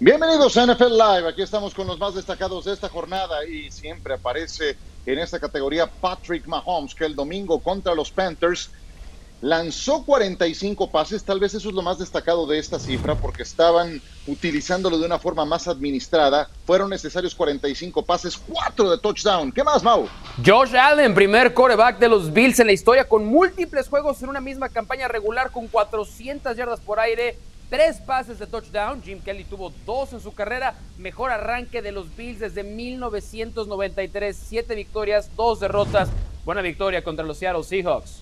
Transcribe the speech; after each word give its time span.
Bienvenidos 0.00 0.56
a 0.56 0.66
NFL 0.66 0.90
Live. 0.90 1.28
Aquí 1.28 1.42
estamos 1.42 1.72
con 1.72 1.86
los 1.86 2.00
más 2.00 2.16
destacados 2.16 2.64
de 2.64 2.72
esta 2.72 2.88
jornada 2.88 3.46
y 3.46 3.70
siempre 3.70 4.14
aparece 4.14 4.76
en 5.06 5.20
esta 5.20 5.38
categoría 5.38 5.86
Patrick 5.86 6.48
Mahomes, 6.48 6.96
que 6.96 7.04
el 7.04 7.14
domingo 7.14 7.60
contra 7.60 7.94
los 7.94 8.10
Panthers 8.10 8.70
lanzó 9.40 10.04
45 10.04 10.90
pases. 10.90 11.22
Tal 11.22 11.38
vez 11.38 11.54
eso 11.54 11.68
es 11.68 11.74
lo 11.76 11.82
más 11.82 12.00
destacado 12.00 12.44
de 12.48 12.58
esta 12.58 12.80
cifra 12.80 13.14
porque 13.14 13.44
estaban 13.44 14.02
utilizándolo 14.26 14.98
de 14.98 15.06
una 15.06 15.20
forma 15.20 15.44
más 15.44 15.68
administrada. 15.68 16.50
Fueron 16.66 16.90
necesarios 16.90 17.32
45 17.32 18.04
pases, 18.04 18.36
4 18.36 18.90
de 18.90 18.98
touchdown. 18.98 19.52
¿Qué 19.52 19.62
más, 19.62 19.84
Mau? 19.84 20.08
Josh 20.44 20.74
Allen, 20.74 21.14
primer 21.14 21.54
coreback 21.54 22.00
de 22.00 22.08
los 22.08 22.32
Bills 22.32 22.58
en 22.58 22.66
la 22.66 22.72
historia 22.72 23.08
con 23.08 23.24
múltiples 23.26 23.88
juegos 23.88 24.20
en 24.24 24.28
una 24.28 24.40
misma 24.40 24.70
campaña 24.70 25.06
regular 25.06 25.52
con 25.52 25.68
400 25.68 26.56
yardas 26.56 26.80
por 26.80 26.98
aire 26.98 27.38
tres 27.70 27.98
pases 27.98 28.38
de 28.38 28.46
touchdown. 28.46 29.02
Jim 29.02 29.20
Kelly 29.20 29.44
tuvo 29.44 29.72
dos 29.84 30.12
en 30.12 30.20
su 30.20 30.34
carrera. 30.34 30.74
Mejor 30.98 31.30
arranque 31.30 31.82
de 31.82 31.92
los 31.92 32.14
Bills 32.16 32.40
desde 32.40 32.62
1993. 32.62 34.36
Siete 34.36 34.74
victorias, 34.74 35.30
dos 35.36 35.60
derrotas. 35.60 36.08
Buena 36.44 36.62
victoria 36.62 37.02
contra 37.02 37.24
los 37.24 37.38
Seattle 37.38 37.64
Seahawks. 37.64 38.20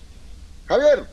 Javier. 0.67 1.05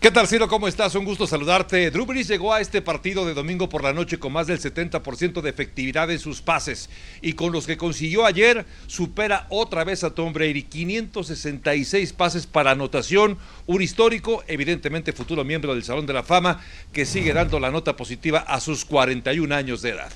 ¿Qué 0.00 0.12
tal, 0.12 0.28
Ciro? 0.28 0.46
¿Cómo 0.46 0.68
estás? 0.68 0.94
Un 0.94 1.04
gusto 1.04 1.26
saludarte. 1.26 1.90
Drew 1.90 2.06
Brees 2.06 2.28
llegó 2.28 2.54
a 2.54 2.60
este 2.60 2.80
partido 2.82 3.26
de 3.26 3.34
domingo 3.34 3.68
por 3.68 3.82
la 3.82 3.92
noche 3.92 4.18
con 4.18 4.32
más 4.32 4.46
del 4.46 4.60
70% 4.60 5.40
de 5.40 5.50
efectividad 5.50 6.10
en 6.10 6.20
sus 6.20 6.40
pases 6.40 6.88
y 7.20 7.32
con 7.32 7.50
los 7.50 7.66
que 7.66 7.76
consiguió 7.76 8.24
ayer 8.24 8.64
supera 8.86 9.46
otra 9.50 9.84
vez 9.84 10.04
a 10.04 10.14
Tom 10.14 10.32
Brady. 10.32 10.62
566 10.62 12.12
pases 12.12 12.46
para 12.46 12.70
anotación, 12.70 13.38
un 13.66 13.82
histórico, 13.82 14.44
evidentemente 14.46 15.12
futuro 15.12 15.44
miembro 15.44 15.74
del 15.74 15.84
Salón 15.84 16.06
de 16.06 16.12
la 16.12 16.22
Fama, 16.22 16.62
que 16.92 17.04
sigue 17.04 17.32
dando 17.32 17.58
la 17.58 17.70
nota 17.70 17.96
positiva 17.96 18.38
a 18.38 18.60
sus 18.60 18.84
41 18.84 19.52
años 19.54 19.82
de 19.82 19.90
edad. 19.90 20.12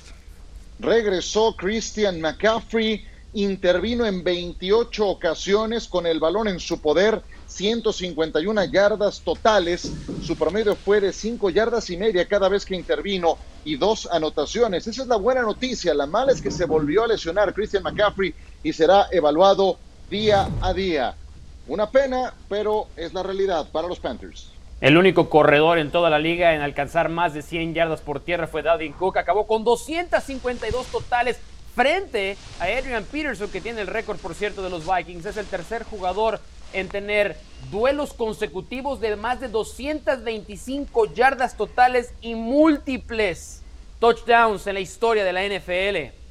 Regresó 0.79 1.55
Christian 1.55 2.21
McCaffrey, 2.21 3.05
intervino 3.33 4.05
en 4.05 4.23
28 4.23 5.07
ocasiones 5.07 5.87
con 5.87 6.05
el 6.05 6.19
balón 6.19 6.47
en 6.47 6.59
su 6.59 6.79
poder 6.79 7.21
151 7.47 8.65
yardas 8.65 9.21
totales. 9.21 9.91
Su 10.23 10.35
promedio 10.35 10.75
fue 10.75 11.01
de 11.01 11.11
5 11.11 11.49
yardas 11.49 11.89
y 11.89 11.97
media 11.97 12.27
cada 12.27 12.49
vez 12.49 12.65
que 12.65 12.75
intervino 12.75 13.37
y 13.65 13.75
dos 13.77 14.07
anotaciones. 14.11 14.87
Esa 14.87 15.03
es 15.03 15.07
la 15.07 15.17
buena 15.17 15.41
noticia. 15.41 15.93
La 15.93 16.05
mala 16.05 16.31
es 16.31 16.41
que 16.41 16.51
se 16.51 16.65
volvió 16.65 17.03
a 17.03 17.07
lesionar 17.07 17.53
Christian 17.53 17.83
McCaffrey 17.83 18.33
y 18.63 18.73
será 18.73 19.07
evaluado 19.11 19.77
día 20.09 20.47
a 20.61 20.73
día. 20.73 21.15
Una 21.67 21.89
pena, 21.89 22.33
pero 22.49 22.87
es 22.95 23.13
la 23.13 23.23
realidad 23.23 23.67
para 23.71 23.87
los 23.87 23.99
Panthers. 23.99 24.49
El 24.81 24.97
único 24.97 25.29
corredor 25.29 25.77
en 25.77 25.91
toda 25.91 26.09
la 26.09 26.19
liga 26.19 26.53
en 26.55 26.61
alcanzar 26.61 27.07
más 27.07 27.33
de 27.33 27.41
100 27.41 27.73
yardas 27.73 28.01
por 28.01 28.19
tierra 28.19 28.47
fue 28.47 28.63
Dalvin 28.63 28.91
Cook. 28.91 29.17
Acabó 29.17 29.47
con 29.47 29.63
252 29.63 30.87
totales 30.87 31.39
frente 31.75 32.37
a 32.59 32.65
Adrian 32.65 33.03
Peterson, 33.05 33.49
que 33.49 33.61
tiene 33.61 33.81
el 33.81 33.87
récord, 33.87 34.17
por 34.17 34.35
cierto, 34.35 34.61
de 34.63 34.69
los 34.69 34.85
Vikings. 34.85 35.25
Es 35.25 35.37
el 35.37 35.45
tercer 35.45 35.83
jugador 35.83 36.39
en 36.73 36.89
tener 36.89 37.37
duelos 37.71 38.13
consecutivos 38.13 38.99
de 38.99 39.15
más 39.15 39.39
de 39.39 39.47
225 39.47 41.13
yardas 41.13 41.55
totales 41.55 42.13
y 42.21 42.35
múltiples 42.35 43.61
touchdowns 43.99 44.67
en 44.67 44.73
la 44.73 44.79
historia 44.79 45.23
de 45.23 45.33
la 45.33 45.45
NFL. 45.45 46.22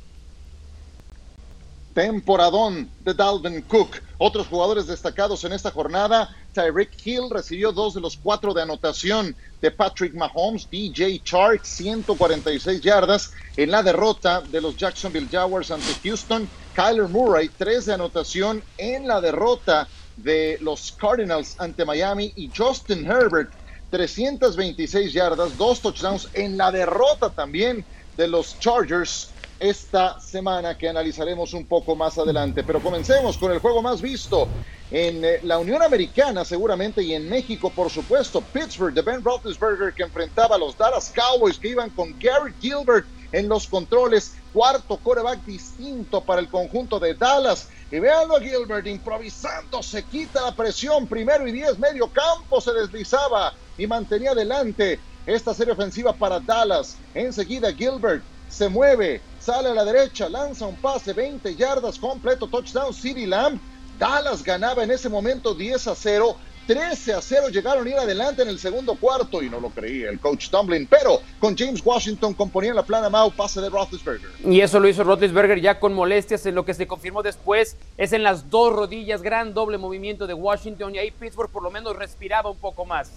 Temporadón 1.95 2.91
de 3.01 3.15
Dalvin 3.15 3.63
Cook. 3.63 3.97
Otros 4.19 4.47
jugadores 4.47 4.87
destacados 4.87 5.45
en 5.45 5.53
esta 5.53 5.71
jornada, 5.71 6.31
Tyreek 6.53 6.91
Hill 7.05 7.29
recibió 7.31 7.73
dos 7.73 7.95
de 7.95 8.01
los 8.01 8.17
cuatro 8.17 8.55
de 8.55 8.63
anotación 8.63 9.37
de 9.61 9.71
Patrick 9.71 10.15
Mahomes, 10.15 10.69
DJ 10.71 11.23
Chark 11.23 11.65
146 11.65 12.81
yardas 12.81 13.31
en 13.57 13.71
la 13.71 13.83
derrota 13.83 14.41
de 14.41 14.61
los 14.61 14.77
Jacksonville 14.77 15.29
Jaguars 15.31 15.71
ante 15.71 15.95
Houston, 16.03 16.49
Kyler 16.73 17.09
Murray 17.09 17.51
tres 17.57 17.87
de 17.87 17.95
anotación 17.95 18.63
en 18.79 19.07
la 19.07 19.21
derrota 19.21 19.89
de 20.17 20.59
los 20.61 20.93
Cardinals 20.93 21.57
ante 21.59 21.85
Miami 21.85 22.33
y 22.37 22.51
Justin 22.55 23.05
Herbert 23.11 23.51
326 23.91 25.13
yardas, 25.13 25.57
dos 25.59 25.83
touchdowns 25.83 26.29
en 26.33 26.57
la 26.57 26.73
derrota 26.73 27.31
también 27.31 27.87
de 28.17 28.29
los 28.29 28.59
Chargers 28.59 29.32
esta 29.63 30.19
semana 30.21 30.77
que 30.77 30.89
analizaremos 30.89 31.55
un 31.55 31.65
poco 31.67 31.95
más 31.95 32.19
adelante. 32.19 32.65
Pero 32.65 32.83
comencemos 32.83 33.39
con 33.39 33.53
el 33.53 33.61
juego 33.61 33.81
más 33.81 34.03
visto 34.03 34.49
en 34.91 35.25
eh, 35.25 35.39
la 35.45 35.59
Unión 35.59 35.81
Americana 35.83 36.45
seguramente 36.45 37.01
y 37.03 37.15
en 37.15 37.29
México 37.29 37.71
por 37.71 37.89
supuesto. 37.89 38.41
Pittsburgh 38.41 38.93
de 38.93 39.03
Ben 39.03 39.23
Roethlisberger 39.23 39.95
que 39.95 40.03
enfrentaba 40.03 40.57
a 40.57 40.59
los 40.59 40.77
Dallas 40.77 41.13
Cowboys 41.15 41.61
que 41.61 41.69
iban 41.69 41.91
con 41.91 42.19
Gary 42.19 42.53
Gilbert 42.61 43.07
en 43.31 43.49
los 43.49 43.69
controles. 43.69 44.35
Cuarto 44.53 44.97
coreback 44.97 45.45
distinto 45.45 46.21
para 46.21 46.41
el 46.41 46.49
conjunto 46.49 46.99
de 46.99 47.15
Dallas. 47.15 47.69
Y 47.93 48.01
veanlo 48.01 48.37
a 48.37 48.41
Gilbert 48.41 48.87
improvisando, 48.89 49.81
se 49.81 50.03
quita 50.03 50.43
la 50.43 50.57
presión. 50.57 51.07
Primero 51.07 51.47
y 51.47 51.53
diez, 51.53 51.79
medio 51.79 52.09
campo 52.09 52.61
se 52.61 52.73
deslizaba 52.73 53.55
y 53.79 53.87
mantenía 53.87 54.33
adelante 54.33 54.99
esta 55.25 55.55
serie 55.55 55.73
ofensiva 55.73 56.13
para 56.13 56.41
Dallas. 56.41 56.97
Enseguida 57.15 57.73
Gilbert 57.73 58.25
se 58.49 58.69
mueve, 58.69 59.21
sale 59.43 59.71
a 59.71 59.75
la 59.75 59.85
derecha, 59.85 60.29
lanza 60.29 60.67
un 60.67 60.77
pase, 60.77 61.13
20 61.13 61.57
yardas, 61.57 61.99
completo 61.99 62.47
touchdown, 62.47 62.95
City 62.95 63.27
Lamb. 63.27 63.61
Dallas 63.99 64.43
ganaba 64.43 64.85
en 64.85 64.91
ese 64.93 65.09
momento 65.09 65.55
10 65.55 65.89
a 65.89 65.95
0. 65.95 66.37
13 66.65 67.15
a 67.15 67.21
0 67.21 67.49
llegaron 67.49 67.85
a 67.85 67.91
ir 67.91 67.97
adelante 67.97 68.43
en 68.43 68.49
el 68.49 68.59
segundo 68.61 68.95
cuarto 68.95 69.43
y 69.43 69.51
no 69.51 69.59
lo 69.59 69.71
creía 69.71 70.11
el 70.11 70.21
coach 70.21 70.49
Tomlin, 70.49 70.87
pero 70.87 71.21
con 71.41 71.57
James 71.57 71.83
Washington 71.85 72.35
componía 72.35 72.73
la 72.73 72.85
plana 72.85 73.11
Mau 73.11 73.33
pase 73.33 73.61
de 73.61 73.69
Roethlisberger. 73.69 74.31
Y 74.45 74.61
eso 74.61 74.79
lo 74.79 74.87
hizo 74.87 75.03
Roethlisberger 75.03 75.61
ya 75.61 75.81
con 75.81 75.93
molestias, 75.93 76.47
en 76.47 76.55
lo 76.55 76.65
que 76.65 76.75
se 76.75 76.87
confirmó 76.87 77.25
después 77.25 77.77
es 77.99 78.13
en 78.13 78.23
las 78.23 78.49
dos 78.49 78.73
rodillas, 78.73 79.23
gran 79.23 79.55
doble 79.55 79.77
movimiento 79.77 80.29
de 80.29 80.35
Washington 80.35 80.95
y 80.95 80.99
ahí 80.99 81.11
Pittsburgh 81.11 81.51
por 81.51 81.65
lo 81.65 81.73
menos 81.73 81.97
respiraba 81.97 82.49
un 82.49 82.59
poco 82.59 82.85
más. 82.85 83.11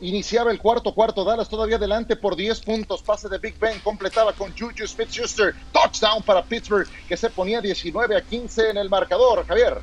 Iniciaba 0.00 0.52
el 0.52 0.58
cuarto 0.58 0.94
cuarto, 0.94 1.24
Dallas 1.24 1.48
todavía 1.48 1.76
adelante 1.76 2.14
por 2.14 2.36
10 2.36 2.60
puntos. 2.60 3.02
Pase 3.02 3.28
de 3.28 3.38
Big 3.38 3.58
Ben 3.58 3.80
completaba 3.80 4.32
con 4.32 4.56
Juju 4.56 4.86
Smith-Schuster. 4.86 5.54
Touchdown 5.72 6.22
para 6.22 6.42
Pittsburgh 6.44 6.86
que 7.08 7.16
se 7.16 7.30
ponía 7.30 7.60
19 7.60 8.16
a 8.16 8.20
15 8.20 8.70
en 8.70 8.76
el 8.76 8.88
marcador. 8.88 9.44
Javier. 9.46 9.78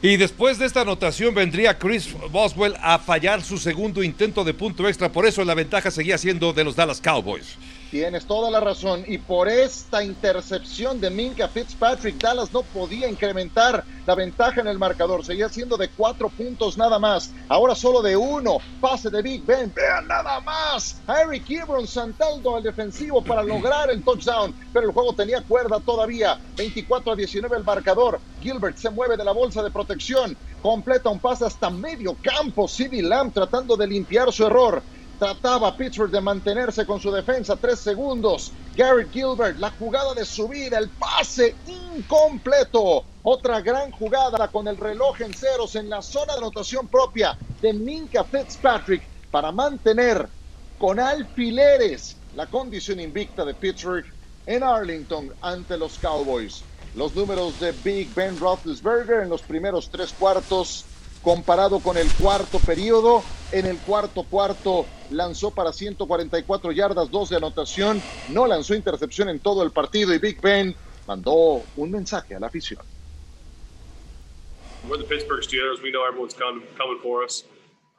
Y 0.00 0.16
después 0.16 0.58
de 0.58 0.66
esta 0.66 0.80
anotación 0.80 1.34
vendría 1.34 1.78
Chris 1.78 2.12
Boswell 2.30 2.74
a 2.80 2.98
fallar 2.98 3.42
su 3.42 3.56
segundo 3.56 4.02
intento 4.02 4.42
de 4.42 4.52
punto 4.52 4.88
extra. 4.88 5.10
Por 5.10 5.26
eso 5.26 5.44
la 5.44 5.54
ventaja 5.54 5.90
seguía 5.90 6.18
siendo 6.18 6.52
de 6.52 6.64
los 6.64 6.74
Dallas 6.74 7.00
Cowboys. 7.00 7.56
Tienes 7.92 8.24
toda 8.24 8.50
la 8.50 8.58
razón. 8.58 9.04
Y 9.06 9.18
por 9.18 9.50
esta 9.50 10.02
intercepción 10.02 10.98
de 10.98 11.10
Minka 11.10 11.46
Fitzpatrick, 11.46 12.18
Dallas 12.18 12.50
no 12.50 12.62
podía 12.62 13.06
incrementar 13.06 13.84
la 14.06 14.14
ventaja 14.14 14.62
en 14.62 14.66
el 14.66 14.78
marcador. 14.78 15.22
Seguía 15.22 15.50
siendo 15.50 15.76
de 15.76 15.90
cuatro 15.90 16.30
puntos 16.30 16.78
nada 16.78 16.98
más. 16.98 17.34
Ahora 17.50 17.74
solo 17.74 18.00
de 18.00 18.16
uno. 18.16 18.56
Pase 18.80 19.10
de 19.10 19.20
Big 19.20 19.44
Ben. 19.44 19.70
Vean 19.76 20.08
nada 20.08 20.40
más. 20.40 21.02
Harry 21.06 21.42
Ebron 21.46 21.86
saltando 21.86 22.56
al 22.56 22.62
defensivo 22.62 23.22
para 23.22 23.42
lograr 23.42 23.90
el 23.90 24.02
touchdown. 24.02 24.54
Pero 24.72 24.86
el 24.86 24.94
juego 24.94 25.12
tenía 25.12 25.42
cuerda 25.42 25.78
todavía. 25.78 26.40
24 26.56 27.12
a 27.12 27.16
19 27.16 27.58
el 27.58 27.62
marcador. 27.62 28.22
Gilbert 28.40 28.78
se 28.78 28.88
mueve 28.88 29.18
de 29.18 29.24
la 29.24 29.32
bolsa 29.32 29.62
de 29.62 29.70
protección. 29.70 30.34
Completa 30.62 31.10
un 31.10 31.18
pase 31.18 31.44
hasta 31.44 31.68
medio 31.68 32.16
campo. 32.22 32.66
CD 32.66 33.02
Lamb 33.02 33.34
tratando 33.34 33.76
de 33.76 33.86
limpiar 33.86 34.32
su 34.32 34.46
error. 34.46 34.82
Trataba 35.22 35.76
Pittsburgh 35.76 36.10
de 36.10 36.20
mantenerse 36.20 36.84
con 36.84 36.98
su 36.98 37.12
defensa. 37.12 37.54
Tres 37.54 37.78
segundos. 37.78 38.52
Garrett 38.74 39.12
Gilbert, 39.12 39.56
la 39.56 39.70
jugada 39.70 40.14
de 40.14 40.24
subida, 40.24 40.78
el 40.78 40.90
pase 40.90 41.54
incompleto. 41.94 43.04
Otra 43.22 43.60
gran 43.60 43.92
jugada 43.92 44.48
con 44.48 44.66
el 44.66 44.76
reloj 44.76 45.20
en 45.20 45.32
ceros 45.32 45.76
en 45.76 45.88
la 45.88 46.02
zona 46.02 46.32
de 46.32 46.38
anotación 46.38 46.88
propia 46.88 47.38
de 47.60 47.72
Minka 47.72 48.24
Fitzpatrick 48.24 49.08
para 49.30 49.52
mantener 49.52 50.28
con 50.76 50.98
alfileres 50.98 52.16
la 52.32 52.48
condición 52.48 52.98
invicta 52.98 53.44
de 53.44 53.54
Pittsburgh 53.54 54.06
en 54.44 54.64
Arlington 54.64 55.32
ante 55.40 55.78
los 55.78 56.00
Cowboys. 56.00 56.64
Los 56.94 57.14
números 57.14 57.60
de 57.60 57.70
Big 57.70 58.12
Ben 58.12 58.36
Roethlisberger 58.40 59.20
en 59.22 59.28
los 59.28 59.44
primeros 59.44 59.88
tres 59.88 60.12
cuartos 60.14 60.91
comparado 61.22 61.80
con 61.80 61.96
el 61.96 62.12
cuarto 62.14 62.58
periodo. 62.58 63.22
En 63.52 63.66
el 63.66 63.78
cuarto 63.78 64.24
cuarto 64.24 64.86
lanzó 65.10 65.50
para 65.50 65.72
144 65.72 66.72
yardas, 66.72 67.10
dos 67.10 67.28
de 67.28 67.36
anotación, 67.36 68.02
no 68.30 68.46
lanzó 68.46 68.74
intercepción 68.74 69.28
en 69.28 69.40
todo 69.40 69.62
el 69.62 69.70
partido 69.70 70.14
y 70.14 70.18
Big 70.18 70.40
Ben 70.40 70.74
mandó 71.06 71.62
un 71.76 71.90
mensaje 71.90 72.34
a 72.34 72.40
la 72.40 72.46
afición. 72.46 72.80
We're 74.88 74.98
the 74.98 75.06
Pittsburgh 75.06 75.44
Steelers. 75.44 75.80
We 75.80 75.92
know 75.92 76.02
everyone's 76.02 76.34
coming, 76.34 76.66
for 77.02 77.22
us. 77.22 77.44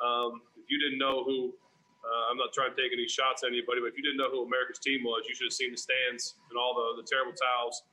Um, 0.03 0.41
if 0.59 0.67
you 0.67 0.77
didn't 0.79 0.99
know 0.99 1.23
who, 1.23 1.55
uh, 2.03 2.23
I'm 2.29 2.35
not 2.35 2.51
trying 2.51 2.75
to 2.75 2.77
take 2.81 2.91
any 2.91 3.07
shots 3.07 3.43
at 3.43 3.55
anybody, 3.55 3.79
but 3.79 3.87
if 3.87 3.95
you 3.95 4.03
didn't 4.03 4.19
know 4.19 4.27
who 4.27 4.43
America's 4.43 4.79
team 4.83 4.99
was, 5.05 5.23
you 5.23 5.33
should 5.33 5.47
have 5.47 5.55
seen 5.55 5.71
the 5.71 5.79
stands 5.79 6.35
and 6.51 6.59
all 6.59 6.75
the, 6.75 6.99
the 6.99 7.07
terrible 7.07 7.31
towels. 7.31 7.87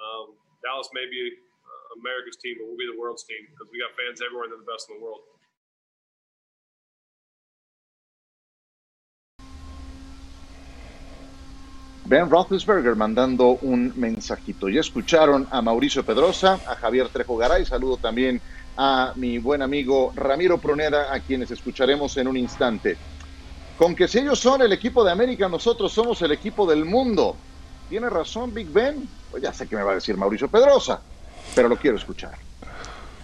Um, 0.00 0.40
Dallas 0.64 0.88
may 0.96 1.04
be 1.04 1.36
America's 1.96 2.36
team, 2.36 2.56
but 2.58 2.66
we'll 2.66 2.78
be 2.78 2.86
the 2.86 2.98
world's 2.98 3.24
team 3.24 3.42
because 3.50 3.68
we 3.72 3.78
got 3.82 3.90
fans 3.98 4.20
everywhere 4.22 4.44
and 4.46 4.52
they're 4.52 4.62
the 4.62 4.70
best 4.70 4.88
in 4.90 4.98
the 4.98 5.02
world. 5.02 5.22
Ben 12.10 12.28
Roethlisberger 12.28 12.96
mandando 12.96 13.58
un 13.62 13.92
mensajito. 13.94 14.68
Ya 14.68 14.80
escucharon 14.80 15.46
a 15.50 15.62
Mauricio 15.62 16.02
Pedrosa, 16.02 16.54
a 16.66 16.74
Javier 16.74 17.08
Trejo 17.08 17.36
Garay, 17.36 17.64
saludo 17.64 17.98
también 17.98 18.40
a 18.76 19.12
mi 19.14 19.38
buen 19.38 19.62
amigo 19.62 20.12
Ramiro 20.16 20.58
Pruneda, 20.58 21.14
a 21.14 21.20
quienes 21.20 21.52
escucharemos 21.52 22.16
en 22.16 22.26
un 22.26 22.36
instante. 22.36 22.96
Con 23.78 23.94
que 23.94 24.08
si 24.08 24.18
ellos 24.18 24.40
son 24.40 24.60
el 24.60 24.72
equipo 24.72 25.04
de 25.04 25.12
América, 25.12 25.48
nosotros 25.48 25.92
somos 25.92 26.20
el 26.22 26.32
equipo 26.32 26.68
del 26.68 26.84
mundo. 26.84 27.36
¿Tiene 27.88 28.10
razón 28.10 28.52
Big 28.52 28.68
Ben? 28.70 29.08
Pues 29.30 29.42
ya 29.42 29.52
sé 29.52 29.68
que 29.68 29.76
me 29.76 29.84
va 29.84 29.92
a 29.92 29.94
decir 29.94 30.16
Mauricio 30.16 30.48
Pedrosa, 30.48 31.00
pero 31.54 31.68
lo 31.68 31.76
quiero 31.76 31.96
escuchar. 31.96 32.36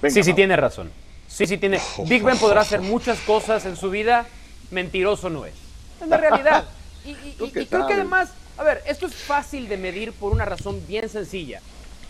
Venga, 0.03 0.15
sí, 0.15 0.23
sí, 0.23 0.35
tiene 0.35 0.57
razón. 0.57 0.91
Sí, 1.29 1.47
sí, 1.47 1.59
tiene. 1.59 1.81
Big 2.07 2.23
Ben 2.23 2.39
podrá 2.39 2.61
hacer 2.61 2.81
muchas 2.81 3.19
cosas 3.21 3.65
en 3.67 3.77
su 3.77 3.91
vida, 3.91 4.27
mentiroso 4.71 5.31
no 5.31 5.47
es. 5.47 5.55
Es 6.01 6.09
la 6.09 6.17
realidad. 6.17 6.65
Y, 7.05 7.11
y, 7.11 7.37
y, 7.41 7.61
y 7.61 7.67
creo 7.67 7.87
que 7.87 7.95
además, 7.95 8.31
a 8.59 8.63
ver, 8.63 8.83
esto 8.87 9.07
es 9.07 9.15
fácil 9.15 9.69
de 9.69 9.77
medir 9.77 10.13
por 10.13 10.33
una 10.33 10.45
razón 10.45 10.83
bien 10.87 11.09
sencilla. 11.09 11.61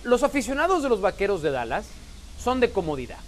Los 0.05 0.23
aficionados 0.23 0.83
de 0.83 0.89
los 0.89 1.01
vaqueros 1.01 1.43
de 1.43 1.51
Dallas 1.51 1.87
son 2.43 2.61
de 2.61 2.71
comodidad. 2.71 3.19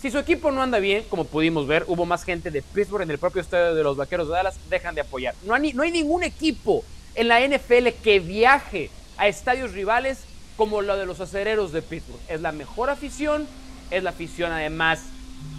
Si 0.00 0.12
su 0.12 0.18
equipo 0.18 0.52
no 0.52 0.62
anda 0.62 0.78
bien, 0.78 1.04
como 1.10 1.24
pudimos 1.24 1.66
ver, 1.66 1.84
hubo 1.88 2.06
más 2.06 2.22
gente 2.22 2.52
de 2.52 2.62
Pittsburgh 2.62 3.02
en 3.02 3.10
el 3.10 3.18
propio 3.18 3.42
estadio 3.42 3.74
de 3.74 3.82
los 3.82 3.96
Vaqueros 3.96 4.28
de 4.28 4.34
Dallas, 4.34 4.56
dejan 4.70 4.94
de 4.94 5.00
apoyar. 5.00 5.34
No 5.44 5.54
hay, 5.54 5.72
no 5.72 5.82
hay 5.82 5.90
ningún 5.90 6.22
equipo 6.22 6.84
en 7.16 7.26
la 7.26 7.40
NFL 7.40 7.88
que 8.02 8.20
viaje 8.20 8.90
a 9.16 9.26
estadios 9.26 9.72
rivales 9.72 10.18
como 10.58 10.82
lo 10.82 10.96
de 10.96 11.06
los 11.06 11.20
acereros 11.20 11.72
de 11.72 11.80
Pittsburgh. 11.80 12.20
Es 12.28 12.42
la 12.42 12.52
mejor 12.52 12.90
afición, 12.90 13.46
es 13.90 14.02
la 14.02 14.10
afición 14.10 14.50
además 14.52 15.04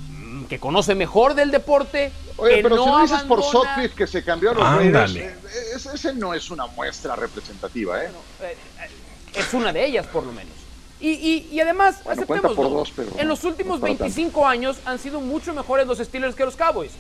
mm, 0.10 0.44
que 0.44 0.60
conoce 0.60 0.94
mejor 0.94 1.34
del 1.34 1.52
deporte. 1.52 2.12
Oye, 2.36 2.58
que 2.58 2.64
pero 2.64 2.76
no 2.76 2.84
si 2.84 2.90
no 2.90 3.02
dices 3.02 3.18
abandona... 3.18 3.42
por 3.42 3.52
Sutcliffe 3.52 3.96
que 3.96 4.06
se 4.06 4.24
cambió 4.24 4.52
a 4.52 4.54
los. 4.54 4.64
Raiders, 4.64 5.16
eh, 5.16 5.36
ese, 5.74 5.96
ese 5.96 6.14
no 6.14 6.34
es 6.34 6.52
una 6.52 6.68
muestra 6.68 7.16
representativa, 7.16 8.04
¿eh? 8.04 8.10
Eh, 8.42 8.58
eh, 8.82 9.40
es 9.40 9.54
una 9.54 9.72
de 9.72 9.86
ellas, 9.86 10.06
por 10.06 10.26
lo 10.26 10.34
menos. 10.34 10.54
Y, 11.00 11.12
y, 11.12 11.50
y 11.50 11.62
además, 11.62 12.04
Bueno, 12.04 12.22
aceptémoslo, 12.22 12.56
por 12.56 12.70
dos, 12.70 12.92
pero 12.94 13.10
en 13.18 13.28
los 13.30 13.46
últimos 13.46 13.80
no 13.80 13.88
es 13.88 13.94
para 13.94 14.04
25 14.10 14.46
años 14.46 14.78
han 14.84 15.00
sido 15.00 15.22
mucho 15.22 15.54
mejores 15.54 15.88
los 15.88 15.98
Steelers 16.00 16.36
que 16.36 16.44
los 16.44 16.58
Cowboys. 16.58 16.92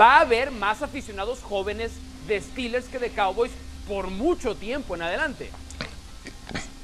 Va 0.00 0.18
a 0.18 0.20
haber 0.20 0.52
más 0.52 0.80
aficionados 0.80 1.40
jóvenes 1.42 1.90
de 2.28 2.40
Steelers 2.40 2.86
que 2.86 3.00
de 3.00 3.10
Cowboys 3.10 3.50
por 3.88 4.06
mucho 4.06 4.54
tiempo 4.54 4.94
en 4.94 5.02
adelante. 5.02 5.50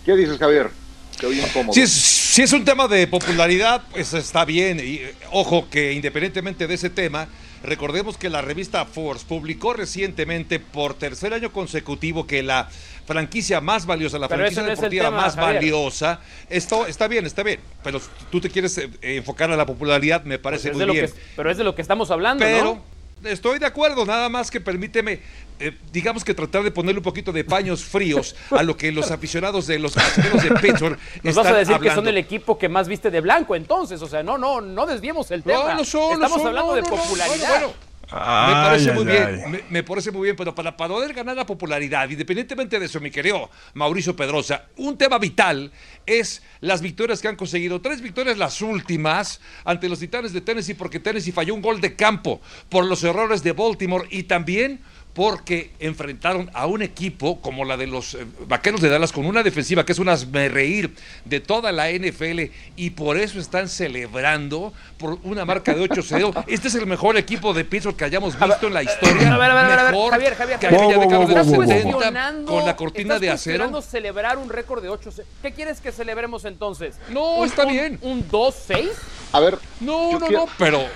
¿Qué 0.04 0.16
dices, 0.16 0.38
Javier? 0.38 0.70
Te 1.18 1.26
oí 1.26 1.40
incómodo. 1.40 1.72
Si 1.72 1.80
es, 1.82 1.90
si 1.92 2.42
es 2.42 2.52
un 2.52 2.64
tema 2.64 2.88
de 2.88 3.06
popularidad, 3.06 3.82
pues 3.90 4.12
está 4.14 4.44
bien. 4.44 4.80
Y 4.80 5.00
ojo 5.32 5.68
que 5.70 5.92
independientemente 5.92 6.66
de 6.66 6.74
ese 6.74 6.90
tema, 6.90 7.28
recordemos 7.62 8.18
que 8.18 8.28
la 8.28 8.42
revista 8.42 8.84
Force 8.84 9.24
publicó 9.26 9.72
recientemente 9.72 10.58
por 10.58 10.94
tercer 10.94 11.32
año 11.32 11.52
consecutivo 11.52 12.26
que 12.26 12.42
la 12.42 12.68
franquicia 13.06 13.60
más 13.60 13.86
valiosa, 13.86 14.18
la 14.18 14.28
Pero 14.28 14.40
franquicia 14.40 14.62
no 14.62 14.68
deportiva 14.70 15.04
tema, 15.06 15.16
más 15.16 15.34
Javier. 15.36 15.54
valiosa, 15.56 16.20
esto 16.50 16.86
está 16.86 17.06
bien, 17.06 17.26
está 17.26 17.42
bien. 17.42 17.60
Pero 17.82 18.00
tú 18.30 18.40
te 18.40 18.50
quieres 18.50 18.76
eh, 18.78 18.88
enfocar 19.02 19.50
a 19.52 19.56
la 19.56 19.66
popularidad, 19.66 20.24
me 20.24 20.38
parece 20.38 20.70
Pues 20.70 20.80
es 20.80 20.86
muy 20.86 20.96
bien. 20.96 21.06
que- 21.06 21.14
pero 21.36 21.50
es 21.50 21.56
de 21.56 21.64
lo 21.64 21.74
que 21.74 21.82
estamos 21.82 22.10
hablando, 22.10 22.44
Pero 22.44 22.82
¿no? 23.22 23.28
estoy 23.30 23.58
de 23.58 23.66
acuerdo, 23.66 24.04
nada 24.04 24.28
más 24.30 24.50
que 24.50 24.60
permíteme, 24.60 25.20
eh, 25.60 25.76
digamos 25.92 26.24
que 26.24 26.34
tratar 26.34 26.62
de 26.62 26.70
ponerle 26.70 26.98
un 26.98 27.04
poquito 27.04 27.32
de 27.32 27.44
paños 27.44 27.84
fríos 27.84 28.34
a 28.50 28.62
lo 28.62 28.76
que 28.76 28.90
los 28.90 29.10
aficionados 29.10 29.66
de 29.66 29.78
los 29.78 29.96
acereros 29.96 30.42
de 30.42 30.50
Pittsburgh 30.56 30.98
Nos 31.22 31.34
vas 31.34 31.46
a 31.46 31.54
decir 31.54 31.78
que 31.78 31.90
son 31.90 32.08
el 32.08 32.18
equipo 32.18 32.58
que 32.58 32.68
más 32.68 32.88
viste 32.88 33.10
de 33.10 33.20
blanco, 33.20 33.54
entonces, 33.54 34.02
o 34.02 34.06
sea, 34.06 34.22
no, 34.22 34.36
no, 34.36 34.60
no 34.60 34.86
desviemos 34.86 35.30
el 35.30 35.42
tema. 35.42 35.70
No, 35.70 35.74
no 35.76 35.84
son, 35.84 36.18
no 36.18 36.26
Estamos 36.26 36.38
son, 36.38 36.48
hablando 36.48 36.70
no, 36.70 36.76
de 36.76 36.82
no, 36.82 36.90
no, 36.90 36.96
popularidad. 36.96 37.48
bueno, 37.48 37.66
bueno. 37.68 37.94
Me 38.10 38.52
parece 38.52 38.90
ay, 38.90 38.96
muy 38.96 39.12
ay. 39.12 39.34
bien, 39.34 39.50
me, 39.50 39.64
me 39.70 39.82
parece 39.82 40.10
muy 40.10 40.24
bien, 40.24 40.36
pero 40.36 40.54
para 40.54 40.76
poder 40.76 41.14
ganar 41.14 41.36
la 41.36 41.46
popularidad, 41.46 42.08
independientemente 42.08 42.78
de 42.78 42.86
eso, 42.86 43.00
mi 43.00 43.10
querido 43.10 43.50
Mauricio 43.72 44.14
Pedrosa, 44.14 44.66
un 44.76 44.98
tema 44.98 45.18
vital 45.18 45.72
es 46.04 46.42
las 46.60 46.82
victorias 46.82 47.20
que 47.22 47.28
han 47.28 47.36
conseguido. 47.36 47.80
Tres 47.80 48.02
victorias 48.02 48.36
las 48.36 48.60
últimas 48.60 49.40
ante 49.64 49.88
los 49.88 49.98
Titanes 49.98 50.32
de 50.32 50.42
Tennessee 50.42 50.74
porque 50.74 51.00
Tennessee 51.00 51.32
falló 51.32 51.54
un 51.54 51.62
gol 51.62 51.80
de 51.80 51.96
campo 51.96 52.40
por 52.68 52.84
los 52.84 53.02
errores 53.04 53.42
de 53.42 53.52
Baltimore 53.52 54.06
y 54.10 54.24
también 54.24 54.80
porque 55.14 55.70
enfrentaron 55.78 56.50
a 56.54 56.66
un 56.66 56.82
equipo 56.82 57.40
como 57.40 57.64
la 57.64 57.76
de 57.76 57.86
los 57.86 58.14
eh, 58.14 58.26
Vaqueros 58.48 58.80
de 58.80 58.88
Dallas 58.88 59.12
con 59.12 59.24
una 59.26 59.42
defensiva 59.44 59.86
que 59.86 59.92
es 59.92 59.98
una 60.00 60.16
reír 60.16 60.92
de 61.24 61.38
toda 61.40 61.70
la 61.72 61.90
NFL 61.90 62.50
y 62.76 62.90
por 62.90 63.16
eso 63.16 63.38
están 63.38 63.68
celebrando 63.68 64.72
por 64.98 65.18
una 65.22 65.44
marca 65.44 65.72
de 65.74 65.88
8-0. 65.88 66.44
Este 66.48 66.68
es 66.68 66.74
el 66.74 66.86
mejor 66.86 67.16
equipo 67.16 67.54
de 67.54 67.64
Pittsburgh 67.64 67.96
que 67.96 68.04
hayamos 68.04 68.38
visto 68.38 68.66
en 68.66 68.74
la 68.74 68.82
historia. 68.82 69.34
A 69.34 69.38
ver, 69.38 69.50
a 69.50 69.54
ver, 69.54 69.64
a 69.64 69.68
ver, 69.68 69.78
a 69.78 69.82
ver, 69.84 69.92
Mejor 69.92 70.10
Javier, 70.12 70.34
Javier, 70.34 70.58
que 70.58 70.66
Javier. 70.68 70.82
aquella 70.84 70.98
de 70.98 71.34
los 71.34 71.46
wow, 71.46 71.54
wow, 71.54 71.54
wow. 71.54 71.66
70 71.66 71.92
cuestionando- 71.92 72.52
con 72.52 72.66
la 72.66 72.76
cortina 72.76 73.18
de 73.18 73.30
acero. 73.30 73.82
celebrar 73.82 74.36
un 74.38 74.48
récord 74.48 74.82
de 74.82 74.88
8 74.88 75.10
¿Qué 75.42 75.52
quieres 75.52 75.80
que 75.80 75.92
celebremos 75.92 76.44
entonces? 76.44 76.96
No, 77.10 77.36
¿Un- 77.36 77.46
está 77.46 77.64
un- 77.64 77.72
bien. 77.72 77.98
¿Un 78.02 78.28
2-6? 78.28 78.90
A 79.32 79.40
ver, 79.40 79.58
No, 79.80 80.12
no, 80.12 80.26
quiero- 80.26 80.46
no, 80.46 80.52
pero 80.58 80.86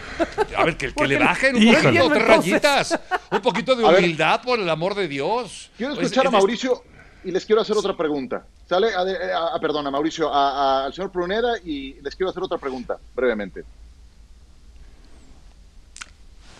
a 0.56 0.64
ver, 0.64 0.76
que, 0.76 0.93
que 0.94 1.06
le 1.06 1.19
no- 1.19 1.25
bajen 1.25 1.56
un 1.56 1.75
poquito, 1.82 2.09
tres 2.09 2.26
rayitas, 2.26 2.99
un 3.31 3.41
poquito 3.41 3.75
de 3.76 3.82
ver. 3.85 4.07
Humildad, 4.08 4.43
por 4.43 4.58
el 4.58 4.69
amor 4.69 4.94
de 4.94 5.08
Dios. 5.08 5.70
quiero 5.76 5.93
Es- 5.94 6.00
escuchar 6.00 6.26
a 6.26 6.28
es- 6.28 6.32
Mauricio 6.32 6.82
y 7.25 7.31
les 7.31 7.44
quiero 7.44 7.62
hacer 7.62 7.76
otra 7.76 7.96
pregunta. 7.96 8.46
¿Sale? 8.69 8.94
A, 8.94 9.00
a- 9.00 9.56
a- 9.56 9.60
perdón, 9.60 9.87
a 9.87 9.90
Mauricio, 9.90 10.32
a- 10.32 10.82
a- 10.82 10.84
al 10.87 10.94
señor 10.94 11.10
Pruneda 11.10 11.56
y 11.64 11.94
les 12.02 12.14
quiero 12.14 12.31
hacer 12.31 12.43
otra 12.43 12.58
pregunta, 12.58 12.99
brevemente. 13.14 13.64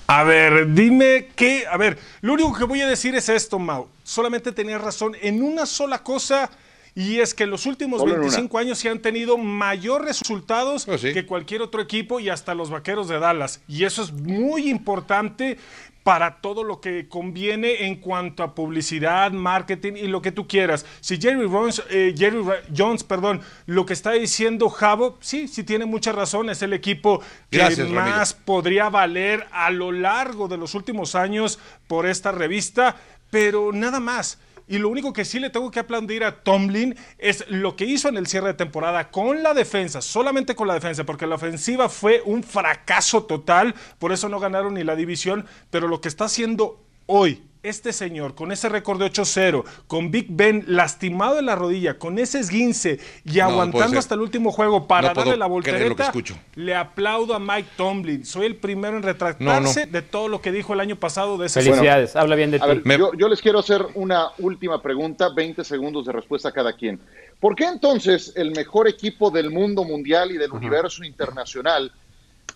A 0.07 0.25
ver, 0.25 0.73
dime 0.73 1.29
qué. 1.37 1.67
A 1.71 1.77
ver, 1.77 1.99
lo 2.23 2.33
único 2.33 2.55
que 2.55 2.65
voy 2.65 2.81
a 2.81 2.87
decir 2.89 3.15
es 3.15 3.29
esto, 3.29 3.59
Mau. 3.59 3.89
Solamente 4.03 4.53
tenías 4.53 4.81
razón 4.81 5.15
en 5.21 5.43
una 5.43 5.67
sola 5.67 6.03
cosa. 6.03 6.49
Y 6.95 7.21
es 7.21 7.35
que 7.35 7.47
los 7.47 7.67
últimos 7.67 8.01
Solo 8.01 8.15
en 8.15 8.21
25 8.21 8.59
años 8.59 8.79
se 8.79 8.89
han 8.89 9.01
tenido 9.01 9.39
mayor 9.39 10.05
resultados 10.05 10.85
Pues 10.87 11.01
sí. 11.01 11.13
que 11.13 11.27
cualquier 11.27 11.63
otro 11.63 11.81
equipo 11.81 12.21
y 12.21 12.29
hasta 12.29 12.55
los 12.55 12.71
vaqueros 12.71 13.09
de 13.09 13.19
Dallas. 13.19 13.61
Y 13.69 13.85
eso 13.85 14.03
es 14.03 14.13
muy 14.13 14.69
importante 14.69 15.59
para 16.03 16.41
todo 16.41 16.65
lo 16.65 16.81
que 16.81 17.07
conviene 17.07 17.85
en 17.87 17.97
cuanto 17.97 18.43
a 18.43 18.55
publicidad, 18.55 19.31
marketing 19.31 19.93
y 19.95 20.07
lo 20.07 20.23
que 20.23 20.33
tú 20.33 20.49
quieras. 20.49 20.87
Si 21.01 21.21
Jerry, 21.21 21.47
Jones, 21.47 21.83
eh, 21.91 22.15
Jerry 22.17 22.43
Jones, 22.75 23.05
perdón, 23.05 23.43
lo 23.67 23.85
que 23.85 23.93
está 23.93 24.13
diciendo 24.13 24.71
Javo, 24.71 25.19
sí, 25.21 25.49
sí 25.49 25.65
tiene 25.65 25.85
mucha 25.85 26.13
razón. 26.13 26.49
Es 26.49 26.63
el 26.63 26.73
equipo 26.73 27.21
que 27.51 27.59
Gracias, 27.59 27.91
Ramiro. 27.91 28.17
más 28.17 28.33
podría 28.33 28.89
valer 28.89 29.47
a 29.53 29.71
lo 29.71 29.93
largo 29.93 30.49
de 30.49 30.57
los 30.57 30.75
últimos 30.75 31.15
años 31.15 31.59
por 31.87 32.07
esta 32.07 32.33
revista, 32.33 32.97
pero 33.31 33.71
nada 33.73 34.01
más. 34.01 34.39
Y 34.69 34.79
lo 34.79 34.91
único 34.91 35.13
que 35.13 35.25
sí 35.25 35.41
le 35.41 35.51
tengo 35.51 35.71
que 35.71 35.81
aplaudir 35.81 36.25
a 36.25 36.43
Tomlin 36.43 36.95
es 37.17 37.45
lo 37.49 37.75
que 37.75 37.87
hizo 37.87 38.09
en 38.09 38.19
el 38.19 38.27
cierre 38.27 38.49
de 38.49 38.55
temporada 38.55 39.11
con 39.11 39.43
la 39.43 39.55
defensa, 39.55 40.03
solamente 40.03 40.55
con 40.55 40.69
la 40.69 40.75
defensa, 40.75 41.05
porque 41.05 41.27
la 41.27 41.37
ofensiva 41.37 41.89
fue 41.89 42.23
un 42.25 42.43
fracaso 42.43 43.25
total, 43.25 43.75
por 43.99 44.13
eso 44.13 44.29
no 44.29 44.39
ganaron 44.39 44.75
ni 44.75 44.85
la 44.85 44.95
división, 44.95 45.47
pero 45.71 45.89
lo 45.89 46.03
que 46.03 46.09
está 46.09 46.27
haciendo 46.27 46.85
hoy 47.07 47.43
este 47.69 47.93
señor 47.93 48.35
con 48.35 48.51
ese 48.53 48.69
récord 48.69 48.99
de 48.99 49.07
8-0, 49.11 49.65
con 49.87 50.11
Big 50.11 50.27
Ben 50.31 50.65
lastimado 50.67 51.39
en 51.39 51.47
la 51.47 51.55
rodilla, 51.55 51.99
con 51.99 52.19
ese 52.19 52.41
esguince 52.41 52.99
y 53.25 53.41
aguantando 53.41 53.99
hasta 53.99 54.15
el 54.15 54.21
último 54.23 54.51
juego 54.53 54.87
para 54.87 55.09
No 55.09 55.15
darle 55.15 55.37
la 55.37 55.47
creer 55.47 55.59
lo 55.59 55.63
que 55.63 55.71
voltereta, 55.73 56.05
escucho. 56.07 56.37
le 56.57 56.75
aplaudo 56.75 57.35
a 57.35 57.39
Mike 57.39 57.69
Tomlin. 57.77 58.25
Soy 58.25 58.47
el 58.47 58.57
primero 58.57 58.97
en 58.97 59.03
retractarse 59.03 59.87
de 59.87 60.03
todo 60.03 60.29
lo 60.29 60.41
que 60.41 60.51
dijo 60.53 60.73
el 60.75 60.81
año 60.81 60.97
pasado 60.97 61.37
de 61.39 61.47
ese 61.47 61.63
Felicidades, 61.63 62.17
habla 62.17 62.35
bien 62.37 62.51
de 62.51 62.59
ti. 62.61 62.67
ver, 62.67 62.81
Me- 62.85 62.99
yo, 62.99 63.13
yo 63.15 63.29
les 63.29 63.41
quiero 63.41 63.59
hacer 63.59 63.87
una 63.95 64.29
última 64.39 64.81
pregunta, 64.83 65.29
20 65.35 65.65
segundos 65.65 66.07
de 66.07 66.13
respuesta 66.13 66.49
a 66.49 66.53
cada 66.53 66.73
quien. 66.73 66.99
¿Por 67.41 67.55
qué 67.55 67.65
entonces 67.67 68.33
el 68.37 68.51
mejor 68.53 68.89
equipo 68.89 69.31
del 69.31 69.51
mundo 69.51 69.85
mundial 69.85 70.31
y 70.33 70.39
del 70.39 70.51
universo 70.53 71.05
internacional 71.05 71.93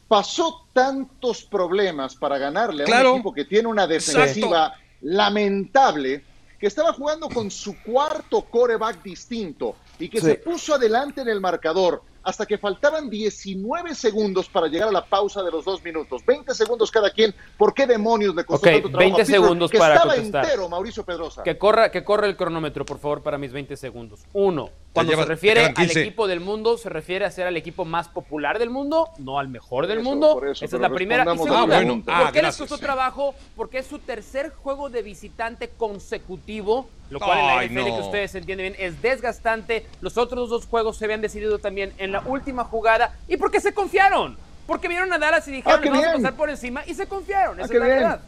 pasó 0.09 0.67
tantos 0.73 1.43
problemas 1.45 2.15
para 2.17 2.37
ganarle 2.39 2.85
a 2.85 2.87
un 2.87 3.15
equipo 3.15 3.33
que 3.33 3.45
tiene 3.45 3.69
una 3.69 3.87
defensiva 3.87 4.75
lamentable, 5.03 6.23
que 6.59 6.67
estaba 6.67 6.93
jugando 6.93 7.29
con 7.29 7.51
su 7.51 7.75
cuarto 7.83 8.43
coreback 8.43 9.03
distinto 9.03 9.75
y 9.99 10.09
que 10.09 10.21
Sí. 10.21 10.27
se 10.27 10.35
puso 10.37 10.75
adelante 10.75 11.21
en 11.21 11.29
el 11.29 11.41
marcador 11.41 12.03
hasta 12.25 12.47
que 12.47 12.57
faltaban 12.57 13.11
19 13.11 13.97
segundos 13.97 14.49
para 14.49 14.69
llegar 14.69 14.89
a 14.89 14.93
la 14.93 15.05
pausa 15.05 15.43
de 15.43 15.51
los 15.51 15.65
dos 15.65 15.83
minutos? 15.83 16.25
20 16.25 16.55
segundos 16.55 16.89
cada 16.93 17.11
quien. 17.11 17.35
¿Por 17.59 17.75
qué 17.75 17.85
demonios 17.85 18.33
le 18.37 18.45
costó 18.45 18.69
Ok, 18.69 18.73
tanto 18.75 18.89
trabajo 18.91 18.99
20 19.01 19.23
a 19.23 19.25
Pittsburgh, 19.25 19.43
segundos 19.45 19.71
que 19.73 19.79
para 19.79 19.95
estaba 19.97 20.15
contestar. 20.15 20.45
entero, 20.45 20.69
Mauricio 20.69 21.05
Pedrosa? 21.05 21.43
Que 21.43 21.59
corra, 21.59 21.91
que 21.91 22.05
corra 22.05 22.29
el 22.29 22.37
cronómetro, 22.37 22.87
por 22.87 23.01
favor, 23.01 23.23
para 23.25 23.39
mis 23.39 23.53
20 23.53 23.77
segundos. 23.77 24.21
Uno, 24.33 24.71
cuando 24.93 25.13
lleva- 25.13 25.23
se 25.23 25.29
refiere 25.29 25.61
al 25.65 25.73
quedan 25.75 25.87
15. 25.87 26.01
equipo 26.03 26.29
del 26.29 26.41
mundo, 26.41 26.77
se 26.77 26.89
refiere 26.91 27.25
a 27.25 27.31
ser 27.31 27.47
al 27.47 27.57
equipo 27.57 27.85
más 27.85 28.09
popular 28.09 28.59
del 28.59 28.69
mundo, 28.71 29.09
no 29.19 29.39
al 29.39 29.49
mejor 29.49 29.87
del 29.87 29.99
Eso, 30.01 30.09
mundo. 30.11 30.35
por 30.35 30.49
eso, 30.49 30.65
Esa 30.65 30.77
es 30.77 30.83
la 30.83 30.91
primera. 30.91 31.23
Y 31.23 31.39
segunda, 31.39 31.79
pregunta. 31.79 32.13
¿por 32.19 32.27
Ah, 32.27 32.31
qué 32.31 32.39
les 32.39 32.43
gracias, 32.43 32.59
costó 32.59 32.77
sí. 32.77 32.83
trabajo? 32.83 33.35
Porque 33.57 33.79
es 33.79 33.87
su 33.87 33.99
tercer 33.99 34.51
juego 34.51 34.91
de 34.91 35.03
visitante 35.03 35.71
consecutivo, 35.71 36.89
lo 37.11 37.19
cual 37.21 37.39
en 37.39 37.45
Ay, 37.47 37.57
la 37.57 37.65
NFL, 37.81 37.89
no. 37.91 37.97
que 37.97 38.03
ustedes 38.03 38.35
entienden 38.35 38.73
bien, 38.75 38.87
es 38.87 39.01
desgastante. 39.01 39.87
Los 40.03 40.19
otros 40.19 40.51
dos 40.51 40.67
juegos 40.67 40.99
se 40.99 41.07
habían 41.07 41.21
decidido 41.23 41.59
también 41.59 41.93
en 41.99 42.13
la 42.13 42.21
última 42.21 42.65
jugada. 42.65 43.17
¿Y 43.29 43.37
por 43.39 43.51
qué 43.51 43.61
se 43.61 43.73
confiaron? 43.73 44.37
Porque 44.67 44.89
vieron 44.89 45.13
a 45.13 45.19
Dallas 45.19 45.47
y 45.49 45.53
dijeron, 45.53 45.79
Ah, 45.79 45.83
qué 45.83 45.91
"Les 45.91 45.99
vamos 46.01 46.09
a 46.09 46.17
pasar 46.19 46.35
por 46.37 46.51
encima 46.51 46.83
y 46.87 46.95
se 46.95 47.07
confiaron. 47.07 47.59
Ah, 47.59 47.63
Esa 47.65 47.71
qué 47.71 47.77
es 47.77 47.81
la 47.81 47.87
bien. 47.87 47.99
verdad. 47.99 48.21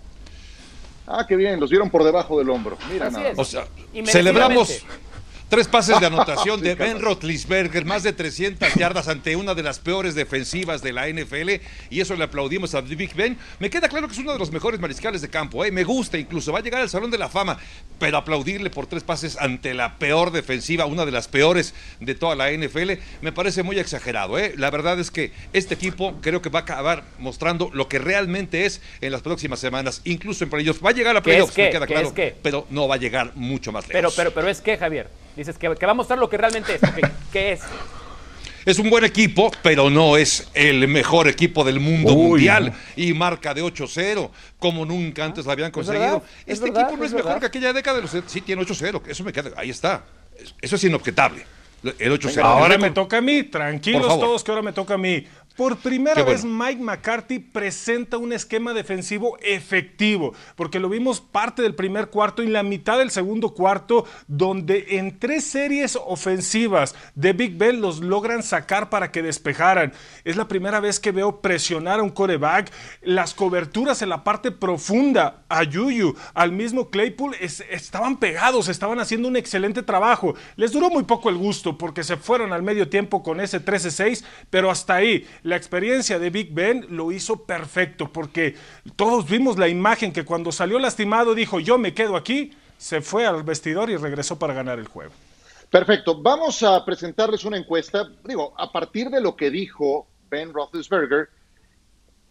Ah, 1.06 1.26
qué 1.28 1.36
bien, 1.36 1.60
los 1.60 1.68
vieron 1.68 1.90
por 1.90 2.02
debajo 2.02 2.38
del 2.38 2.48
hombro. 2.48 2.78
Mira 2.90 3.08
Así 3.08 3.16
nada 3.16 3.28
es. 3.28 3.36
más. 3.36 3.46
O 3.46 3.50
sea, 3.50 3.66
celebramos. 4.06 4.82
Tres 5.48 5.68
pases 5.68 6.00
de 6.00 6.06
anotación 6.06 6.60
de 6.62 6.74
Ben. 6.74 7.00
Roethlisberger, 7.00 7.84
más 7.84 8.02
de 8.02 8.12
300 8.12 8.74
yardas 8.74 9.08
ante 9.08 9.36
una 9.36 9.54
de 9.54 9.62
las 9.62 9.78
peores 9.78 10.14
defensivas 10.14 10.82
de 10.82 10.92
la 10.92 11.08
NFL 11.08 11.60
y 11.90 12.00
eso 12.00 12.16
le 12.16 12.24
aplaudimos 12.24 12.74
a 12.74 12.80
Big 12.80 13.14
Ben. 13.14 13.36
Me 13.58 13.70
queda 13.70 13.88
claro 13.88 14.06
que 14.08 14.14
es 14.14 14.18
uno 14.18 14.32
de 14.32 14.38
los 14.38 14.50
mejores 14.50 14.80
mariscales 14.80 15.20
de 15.20 15.28
campo, 15.28 15.64
¿eh? 15.64 15.70
me 15.70 15.84
gusta 15.84 16.18
incluso, 16.18 16.52
va 16.52 16.58
a 16.58 16.62
llegar 16.62 16.80
al 16.80 16.88
Salón 16.88 17.10
de 17.10 17.18
la 17.18 17.28
Fama, 17.28 17.58
pero 17.98 18.16
aplaudirle 18.18 18.70
por 18.70 18.86
tres 18.86 19.02
pases 19.02 19.36
ante 19.38 19.74
la 19.74 19.96
peor 19.98 20.30
defensiva, 20.32 20.86
una 20.86 21.04
de 21.04 21.12
las 21.12 21.28
peores 21.28 21.74
de 22.00 22.14
toda 22.14 22.34
la 22.34 22.50
NFL, 22.50 22.92
me 23.22 23.32
parece 23.32 23.62
muy 23.62 23.78
exagerado. 23.78 24.38
¿eh? 24.38 24.54
La 24.56 24.70
verdad 24.70 24.98
es 24.98 25.10
que 25.10 25.32
este 25.52 25.74
equipo 25.74 26.18
creo 26.20 26.42
que 26.42 26.48
va 26.48 26.60
a 26.60 26.62
acabar 26.62 27.04
mostrando 27.18 27.70
lo 27.72 27.88
que 27.88 27.98
realmente 27.98 28.64
es 28.66 28.80
en 29.00 29.12
las 29.12 29.22
próximas 29.22 29.60
semanas, 29.60 30.00
incluso 30.04 30.44
en 30.44 30.50
playoffs. 30.50 30.84
Va 30.84 30.90
a 30.90 30.92
llegar 30.92 31.16
a 31.16 31.22
¿Qué 31.22 31.30
es 31.30 31.36
playoffs, 31.36 31.56
me 31.58 31.70
queda 31.70 31.86
¿Qué 31.86 31.92
claro, 31.92 32.08
es 32.08 32.14
qué? 32.14 32.36
pero 32.42 32.66
no 32.70 32.88
va 32.88 32.96
a 32.96 32.98
llegar 32.98 33.32
mucho 33.34 33.72
más 33.72 33.84
Pero, 33.86 34.00
lejos. 34.00 34.14
pero, 34.16 34.32
pero 34.32 34.48
es 34.48 34.60
que, 34.60 34.76
Javier. 34.76 35.08
Dices 35.36 35.58
que, 35.58 35.74
que 35.74 35.86
va 35.86 35.92
a 35.92 35.94
mostrar 35.94 36.18
lo 36.18 36.28
que 36.28 36.36
realmente 36.36 36.74
es. 36.74 36.80
¿Qué 37.32 37.52
es? 37.52 37.60
Es 38.64 38.78
un 38.78 38.88
buen 38.88 39.04
equipo, 39.04 39.50
pero 39.62 39.90
no 39.90 40.16
es 40.16 40.48
el 40.54 40.88
mejor 40.88 41.28
equipo 41.28 41.64
del 41.64 41.80
mundo 41.80 42.14
Uy, 42.14 42.28
mundial. 42.28 42.72
Y 42.96 43.12
marca 43.12 43.52
de 43.52 43.62
8-0, 43.62 44.30
como 44.58 44.86
nunca 44.86 45.24
antes 45.24 45.44
lo 45.44 45.52
habían 45.52 45.70
conseguido. 45.70 46.00
verdad, 46.02 46.22
es 46.46 46.54
este 46.54 46.70
verdad, 46.70 46.82
equipo 46.84 46.96
no 46.96 47.04
es 47.04 47.10
es, 47.10 47.14
mejor 47.14 47.28
verdad. 47.32 47.40
que 47.40 47.46
aquella 47.46 47.72
década 47.74 47.96
de 47.98 48.02
los. 48.02 48.16
Sí, 48.26 48.40
tiene 48.40 48.62
8-0. 48.62 49.02
Eso 49.06 49.22
me 49.22 49.32
queda. 49.32 49.50
Ahí 49.56 49.68
está. 49.68 50.04
Eso 50.62 50.76
es 50.76 50.84
inobjetable. 50.84 51.44
El 51.98 52.18
8-0. 52.18 52.40
Ahora 52.42 52.76
El 52.76 52.80
me 52.80 52.90
toca 52.90 53.18
a 53.18 53.20
mí, 53.20 53.42
tranquilos 53.42 54.08
todos 54.18 54.42
que 54.42 54.50
ahora 54.50 54.62
me 54.62 54.72
toca 54.72 54.94
a 54.94 54.98
mí. 54.98 55.26
Por 55.56 55.76
primera 55.76 56.22
vez. 56.24 56.44
Mike 56.44 56.82
McCarthy 56.82 57.38
presenta 57.38 58.18
un 58.18 58.32
esquema 58.32 58.72
defensivo 58.74 59.38
efectivo, 59.40 60.34
porque 60.56 60.80
lo 60.80 60.88
vimos 60.88 61.20
parte 61.20 61.62
del 61.62 61.74
primer 61.74 62.08
cuarto 62.08 62.42
y 62.42 62.48
la 62.48 62.62
mitad 62.62 62.98
del 62.98 63.10
segundo 63.10 63.54
cuarto, 63.54 64.04
donde 64.26 64.86
en 64.98 65.18
tres 65.18 65.44
series 65.44 65.96
ofensivas 66.04 66.94
de 67.14 67.32
Big 67.32 67.56
Ben 67.56 67.80
los 67.80 68.00
logran 68.00 68.42
sacar 68.42 68.90
para 68.90 69.12
que 69.12 69.22
despejaran. 69.22 69.92
Es 70.24 70.36
la 70.36 70.48
primera 70.48 70.80
vez 70.80 70.98
que 70.98 71.12
veo 71.12 71.40
presionar 71.40 72.00
a 72.00 72.02
un 72.02 72.10
coreback, 72.10 72.70
las 73.02 73.34
coberturas 73.34 74.02
en 74.02 74.08
la 74.08 74.24
parte 74.24 74.50
profunda 74.50 75.44
a 75.48 75.62
Yuyu, 75.62 76.14
al 76.34 76.52
mismo 76.52 76.90
Claypool, 76.90 77.34
es- 77.40 77.64
estaban 77.70 78.18
pegados, 78.18 78.68
estaban 78.68 78.98
haciendo 79.00 79.28
un 79.28 79.36
excelente 79.36 79.82
trabajo. 79.82 80.34
Les 80.56 80.72
duró 80.72 80.90
muy 80.90 81.04
poco 81.04 81.28
el 81.28 81.36
gusto 81.36 81.78
porque 81.78 82.02
se 82.02 82.16
fueron 82.16 82.52
al 82.52 82.62
medio 82.62 82.88
tiempo 82.88 83.22
con 83.22 83.40
ese 83.40 83.60
13-6, 83.64 84.24
pero 84.50 84.70
hasta 84.70 84.94
ahí 84.94 85.26
la 85.44 85.56
experiencia 85.56 86.18
de 86.18 86.30
Big 86.30 86.52
Ben 86.52 86.86
lo 86.88 87.12
hizo 87.12 87.44
perfecto 87.44 88.10
porque 88.10 88.56
todos 88.96 89.28
vimos 89.28 89.58
la 89.58 89.68
imagen 89.68 90.12
que 90.12 90.24
cuando 90.24 90.50
salió 90.50 90.78
lastimado 90.78 91.34
dijo 91.34 91.60
yo 91.60 91.78
me 91.78 91.94
quedo 91.94 92.16
aquí, 92.16 92.52
se 92.78 93.02
fue 93.02 93.26
al 93.26 93.42
vestidor 93.42 93.90
y 93.90 93.96
regresó 93.96 94.38
para 94.38 94.54
ganar 94.54 94.78
el 94.78 94.88
juego. 94.88 95.12
Perfecto, 95.70 96.20
vamos 96.20 96.62
a 96.62 96.82
presentarles 96.84 97.44
una 97.44 97.58
encuesta. 97.58 98.08
Digo, 98.24 98.54
a 98.56 98.72
partir 98.72 99.10
de 99.10 99.20
lo 99.20 99.36
que 99.36 99.50
dijo 99.50 100.06
Ben 100.30 100.52
Roethlisberger, 100.52 101.28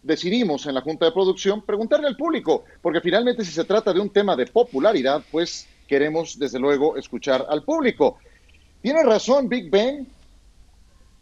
decidimos 0.02 0.66
en 0.66 0.74
la 0.74 0.80
Junta 0.80 1.06
de 1.06 1.12
Producción 1.12 1.62
preguntarle 1.62 2.08
al 2.08 2.16
público, 2.16 2.64
porque 2.82 3.00
finalmente 3.00 3.44
si 3.44 3.52
se 3.52 3.64
trata 3.64 3.92
de 3.92 4.00
un 4.00 4.10
tema 4.10 4.34
de 4.34 4.46
popularidad, 4.46 5.22
pues 5.30 5.68
queremos 5.86 6.38
desde 6.38 6.58
luego 6.58 6.96
escuchar 6.96 7.46
al 7.48 7.62
público. 7.62 8.18
Tiene 8.82 9.04
razón 9.04 9.48
Big 9.48 9.70
Ben. 9.70 10.08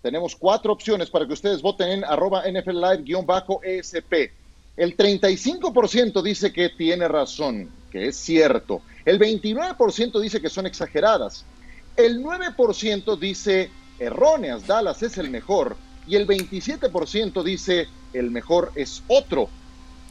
Tenemos 0.02 0.35
cuatro 0.35 0.73
opciones 0.73 1.11
para 1.11 1.26
que 1.26 1.32
ustedes 1.32 1.62
voten 1.62 1.88
en 1.88 2.04
arroba 2.04 2.42
NFL 2.42 2.80
Live-ESP. 2.80 4.32
El 4.76 4.97
35% 4.97 6.23
dice 6.23 6.52
que 6.52 6.71
tiene 6.71 7.06
razón, 7.06 7.71
que 7.90 8.09
es 8.09 8.16
cierto. 8.16 8.82
El 9.04 9.21
29% 9.21 10.21
dice 10.21 10.40
que 10.40 10.49
son 10.49 10.66
exageradas. 10.66 11.44
El 11.97 12.23
9% 12.23 13.18
dice 13.18 13.71
erróneas, 13.99 14.66
Dallas 14.66 15.02
es 15.02 15.18
el 15.18 15.30
mejor. 15.30 15.76
Y 16.09 16.16
el 16.16 16.26
27% 16.26 17.44
dice 17.44 17.87
el 18.12 18.30
mejor 18.30 18.73
es 18.75 19.04
otro. 19.06 19.49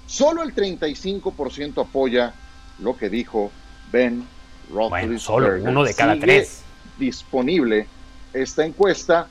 Solo 0.08 0.44
el 0.44 0.56
35% 0.56 1.82
apoya 1.82 2.34
lo 2.80 2.96
que 2.96 3.10
dijo 3.10 3.52
Ben 3.92 4.26
Roethlisberger. 4.70 5.08
Bueno, 5.08 5.20
solo 5.20 5.70
uno 5.70 5.84
de 5.84 5.94
cada 5.94 6.14
Sigue 6.14 6.26
tres. 6.26 6.62
Disponible 6.98 7.88
esta 8.34 8.66
encuesta. 8.66 9.28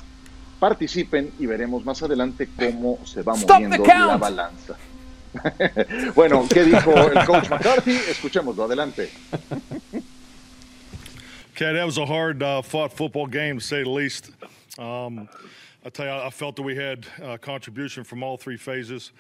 Participen 0.61 1.33
y 1.39 1.47
veremos 1.47 1.85
más 1.85 2.03
adelante 2.03 2.49
cómo 2.57 2.99
se 3.07 3.23
va 3.23 3.35
Stop 3.35 3.49
the 3.49 3.69
moviendo 3.69 3.85
count. 3.85 4.11
la 4.11 4.17
balanza. 4.19 4.77
bueno, 6.15 6.47
¿qué 6.53 6.65
dijo 6.65 6.93
el 6.93 7.25
coach 7.25 7.49
McCarthy? 7.49 7.97
Escuchémoslo, 7.97 8.65
adelante. 8.65 9.09
Okay, 11.55 11.73
that 11.73 11.85
was 11.85 11.99
a 11.99 12.07
hard 12.07 12.43
uh, 12.43 12.63
fought 12.63 12.93
football 12.93 13.27
game 13.27 13.59
to 13.59 13.65
say 13.65 13.83
the 13.83 13.89
least. 13.91 14.31
Um, 14.79 15.29
I 15.85 15.91
tell 15.91 16.07
you, 16.07 16.13
I 16.13 16.27
I 16.27 16.31
felt 16.31 16.57
that 16.57 16.63
we 16.63 16.75
had 16.75 17.07
uh, 17.23 17.37
contribution 17.39 18.05
from 18.05 18.23
all 18.23 18.37
three 18.37 18.57
phases, 18.57 19.13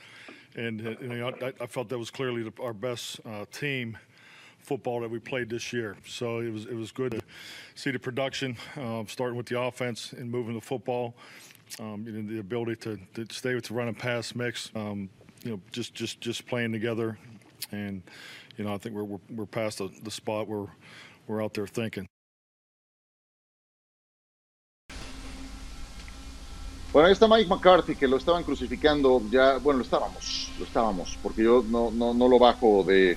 and 0.56 0.86
uh, 0.86 0.90
you 1.00 1.08
know, 1.08 1.32
I, 1.42 1.52
I 1.60 1.66
felt 1.66 1.88
that 1.88 1.98
was 1.98 2.10
clearly 2.10 2.42
the, 2.42 2.52
our 2.62 2.72
best 2.72 3.20
uh, 3.26 3.44
team 3.52 3.96
football 4.70 5.00
that 5.00 5.10
we 5.10 5.18
played 5.18 5.50
this 5.50 5.72
year. 5.72 5.96
So 6.06 6.38
it 6.38 6.52
was 6.52 6.64
it 6.66 6.76
was 6.76 6.92
good 6.92 7.10
to 7.10 7.20
see 7.74 7.90
the 7.90 7.98
production, 7.98 8.56
um, 8.76 9.08
starting 9.08 9.36
with 9.36 9.46
the 9.46 9.60
offense 9.60 10.12
and 10.12 10.30
moving 10.30 10.54
the 10.54 10.60
football. 10.60 11.14
Um, 11.80 12.04
you 12.06 12.12
know, 12.12 12.22
the 12.32 12.38
ability 12.38 12.76
to, 12.84 12.98
to 13.14 13.34
stay 13.34 13.54
with 13.56 13.64
the 13.64 13.74
run 13.74 13.88
and 13.88 13.98
pass 13.98 14.34
mix. 14.36 14.70
Um, 14.76 15.08
you 15.42 15.50
know, 15.50 15.60
just 15.72 15.92
just 15.92 16.20
just 16.20 16.46
playing 16.46 16.70
together, 16.70 17.18
and 17.72 18.02
you 18.56 18.62
know, 18.64 18.72
I 18.72 18.78
think 18.78 18.94
we're 18.94 19.08
we're, 19.12 19.24
we're 19.36 19.46
past 19.46 19.78
the, 19.78 19.90
the 20.04 20.10
spot 20.10 20.46
where 20.46 20.66
we're 21.26 21.42
out 21.42 21.54
there 21.54 21.66
thinking. 21.66 22.06
Bueno, 26.92 27.06
ahí 27.06 27.12
está 27.12 27.28
Mike 27.28 27.48
McCarthy, 27.48 27.94
que 27.94 28.08
lo 28.08 28.16
estaban 28.16 28.42
crucificando 28.44 29.22
ya, 29.30 29.58
bueno, 29.58 29.78
lo 29.78 29.84
estábamos, 29.84 30.50
lo 30.58 30.64
estábamos, 30.64 31.16
porque 31.22 31.44
yo 31.44 31.64
no, 31.68 31.90
no, 31.92 32.12
no 32.12 32.26
lo 32.26 32.36
bajo 32.38 32.82
de 32.82 33.16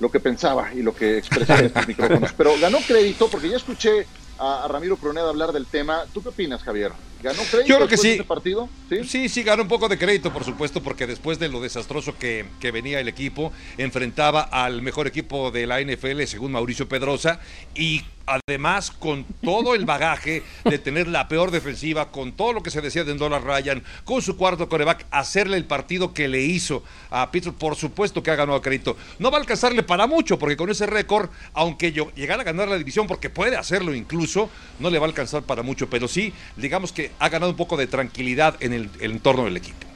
lo 0.00 0.10
que 0.10 0.20
pensaba 0.20 0.72
y 0.74 0.82
lo 0.82 0.94
que 0.94 1.18
expresé 1.18 1.54
en 1.54 1.66
estos 1.66 1.88
micrófonos, 1.88 2.32
pero 2.36 2.52
ganó 2.60 2.78
crédito 2.86 3.28
porque 3.28 3.48
ya 3.48 3.56
escuché 3.56 4.06
a, 4.38 4.64
a 4.64 4.68
Ramiro 4.68 4.96
Pruneda 4.96 5.28
hablar 5.28 5.52
del 5.52 5.66
tema. 5.66 6.04
¿Tú 6.12 6.22
qué 6.22 6.30
opinas, 6.30 6.62
Javier? 6.62 6.92
¿Ganó 7.24 7.40
crédito 7.50 7.68
Yo 7.68 7.76
creo 7.76 7.88
que 7.88 7.96
de 7.96 8.02
sí. 8.02 8.10
este 8.10 8.24
partido? 8.24 8.68
¿Sí? 8.90 9.04
Sí, 9.04 9.28
sí, 9.30 9.42
ganó 9.42 9.62
un 9.62 9.68
poco 9.68 9.88
de 9.88 9.96
crédito, 9.96 10.30
por 10.30 10.44
supuesto, 10.44 10.82
porque 10.82 11.06
después 11.06 11.38
de 11.38 11.48
lo 11.48 11.62
desastroso 11.62 12.18
que, 12.18 12.44
que 12.60 12.70
venía 12.70 13.00
el 13.00 13.08
equipo, 13.08 13.50
enfrentaba 13.78 14.42
al 14.42 14.82
mejor 14.82 15.06
equipo 15.06 15.50
de 15.50 15.66
la 15.66 15.80
NFL, 15.80 16.22
según 16.24 16.52
Mauricio 16.52 16.86
Pedrosa, 16.86 17.40
y 17.74 18.02
además 18.26 18.90
con 18.90 19.24
todo 19.42 19.74
el 19.74 19.84
bagaje 19.84 20.42
de 20.64 20.78
tener 20.78 21.08
la 21.08 21.28
peor 21.28 21.50
defensiva, 21.50 22.10
con 22.10 22.32
todo 22.32 22.52
lo 22.52 22.62
que 22.62 22.70
se 22.70 22.80
decía 22.80 23.04
de 23.04 23.14
Ndola 23.14 23.38
Ryan, 23.38 23.82
con 24.04 24.22
su 24.22 24.36
cuarto 24.36 24.68
coreback, 24.68 25.06
hacerle 25.10 25.56
el 25.56 25.64
partido 25.64 26.14
que 26.14 26.28
le 26.28 26.42
hizo 26.42 26.82
a 27.10 27.30
Pittsburgh, 27.30 27.56
por 27.56 27.76
supuesto 27.76 28.22
que 28.22 28.30
ha 28.30 28.36
ganado 28.36 28.60
crédito. 28.62 28.96
No 29.18 29.30
va 29.30 29.38
a 29.38 29.40
alcanzarle 29.40 29.82
para 29.82 30.06
mucho, 30.06 30.38
porque 30.38 30.56
con 30.56 30.70
ese 30.70 30.86
récord, 30.86 31.30
aunque 31.52 31.92
yo 31.92 32.12
llegara 32.14 32.42
a 32.42 32.44
ganar 32.44 32.68
la 32.68 32.78
división, 32.78 33.06
porque 33.06 33.30
puede 33.30 33.56
hacerlo 33.56 33.94
incluso, 33.94 34.50
no 34.78 34.90
le 34.90 34.98
va 34.98 35.06
a 35.06 35.08
alcanzar 35.08 35.42
para 35.42 35.62
mucho, 35.62 35.88
pero 35.88 36.08
sí, 36.08 36.32
digamos 36.56 36.92
que 36.92 37.10
ha 37.18 37.28
ganado 37.28 37.50
un 37.50 37.56
poco 37.56 37.76
de 37.76 37.86
tranquilidad 37.86 38.56
en 38.60 38.72
el, 38.72 38.90
el 39.00 39.12
entorno 39.12 39.44
del 39.44 39.56
equipo. 39.56 39.86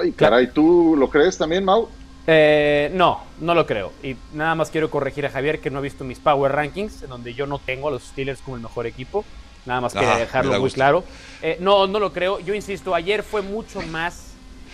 Ay, 0.00 0.12
caray, 0.12 0.48
¿tú 0.52 0.94
lo 0.96 1.08
crees 1.08 1.38
también, 1.38 1.64
Mau? 1.64 1.88
Eh, 2.26 2.90
no, 2.94 3.22
no 3.40 3.54
lo 3.54 3.66
creo. 3.66 3.92
Y 4.02 4.16
nada 4.34 4.54
más 4.54 4.70
quiero 4.70 4.90
corregir 4.90 5.24
a 5.26 5.30
Javier 5.30 5.60
que 5.60 5.70
no 5.70 5.78
ha 5.78 5.80
visto 5.80 6.04
mis 6.04 6.18
Power 6.18 6.52
Rankings, 6.52 7.02
en 7.02 7.08
donde 7.08 7.32
yo 7.34 7.46
no 7.46 7.58
tengo 7.58 7.88
a 7.88 7.90
los 7.90 8.02
Steelers 8.04 8.40
como 8.42 8.56
el 8.56 8.62
mejor 8.62 8.86
equipo. 8.86 9.24
Nada 9.64 9.80
más 9.80 9.92
quería 9.92 10.14
Ah, 10.14 10.18
dejarlo 10.18 10.52
muy 10.52 10.60
gusto. 10.60 10.74
claro. 10.76 11.04
Eh, 11.42 11.56
no, 11.60 11.86
no 11.86 11.98
lo 11.98 12.12
creo. 12.12 12.38
Yo 12.40 12.54
insisto, 12.54 12.94
ayer 12.94 13.22
fue 13.22 13.40
mucho 13.42 13.80
más 13.82 14.32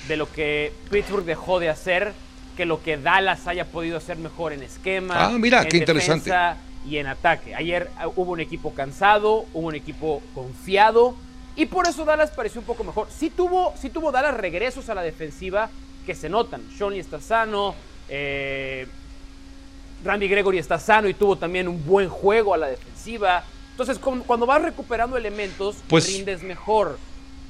de 0.09 0.17
lo 0.17 0.31
que 0.31 0.73
Pittsburgh 0.91 1.25
dejó 1.25 1.61
de 1.61 1.69
hacer 1.69 2.12
que 2.57 2.67
lo 2.67 2.83
que 2.83 2.97
Dallas 2.97 3.47
haya 3.47 3.64
podido 3.67 3.97
hacer 3.97 4.17
mejor 4.17 4.53
en 4.53 4.62
esquema. 4.62 5.14
Ah, 5.26 5.31
mira, 5.38 5.62
en 5.62 5.69
qué 5.69 5.76
interesante. 5.79 6.31
defensa 6.31 6.57
Y 6.87 6.99
en 6.99 7.07
ataque. 7.07 7.55
Ayer 7.55 7.88
ah, 7.99 8.09
hubo 8.09 8.33
un 8.33 8.41
equipo 8.41 8.75
cansado, 8.75 9.47
hubo 9.53 9.69
un 9.69 9.75
equipo 9.75 10.23
confiado. 10.35 11.17
Y 11.56 11.66
por 11.66 11.87
eso 11.87 12.04
Dallas 12.04 12.30
pareció 12.30 12.61
un 12.61 12.66
poco 12.66 12.82
mejor. 12.84 13.08
Sí 13.16 13.30
tuvo, 13.30 13.75
sí 13.80 13.90
tuvo 13.90 14.11
Dallas 14.11 14.34
regresos 14.37 14.88
a 14.88 14.94
la 14.94 15.02
defensiva 15.02 15.70
que 16.04 16.14
se 16.14 16.28
notan. 16.28 16.68
Shawnee 16.70 16.99
está 17.00 17.20
sano. 17.20 17.75
Eh, 18.08 18.87
Randy 20.04 20.28
Gregory 20.28 20.58
está 20.58 20.78
sano 20.78 21.08
y 21.08 21.14
tuvo 21.14 21.37
también 21.37 21.68
un 21.68 21.84
buen 21.87 22.08
juego 22.08 22.54
a 22.54 22.58
la 22.58 22.66
defensiva. 22.66 23.44
Entonces, 23.70 23.99
cuando 23.99 24.46
vas 24.46 24.62
recuperando 24.62 25.16
elementos, 25.16 25.76
Pues- 25.88 26.06
rindes 26.06 26.42
mejor. 26.42 26.99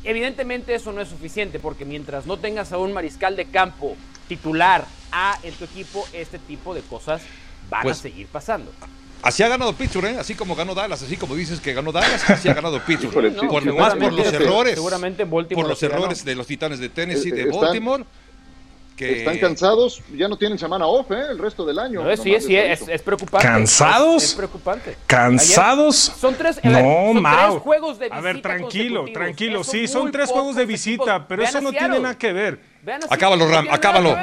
Evidentemente 0.05 0.75
eso 0.75 0.93
no 0.93 1.01
es 1.01 1.09
suficiente 1.09 1.59
porque 1.59 1.85
mientras 1.85 2.27
no 2.27 2.39
tengas 2.39 2.73
a 2.73 2.79
un 2.79 2.93
mariscal 2.93 3.37
de 3.37 3.47
campo 3.47 3.97
titular 4.29 4.85
A 5.17 5.39
en 5.43 5.55
tu 5.55 5.65
equipo, 5.65 6.05
este 6.13 6.39
tipo 6.41 6.75
de 6.75 6.81
cosas 6.83 7.23
van 7.71 7.83
Pues- 7.83 7.99
a 7.99 8.03
seguir 8.03 8.27
pasando. 8.27 8.71
Así 9.25 9.43
ha 9.43 9.49
ganado 9.49 9.73
Pittsburgh, 9.73 10.07
¿eh? 10.11 10.17
así 10.19 10.35
como 10.35 10.55
ganó 10.55 10.75
Dallas, 10.75 11.03
así 11.03 11.17
como 11.17 11.35
dices 11.35 11.59
que 11.61 11.73
ganó 11.73 11.91
Dallas, 11.93 12.29
así 12.31 12.49
ha 12.49 12.55
ganado 12.55 12.79
Pittsburgh. 12.85 13.11
Híjole, 13.13 13.31
no, 13.31 13.49
por, 13.49 13.65
más 13.75 13.95
por 13.95 14.13
los 14.13 14.33
errores. 14.33 14.75
Seguramente 14.75 15.25
Baltimore 15.25 15.63
por 15.63 15.69
los 15.71 15.81
ganó. 15.81 15.95
errores 15.95 16.25
de 16.25 16.35
los 16.35 16.47
Titanes 16.47 16.79
de 16.79 16.89
Tennessee, 16.91 17.31
Eh, 17.31 17.35
de 17.35 17.43
están- 17.45 17.61
Baltimore. 17.61 18.05
que 18.97 19.19
Están 19.21 19.39
cansados, 19.39 20.03
ya 20.15 20.29
no 20.29 20.37
tienen 20.37 20.57
semana 20.57 20.87
off, 20.87 21.11
¿eh? 21.11 21.23
El 21.31 21.39
resto 21.39 21.65
del 21.67 21.81
año. 21.81 22.05
No, 22.05 22.17
sí, 22.17 22.37
sí, 22.41 22.55
es, 22.55 23.03
preocupante. 23.03 23.45
¿Cansados? 23.45 24.23
Es, 24.23 24.29
es 24.31 24.35
preocupante. 24.37 24.97
¿Cansados? 25.09 26.11
Ayer- 26.11 26.21
son 26.21 26.35
tres, 26.37 26.61
ver, 26.63 26.85
No, 26.85 27.13
son 27.15 27.23
tres 27.25 27.63
juegos 27.63 27.99
de 27.99 28.09
A 28.13 28.21
ver, 28.21 28.37
visita 28.37 28.49
tranquilo, 28.51 29.05
tranquilo. 29.13 29.61
Eso 29.63 29.71
Sí, 29.73 29.89
son 29.89 30.13
tres 30.13 30.31
juegos 30.31 30.55
de 30.55 30.65
visita, 30.67 31.27
pero 31.27 31.41
Vean 31.43 31.49
eso 31.49 31.61
no 31.61 31.71
tiene 31.73 31.99
nada 31.99 32.17
que 32.17 32.33
ver. 32.33 32.61
Acábalo, 33.11 33.49
Ram, 33.49 33.67
acábalo. 33.71 34.15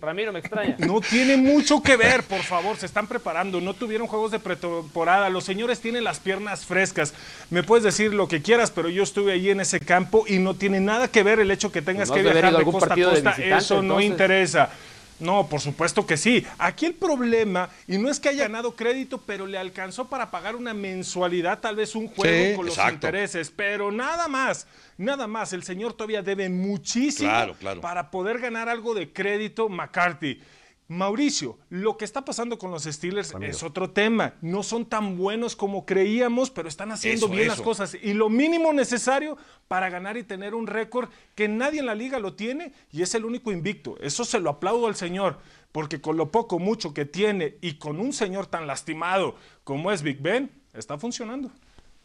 Ramiro, 0.00 0.32
me 0.32 0.40
extraña. 0.40 0.76
No 0.78 1.00
tiene 1.00 1.36
mucho 1.36 1.82
que 1.82 1.96
ver, 1.96 2.22
por 2.22 2.40
favor, 2.42 2.76
se 2.76 2.86
están 2.86 3.06
preparando, 3.06 3.60
no 3.60 3.74
tuvieron 3.74 4.06
juegos 4.06 4.30
de 4.30 4.38
pretemporada, 4.38 5.30
los 5.30 5.44
señores 5.44 5.80
tienen 5.80 6.04
las 6.04 6.20
piernas 6.20 6.64
frescas. 6.64 7.14
Me 7.50 7.62
puedes 7.62 7.84
decir 7.84 8.12
lo 8.12 8.28
que 8.28 8.42
quieras, 8.42 8.70
pero 8.70 8.88
yo 8.88 9.02
estuve 9.02 9.32
ahí 9.32 9.50
en 9.50 9.60
ese 9.60 9.80
campo 9.80 10.24
y 10.26 10.38
no 10.38 10.54
tiene 10.54 10.80
nada 10.80 11.08
que 11.08 11.22
ver 11.22 11.40
el 11.40 11.50
hecho 11.50 11.72
que 11.72 11.82
tengas 11.82 12.08
Pues 12.08 12.22
no 12.22 12.28
que 12.28 12.34
viajar 12.34 12.56
de 12.58 12.64
costa 12.64 12.94
a 12.94 12.96
costa, 12.96 13.30
eso 13.58 13.76
no 13.76 14.00
entonces. 14.00 14.10
interesa. 14.10 14.70
No, 15.18 15.48
por 15.48 15.60
supuesto 15.60 16.06
que 16.06 16.16
sí. 16.16 16.44
Aquí 16.58 16.84
el 16.86 16.94
problema, 16.94 17.70
y 17.88 17.96
no 17.98 18.10
es 18.10 18.20
que 18.20 18.28
haya 18.28 18.42
ganado 18.44 18.76
crédito, 18.76 19.18
pero 19.24 19.46
le 19.46 19.56
alcanzó 19.58 20.08
para 20.08 20.30
pagar 20.30 20.56
una 20.56 20.74
mensualidad, 20.74 21.60
tal 21.60 21.76
vez 21.76 21.94
un 21.94 22.08
juego 22.08 22.50
Sí, 22.50 22.56
con 22.56 22.66
los 22.66 22.74
exacto. 22.74 22.94
intereses, 22.94 23.50
pero 23.54 23.90
nada 23.90 24.28
más, 24.28 24.66
nada 24.98 25.26
más. 25.26 25.52
El 25.52 25.62
señor 25.62 25.94
todavía 25.94 26.22
debe 26.22 26.48
muchísimo 26.48 27.30
Claro, 27.30 27.54
claro. 27.58 27.80
para 27.80 28.10
poder 28.10 28.38
ganar 28.40 28.68
algo 28.68 28.94
de 28.94 29.10
crédito 29.12 29.68
McCarthy. 29.68 30.40
Mauricio, 30.88 31.58
lo 31.68 31.96
que 31.96 32.04
está 32.04 32.24
pasando 32.24 32.58
con 32.58 32.70
los 32.70 32.84
Steelers 32.84 33.34
es 33.40 33.62
otro 33.64 33.90
tema. 33.90 34.34
No 34.40 34.62
son 34.62 34.86
tan 34.86 35.16
buenos 35.16 35.56
como 35.56 35.84
creíamos, 35.84 36.50
pero 36.50 36.68
están 36.68 36.92
haciendo 36.92 37.26
Eso, 37.26 37.34
bien 37.34 37.48
las 37.48 37.60
cosas. 37.60 37.96
Y 38.00 38.14
lo 38.14 38.28
mínimo 38.28 38.72
necesario 38.72 39.36
para 39.66 39.90
ganar 39.90 40.16
y 40.16 40.22
tener 40.22 40.54
un 40.54 40.68
récord 40.68 41.08
que 41.34 41.48
nadie 41.48 41.80
en 41.80 41.86
la 41.86 41.96
liga 41.96 42.20
lo 42.20 42.34
tiene 42.34 42.72
y 42.92 43.02
es 43.02 43.14
el 43.16 43.24
único 43.24 43.50
invicto. 43.50 43.96
Eso 44.00 44.24
se 44.24 44.38
lo 44.38 44.48
aplaudo 44.48 44.86
al 44.86 44.94
señor, 44.94 45.38
porque 45.72 46.00
con 46.00 46.16
lo 46.16 46.30
poco, 46.30 46.60
mucho 46.60 46.94
que 46.94 47.04
tiene 47.04 47.56
y 47.60 47.74
con 47.74 47.98
un 47.98 48.12
señor 48.12 48.46
tan 48.46 48.68
lastimado 48.68 49.34
como 49.64 49.90
es 49.90 50.02
Big 50.02 50.20
Ben, 50.20 50.50
está 50.72 50.98
funcionando. 50.98 51.50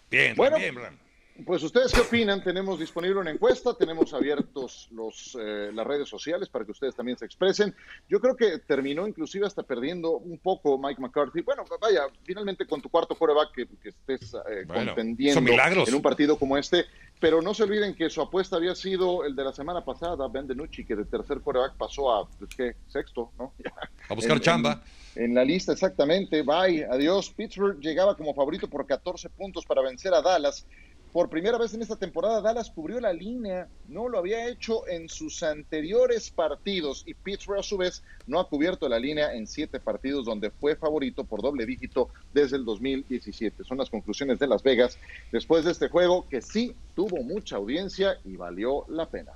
Bien, 0.09 0.35
Bueno, 0.35 0.57
bien, 0.57 0.75
Ram. 0.75 0.97
Pues 1.45 1.63
ustedes 1.63 1.91
qué 1.93 2.01
opinan? 2.01 2.43
Tenemos 2.43 2.79
disponible 2.79 3.19
una 3.19 3.31
encuesta, 3.31 3.73
tenemos 3.73 4.13
abiertos 4.13 4.87
los, 4.91 5.37
eh, 5.39 5.71
las 5.73 5.87
redes 5.87 6.07
sociales 6.09 6.49
para 6.49 6.65
que 6.65 6.71
ustedes 6.71 6.95
también 6.95 7.17
se 7.17 7.25
expresen. 7.25 7.75
Yo 8.09 8.19
creo 8.19 8.35
que 8.35 8.59
terminó 8.59 9.07
inclusive 9.07 9.45
hasta 9.47 9.63
perdiendo 9.63 10.11
un 10.17 10.37
poco 10.39 10.77
Mike 10.77 11.01
McCarthy. 11.01 11.41
Bueno, 11.41 11.63
vaya, 11.79 12.03
finalmente 12.23 12.65
con 12.65 12.81
tu 12.81 12.89
cuarto 12.89 13.15
coreback 13.15 13.51
que, 13.53 13.67
que 13.81 13.89
estés 13.89 14.33
eh, 14.33 14.63
Bueno, 14.67 14.93
contendiendo 14.93 15.51
en 15.87 15.95
un 15.95 16.01
partido 16.01 16.37
como 16.37 16.57
este, 16.57 16.85
pero 17.19 17.41
no 17.41 17.53
se 17.53 17.63
olviden 17.63 17.95
que 17.95 18.09
su 18.09 18.21
apuesta 18.21 18.57
había 18.57 18.75
sido 18.75 19.23
el 19.23 19.35
de 19.35 19.43
la 19.43 19.53
semana 19.53 19.85
pasada, 19.85 20.27
Ben 20.27 20.47
DiNucci, 20.47 20.85
que 20.85 20.95
de 20.95 21.05
tercer 21.05 21.41
coreback 21.41 21.75
pasó 21.77 22.13
a, 22.13 22.27
pues, 22.27 22.49
¿qué? 22.55 22.75
Sexto, 22.87 23.31
¿no? 23.37 23.53
A 24.09 24.13
buscar 24.13 24.37
En- 24.37 24.41
chamba. 24.41 24.83
En, 25.15 25.23
en 25.25 25.35
la 25.35 25.43
lista, 25.43 25.71
exactamente. 25.71 26.41
Bye, 26.41 26.85
adiós. 26.85 27.29
Pittsburgh 27.29 27.79
llegaba 27.79 28.15
como 28.15 28.33
favorito 28.33 28.67
por 28.69 28.85
14 28.85 29.29
puntos 29.29 29.65
para 29.65 29.81
vencer 29.81 30.13
a 30.13 30.21
Dallas. 30.21 30.65
Por 31.11 31.29
primera 31.29 31.57
vez 31.57 31.73
en 31.73 31.81
esta 31.81 31.97
temporada, 31.97 32.39
Dallas 32.39 32.71
cubrió 32.71 33.01
la 33.01 33.11
línea. 33.11 33.67
No 33.89 34.07
lo 34.07 34.17
había 34.17 34.47
hecho 34.47 34.87
en 34.87 35.09
sus 35.09 35.43
anteriores 35.43 36.31
partidos. 36.31 37.03
Y 37.05 37.13
Pittsburgh, 37.13 37.59
a 37.59 37.63
su 37.63 37.77
vez, 37.77 38.01
no 38.27 38.39
ha 38.39 38.47
cubierto 38.47 38.87
la 38.87 38.97
línea 38.97 39.33
en 39.33 39.45
siete 39.45 39.81
partidos, 39.81 40.25
donde 40.25 40.51
fue 40.51 40.77
favorito 40.77 41.25
por 41.25 41.41
doble 41.41 41.65
dígito 41.65 42.09
desde 42.33 42.55
el 42.55 42.63
2017. 42.63 43.65
Son 43.65 43.77
las 43.77 43.89
conclusiones 43.89 44.39
de 44.39 44.47
Las 44.47 44.63
Vegas 44.63 44.97
después 45.33 45.65
de 45.65 45.71
este 45.71 45.89
juego, 45.89 46.29
que 46.29 46.41
sí 46.41 46.73
tuvo 46.95 47.21
mucha 47.23 47.57
audiencia 47.57 48.17
y 48.23 48.37
valió 48.37 48.85
la 48.87 49.05
pena. 49.05 49.33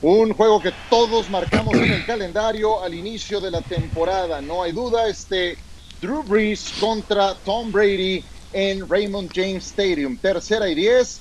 Un 0.00 0.32
juego 0.32 0.62
que 0.62 0.72
todos 0.88 1.28
marcamos 1.28 1.74
en 1.74 1.92
el 1.92 2.06
calendario 2.06 2.82
al 2.82 2.94
inicio 2.94 3.40
de 3.40 3.50
la 3.50 3.60
temporada. 3.60 4.40
No 4.40 4.62
hay 4.62 4.72
duda, 4.72 5.08
este 5.08 5.58
Drew 6.00 6.22
Brees 6.22 6.72
contra 6.80 7.34
Tom 7.34 7.70
Brady 7.70 8.24
en 8.52 8.88
Raymond 8.88 9.30
James 9.34 9.66
Stadium. 9.66 10.16
Tercera 10.16 10.68
y 10.68 10.74
diez. 10.74 11.20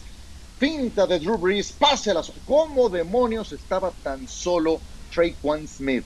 Finta 0.60 1.06
de 1.06 1.20
Drew 1.20 1.38
Brees. 1.38 1.72
Pase 1.72 2.12
a. 2.12 2.22
¿Cómo 2.46 2.90
demonios 2.90 3.52
estaba 3.52 3.92
tan 4.04 4.28
solo 4.28 4.80
Traquan 5.14 5.68
Smith? 5.68 6.04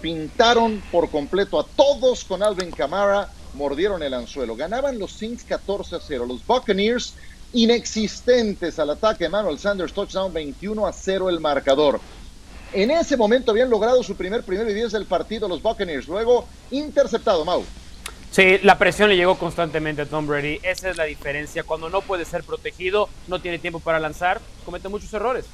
Pintaron 0.00 0.82
por 0.92 1.10
completo 1.10 1.58
a 1.58 1.66
todos 1.66 2.24
con 2.24 2.42
Alvin 2.42 2.70
Kamara. 2.70 3.30
Mordieron 3.54 4.02
el 4.02 4.14
anzuelo. 4.14 4.56
Ganaban 4.56 4.98
los 4.98 5.12
Saints 5.12 5.44
14 5.44 5.96
a 5.96 6.00
0. 6.00 6.26
Los 6.26 6.46
Buccaneers 6.46 7.14
inexistentes 7.52 8.78
al 8.78 8.90
ataque. 8.90 9.24
Emmanuel 9.24 9.58
Sanders, 9.58 9.92
touchdown 9.92 10.32
21 10.32 10.86
a 10.86 10.92
0 10.92 11.30
el 11.30 11.40
marcador. 11.40 12.00
En 12.72 12.90
ese 12.90 13.16
momento 13.16 13.52
habían 13.52 13.70
logrado 13.70 14.02
su 14.02 14.16
primer 14.16 14.42
primero 14.42 14.68
y 14.68 14.74
diez 14.74 14.90
del 14.92 15.06
partido 15.06 15.48
los 15.48 15.62
Buccaneers. 15.62 16.08
Luego 16.08 16.46
interceptado, 16.72 17.44
Mau. 17.44 17.64
Sí, 18.34 18.58
la 18.64 18.76
presión 18.78 19.08
le 19.08 19.16
llegó 19.16 19.38
constantemente 19.38 20.02
a 20.02 20.06
Tom 20.06 20.26
Brady. 20.26 20.58
Esa 20.64 20.90
es 20.90 20.96
la 20.96 21.04
diferencia. 21.04 21.62
Cuando 21.62 21.88
no 21.88 22.00
puede 22.00 22.24
ser 22.24 22.42
protegido, 22.42 23.08
no 23.28 23.40
tiene 23.40 23.60
tiempo 23.60 23.78
para 23.78 24.00
lanzar, 24.00 24.40
comete 24.64 24.88
muchos 24.88 25.14
errores. 25.14 25.44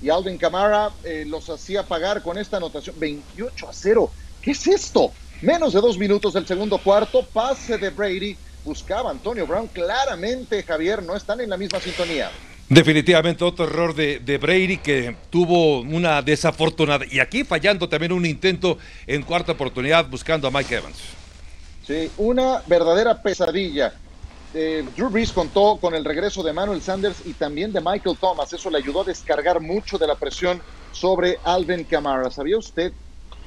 Y 0.00 0.08
Alvin 0.08 0.38
Kamara 0.38 0.92
eh, 1.04 1.26
los 1.26 1.50
hacía 1.50 1.82
pagar 1.82 2.22
con 2.22 2.38
esta 2.38 2.56
anotación 2.56 2.96
28 2.98 3.68
a 3.68 3.72
0. 3.74 4.10
¿Qué 4.40 4.52
es 4.52 4.66
esto? 4.66 5.12
Menos 5.42 5.74
de 5.74 5.82
dos 5.82 5.98
minutos 5.98 6.32
del 6.32 6.46
segundo 6.46 6.78
cuarto, 6.78 7.22
pase 7.22 7.76
de 7.76 7.90
Brady. 7.90 8.34
Buscaba 8.64 9.10
Antonio 9.10 9.46
Brown. 9.46 9.66
Claramente, 9.66 10.62
Javier, 10.62 11.02
no 11.02 11.14
están 11.14 11.42
en 11.42 11.50
la 11.50 11.58
misma 11.58 11.80
sintonía. 11.80 12.30
Definitivamente 12.66 13.44
otro 13.44 13.66
error 13.66 13.94
de, 13.94 14.20
de 14.20 14.38
Brady 14.38 14.78
que 14.78 15.16
tuvo 15.28 15.80
una 15.80 16.22
desafortunada 16.22 17.04
y 17.10 17.20
aquí 17.20 17.44
fallando 17.44 17.90
también 17.90 18.12
un 18.12 18.24
intento 18.24 18.78
en 19.06 19.22
cuarta 19.22 19.52
oportunidad 19.52 20.08
buscando 20.08 20.48
a 20.48 20.50
Mike 20.50 20.76
Evans. 20.76 21.23
Sí, 21.86 22.10
una 22.16 22.62
verdadera 22.66 23.20
pesadilla. 23.20 23.92
Eh, 24.54 24.84
Drew 24.96 25.10
Brees 25.10 25.32
contó 25.32 25.78
con 25.78 25.94
el 25.94 26.02
regreso 26.02 26.42
de 26.42 26.52
Manuel 26.54 26.80
Sanders 26.80 27.20
y 27.26 27.34
también 27.34 27.74
de 27.74 27.82
Michael 27.82 28.16
Thomas. 28.18 28.50
Eso 28.54 28.70
le 28.70 28.78
ayudó 28.78 29.02
a 29.02 29.04
descargar 29.04 29.60
mucho 29.60 29.98
de 29.98 30.06
la 30.06 30.14
presión 30.14 30.62
sobre 30.90 31.38
Alvin 31.44 31.84
Kamara. 31.84 32.30
¿Sabía 32.30 32.56
usted 32.56 32.94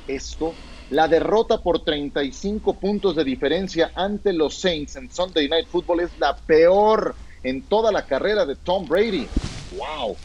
esto? 0.06 0.54
La 0.90 1.08
derrota 1.08 1.58
por 1.64 1.84
35 1.84 2.80
puntos 2.80 3.16
de 3.16 3.24
diferencia 3.24 3.92
ante 3.96 4.32
los 4.34 4.60
Saints 4.60 4.98
en 4.98 5.10
Sunday 5.10 5.50
Night 5.50 5.68
Football 5.70 6.02
es 6.02 6.16
la 6.18 6.36
peor 6.36 7.16
en 7.42 7.68
toda 7.68 7.92
la 7.92 8.06
carrera 8.06 8.46
de 8.46 8.56
Tom 8.56 8.88
Brady. 8.88 9.28
¡Wow! 9.72 10.16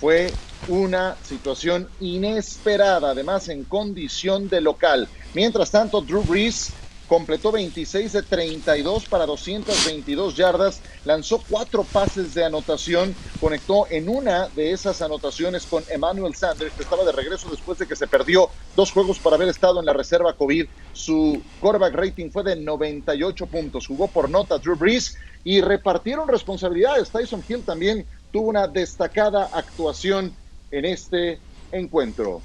Fue 0.00 0.26
una 0.66 1.16
situación 1.22 1.88
inesperada, 2.00 3.10
además 3.10 3.48
en 3.48 3.64
condición 3.64 4.48
de 4.48 4.60
local. 4.60 5.08
Mientras 5.34 5.70
tanto, 5.70 6.00
Drew 6.00 6.24
Brees 6.24 6.74
completó 7.06 7.52
26 7.52 8.12
de 8.12 8.22
32 8.22 9.06
para 9.06 9.26
222 9.26 10.36
yardas, 10.36 10.82
lanzó 11.04 11.42
cuatro 11.48 11.84
pases 11.84 12.34
de 12.34 12.44
anotación, 12.44 13.14
conectó 13.40 13.86
en 13.90 14.08
una 14.08 14.48
de 14.48 14.72
esas 14.72 15.02
anotaciones 15.02 15.66
con 15.66 15.84
Emmanuel 15.88 16.34
Sanders, 16.34 16.72
que 16.74 16.82
estaba 16.82 17.04
de 17.04 17.12
regreso 17.12 17.50
después 17.50 17.78
de 17.78 17.86
que 17.86 17.96
se 17.96 18.06
perdió 18.06 18.48
dos 18.74 18.90
juegos 18.90 19.18
por 19.18 19.34
haber 19.34 19.48
estado 19.48 19.80
en 19.80 19.86
la 19.86 19.92
reserva 19.92 20.36
COVID. 20.36 20.66
Su 20.92 21.42
quarterback 21.60 21.94
rating 21.94 22.30
fue 22.30 22.42
de 22.42 22.56
98 22.56 23.46
puntos. 23.46 23.86
Jugó 23.86 24.08
por 24.08 24.30
nota 24.30 24.58
Drew 24.58 24.76
Brees 24.76 25.16
y 25.42 25.60
repartieron 25.60 26.28
responsabilidades. 26.28 27.10
Tyson 27.10 27.44
Hill 27.46 27.64
también 27.64 28.06
tuvo 28.30 28.48
una 28.48 28.66
destacada 28.66 29.50
actuación 29.52 30.36
en 30.70 30.84
este 30.84 31.40
encuentro. 31.70 32.42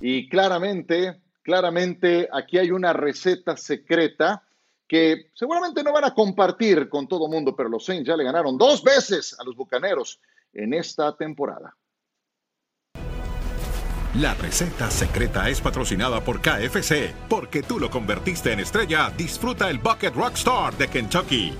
Y 0.00 0.28
claramente, 0.28 1.20
claramente 1.42 2.28
aquí 2.32 2.58
hay 2.58 2.70
una 2.70 2.92
receta 2.92 3.56
secreta 3.56 4.42
que 4.86 5.30
seguramente 5.34 5.84
no 5.84 5.92
van 5.92 6.04
a 6.04 6.14
compartir 6.14 6.88
con 6.88 7.06
todo 7.06 7.28
mundo, 7.28 7.54
pero 7.54 7.68
los 7.68 7.84
Saints 7.84 8.08
ya 8.08 8.16
le 8.16 8.24
ganaron 8.24 8.58
dos 8.58 8.82
veces 8.82 9.36
a 9.38 9.44
los 9.44 9.54
Bucaneros 9.54 10.20
en 10.52 10.74
esta 10.74 11.16
temporada. 11.16 11.76
La 14.16 14.34
receta 14.34 14.90
secreta 14.90 15.48
es 15.48 15.60
patrocinada 15.60 16.20
por 16.20 16.40
KFC. 16.40 17.14
Porque 17.28 17.62
tú 17.62 17.78
lo 17.78 17.90
convertiste 17.90 18.52
en 18.52 18.58
estrella, 18.58 19.12
disfruta 19.16 19.70
el 19.70 19.78
Bucket 19.78 20.14
Rockstar 20.14 20.76
de 20.76 20.88
Kentucky. 20.88 21.52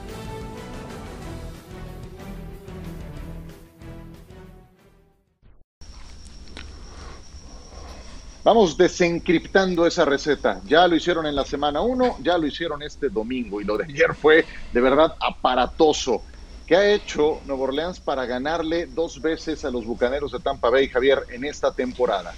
Vamos 8.43 8.79
desencriptando 8.79 9.87
esa 9.87 10.07
receta. 10.07 10.63
Ya 10.65 10.89
lo 10.89 10.97
hicieron 10.97 11.27
en 11.27 11.35
la 11.35 11.45
semana 11.45 11.83
1, 11.83 12.19
ya 12.23 12.39
lo 12.39 12.47
hicieron 12.47 12.83
este 12.83 13.11
domingo 13.11 13.61
y 13.61 13.65
lo 13.65 13.77
de 13.77 13.85
ayer 13.85 14.15
fue 14.15 14.47
de 14.73 14.81
verdad 14.81 15.15
aparatoso. 15.21 16.23
¿Qué 16.67 16.77
ha 16.77 16.91
hecho 16.95 17.41
Nuevo 17.47 17.65
Orleans 17.65 18.01
para 18.01 18.25
ganarle 18.25 18.87
dos 18.87 19.21
veces 19.21 19.65
a 19.65 19.71
los 19.71 19.85
Bucaneros 19.85 20.33
de 20.33 20.39
Tampa 20.39 20.71
Bay, 20.71 20.89
Javier, 20.89 21.25
en 21.31 21.45
esta 21.45 21.75
temporada? 21.75 22.33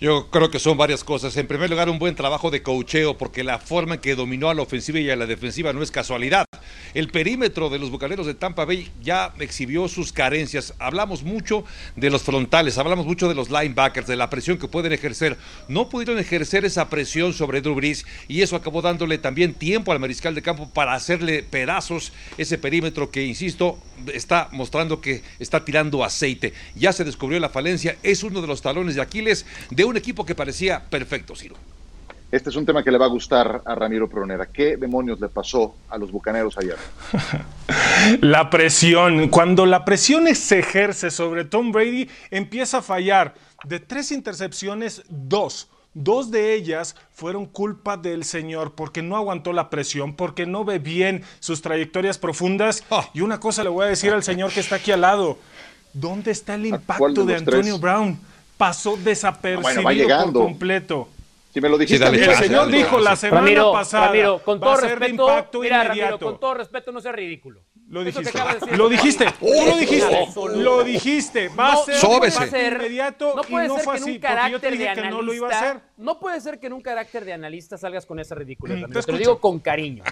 Yo 0.00 0.30
creo 0.30 0.50
que 0.50 0.58
son 0.58 0.78
varias 0.78 1.04
cosas. 1.04 1.36
En 1.36 1.46
primer 1.46 1.68
lugar, 1.68 1.90
un 1.90 1.98
buen 1.98 2.14
trabajo 2.14 2.50
de 2.50 2.62
cocheo, 2.62 3.18
porque 3.18 3.44
la 3.44 3.58
forma 3.58 3.94
en 3.94 4.00
que 4.00 4.14
dominó 4.14 4.48
a 4.50 4.54
la 4.54 4.62
ofensiva 4.62 5.00
y 5.00 5.10
a 5.10 5.16
la 5.16 5.26
defensiva 5.26 5.72
no 5.72 5.82
es 5.82 5.90
casualidad. 5.90 6.46
El 6.94 7.08
perímetro 7.08 7.70
de 7.70 7.78
los 7.78 7.90
bucaneros 7.90 8.26
de 8.26 8.34
Tampa 8.34 8.64
Bay 8.66 8.90
ya 9.02 9.32
exhibió 9.38 9.88
sus 9.88 10.12
carencias. 10.12 10.74
Hablamos 10.78 11.22
mucho 11.22 11.64
de 11.96 12.10
los 12.10 12.22
frontales, 12.22 12.76
hablamos 12.76 13.06
mucho 13.06 13.28
de 13.28 13.34
los 13.34 13.50
linebackers, 13.50 14.06
de 14.06 14.16
la 14.16 14.28
presión 14.28 14.58
que 14.58 14.68
pueden 14.68 14.92
ejercer. 14.92 15.38
No 15.68 15.88
pudieron 15.88 16.18
ejercer 16.18 16.64
esa 16.64 16.90
presión 16.90 17.32
sobre 17.32 17.62
Drew 17.62 17.74
Brees 17.74 18.04
y 18.28 18.42
eso 18.42 18.56
acabó 18.56 18.82
dándole 18.82 19.16
también 19.16 19.54
tiempo 19.54 19.90
al 19.92 20.00
mariscal 20.00 20.34
de 20.34 20.42
campo 20.42 20.68
para 20.68 20.92
hacerle 20.92 21.42
pedazos 21.42 22.12
ese 22.36 22.58
perímetro 22.58 23.10
que, 23.10 23.24
insisto, 23.24 23.78
está 24.12 24.48
mostrando 24.52 25.00
que 25.00 25.22
está 25.38 25.64
tirando 25.64 26.04
aceite. 26.04 26.52
Ya 26.74 26.92
se 26.92 27.04
descubrió 27.04 27.40
la 27.40 27.48
falencia, 27.48 27.96
es 28.02 28.22
uno 28.22 28.42
de 28.42 28.46
los 28.46 28.60
talones 28.60 28.96
de 28.96 29.02
Aquiles 29.02 29.46
de 29.70 29.84
un 29.84 29.96
equipo 29.96 30.26
que 30.26 30.34
parecía 30.34 30.84
perfecto, 30.90 31.34
Ciro. 31.34 31.56
Este 32.32 32.48
es 32.48 32.56
un 32.56 32.64
tema 32.64 32.82
que 32.82 32.90
le 32.90 32.96
va 32.96 33.04
a 33.04 33.10
gustar 33.10 33.60
a 33.62 33.74
Ramiro 33.74 34.08
Pronera. 34.08 34.46
¿Qué 34.46 34.78
demonios 34.78 35.20
le 35.20 35.28
pasó 35.28 35.74
a 35.90 35.98
los 35.98 36.10
bucaneros 36.10 36.56
ayer? 36.56 36.76
La 38.22 38.48
presión. 38.48 39.28
Cuando 39.28 39.66
la 39.66 39.84
presión 39.84 40.34
se 40.34 40.60
ejerce 40.60 41.10
sobre 41.10 41.44
Tom 41.44 41.72
Brady, 41.72 42.08
empieza 42.30 42.78
a 42.78 42.82
fallar. 42.82 43.34
De 43.64 43.80
tres 43.80 44.10
intercepciones, 44.12 45.02
dos. 45.10 45.68
Dos 45.92 46.30
de 46.30 46.54
ellas 46.54 46.96
fueron 47.12 47.44
culpa 47.44 47.98
del 47.98 48.24
señor 48.24 48.72
porque 48.74 49.02
no 49.02 49.16
aguantó 49.18 49.52
la 49.52 49.68
presión, 49.68 50.16
porque 50.16 50.46
no 50.46 50.64
ve 50.64 50.78
bien 50.78 51.22
sus 51.38 51.60
trayectorias 51.60 52.16
profundas. 52.16 52.82
Ah. 52.90 53.10
Y 53.12 53.20
una 53.20 53.40
cosa 53.40 53.62
le 53.62 53.68
voy 53.68 53.84
a 53.84 53.88
decir 53.88 54.10
al 54.10 54.22
señor 54.22 54.50
que 54.52 54.60
está 54.60 54.76
aquí 54.76 54.90
al 54.90 55.02
lado. 55.02 55.36
¿Dónde 55.92 56.30
está 56.30 56.54
el 56.54 56.64
impacto 56.64 57.26
de 57.26 57.36
Antonio 57.36 57.74
tres? 57.74 57.80
Brown? 57.80 58.18
Pasó 58.56 58.96
desapercibido 58.96 59.60
Bueno, 59.60 59.82
va 59.82 59.92
llegando. 59.92 60.32
por 60.32 60.44
completo. 60.44 61.08
Si 61.52 61.60
me 61.60 61.68
lo 61.68 61.76
dijiste 61.76 62.06
Sí, 62.08 62.14
El 62.14 62.24
chance, 62.24 62.44
señor 62.44 62.64
dale 62.64 62.76
dijo 62.78 62.90
chance. 62.92 63.04
la 63.04 63.16
semana 63.16 63.40
Ramiro, 63.42 63.72
pasada. 63.72 64.06
Ramiro, 64.06 64.38
con 64.42 64.56
va 64.58 64.60
todo 64.62 64.72
a 64.72 64.76
ser 64.76 64.88
de 64.88 64.94
respeto, 64.96 65.22
impacto 65.22 65.60
mira, 65.60 65.76
Ramiro, 65.84 65.94
inmediato. 66.06 66.24
con 66.24 66.40
todo 66.40 66.54
respeto, 66.54 66.92
no 66.92 67.00
seas 67.02 67.14
ridículo. 67.14 67.60
Lo 67.90 68.02
dijiste. 68.04 68.30
de 68.70 68.76
Lo 68.78 68.88
dijiste. 68.88 69.26
absoluto. 69.26 69.66
Lo 69.68 69.76
dijiste. 69.76 70.28
Lo 70.56 70.82
dijiste. 70.84 71.48
Va 71.50 71.72
a 71.72 71.74
No, 71.74 71.84
ser 71.84 71.94
no 71.96 72.00
Sóbese. 72.00 72.48
ser- 72.48 72.72
inmediato 72.72 73.34
no 73.36 73.42
puede 73.42 73.66
y 73.66 73.68
no 73.68 73.74
ser 73.76 73.84
fue 73.84 73.92
que 73.92 73.98
en 73.98 74.02
así. 74.04 74.12
un 74.12 74.20
Porque 74.20 74.28
yo 74.28 74.40
te 74.40 74.68
carácter 74.68 74.72
dije 74.72 74.84
de 74.88 74.94
que 74.94 75.10
no 75.10 75.20
lo 75.20 75.34
iba 75.34 75.48
a 75.48 75.50
hacer. 75.50 75.64
analista, 75.68 75.92
no 75.98 76.18
puede 76.18 76.40
ser 76.40 76.58
que 76.58 76.66
en 76.68 76.72
un 76.72 76.80
carácter 76.80 77.24
de 77.26 77.32
analista 77.34 77.76
salgas 77.76 78.06
con 78.06 78.18
esa 78.18 78.34
ridiculez. 78.34 78.78
Mm, 78.78 78.90
te 78.92 79.02
Te 79.02 79.12
lo 79.12 79.18
digo 79.18 79.38
con 79.38 79.58
cariño. 79.60 80.04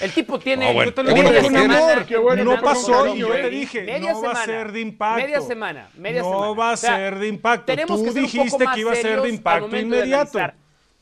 El 0.00 0.12
tipo 0.12 0.38
tiene. 0.38 0.66
No, 0.68 0.74
bueno, 0.74 0.90
Yo 0.90 0.94
te 0.94 1.02
lo 1.02 1.12
digo 1.12 1.28
con 1.42 1.56
amor. 1.56 1.86
quieres. 1.88 2.06
Qué 2.06 2.16
bueno 2.18 2.44
no 2.44 2.60
pasó 2.62 3.08
y 3.12 3.18
yo 3.18 3.34
¿eh? 3.34 3.42
te 3.42 3.50
dije, 3.50 3.82
Media 3.82 4.12
no 4.12 4.22
va 4.22 4.30
a 4.30 4.44
ser 4.44 4.70
de 4.70 4.80
impacto. 4.80 5.20
Media 5.22 5.40
semana, 5.40 5.88
media 5.96 6.22
no 6.22 6.30
semana. 6.30 6.52
va 6.52 6.70
a 6.70 6.76
sea, 6.76 6.96
ser 6.98 7.18
de 7.18 7.26
impacto. 7.26 7.66
tenemos 7.66 7.98
Tú 7.98 8.04
que 8.04 8.12
ser 8.12 8.22
un 8.22 8.28
poco 8.28 8.42
dijiste 8.44 8.64
que 8.74 8.80
iba 8.80 8.92
a 8.92 8.94
ser 8.94 9.20
de 9.22 9.28
impacto 9.28 9.76
inmediato. 9.76 10.38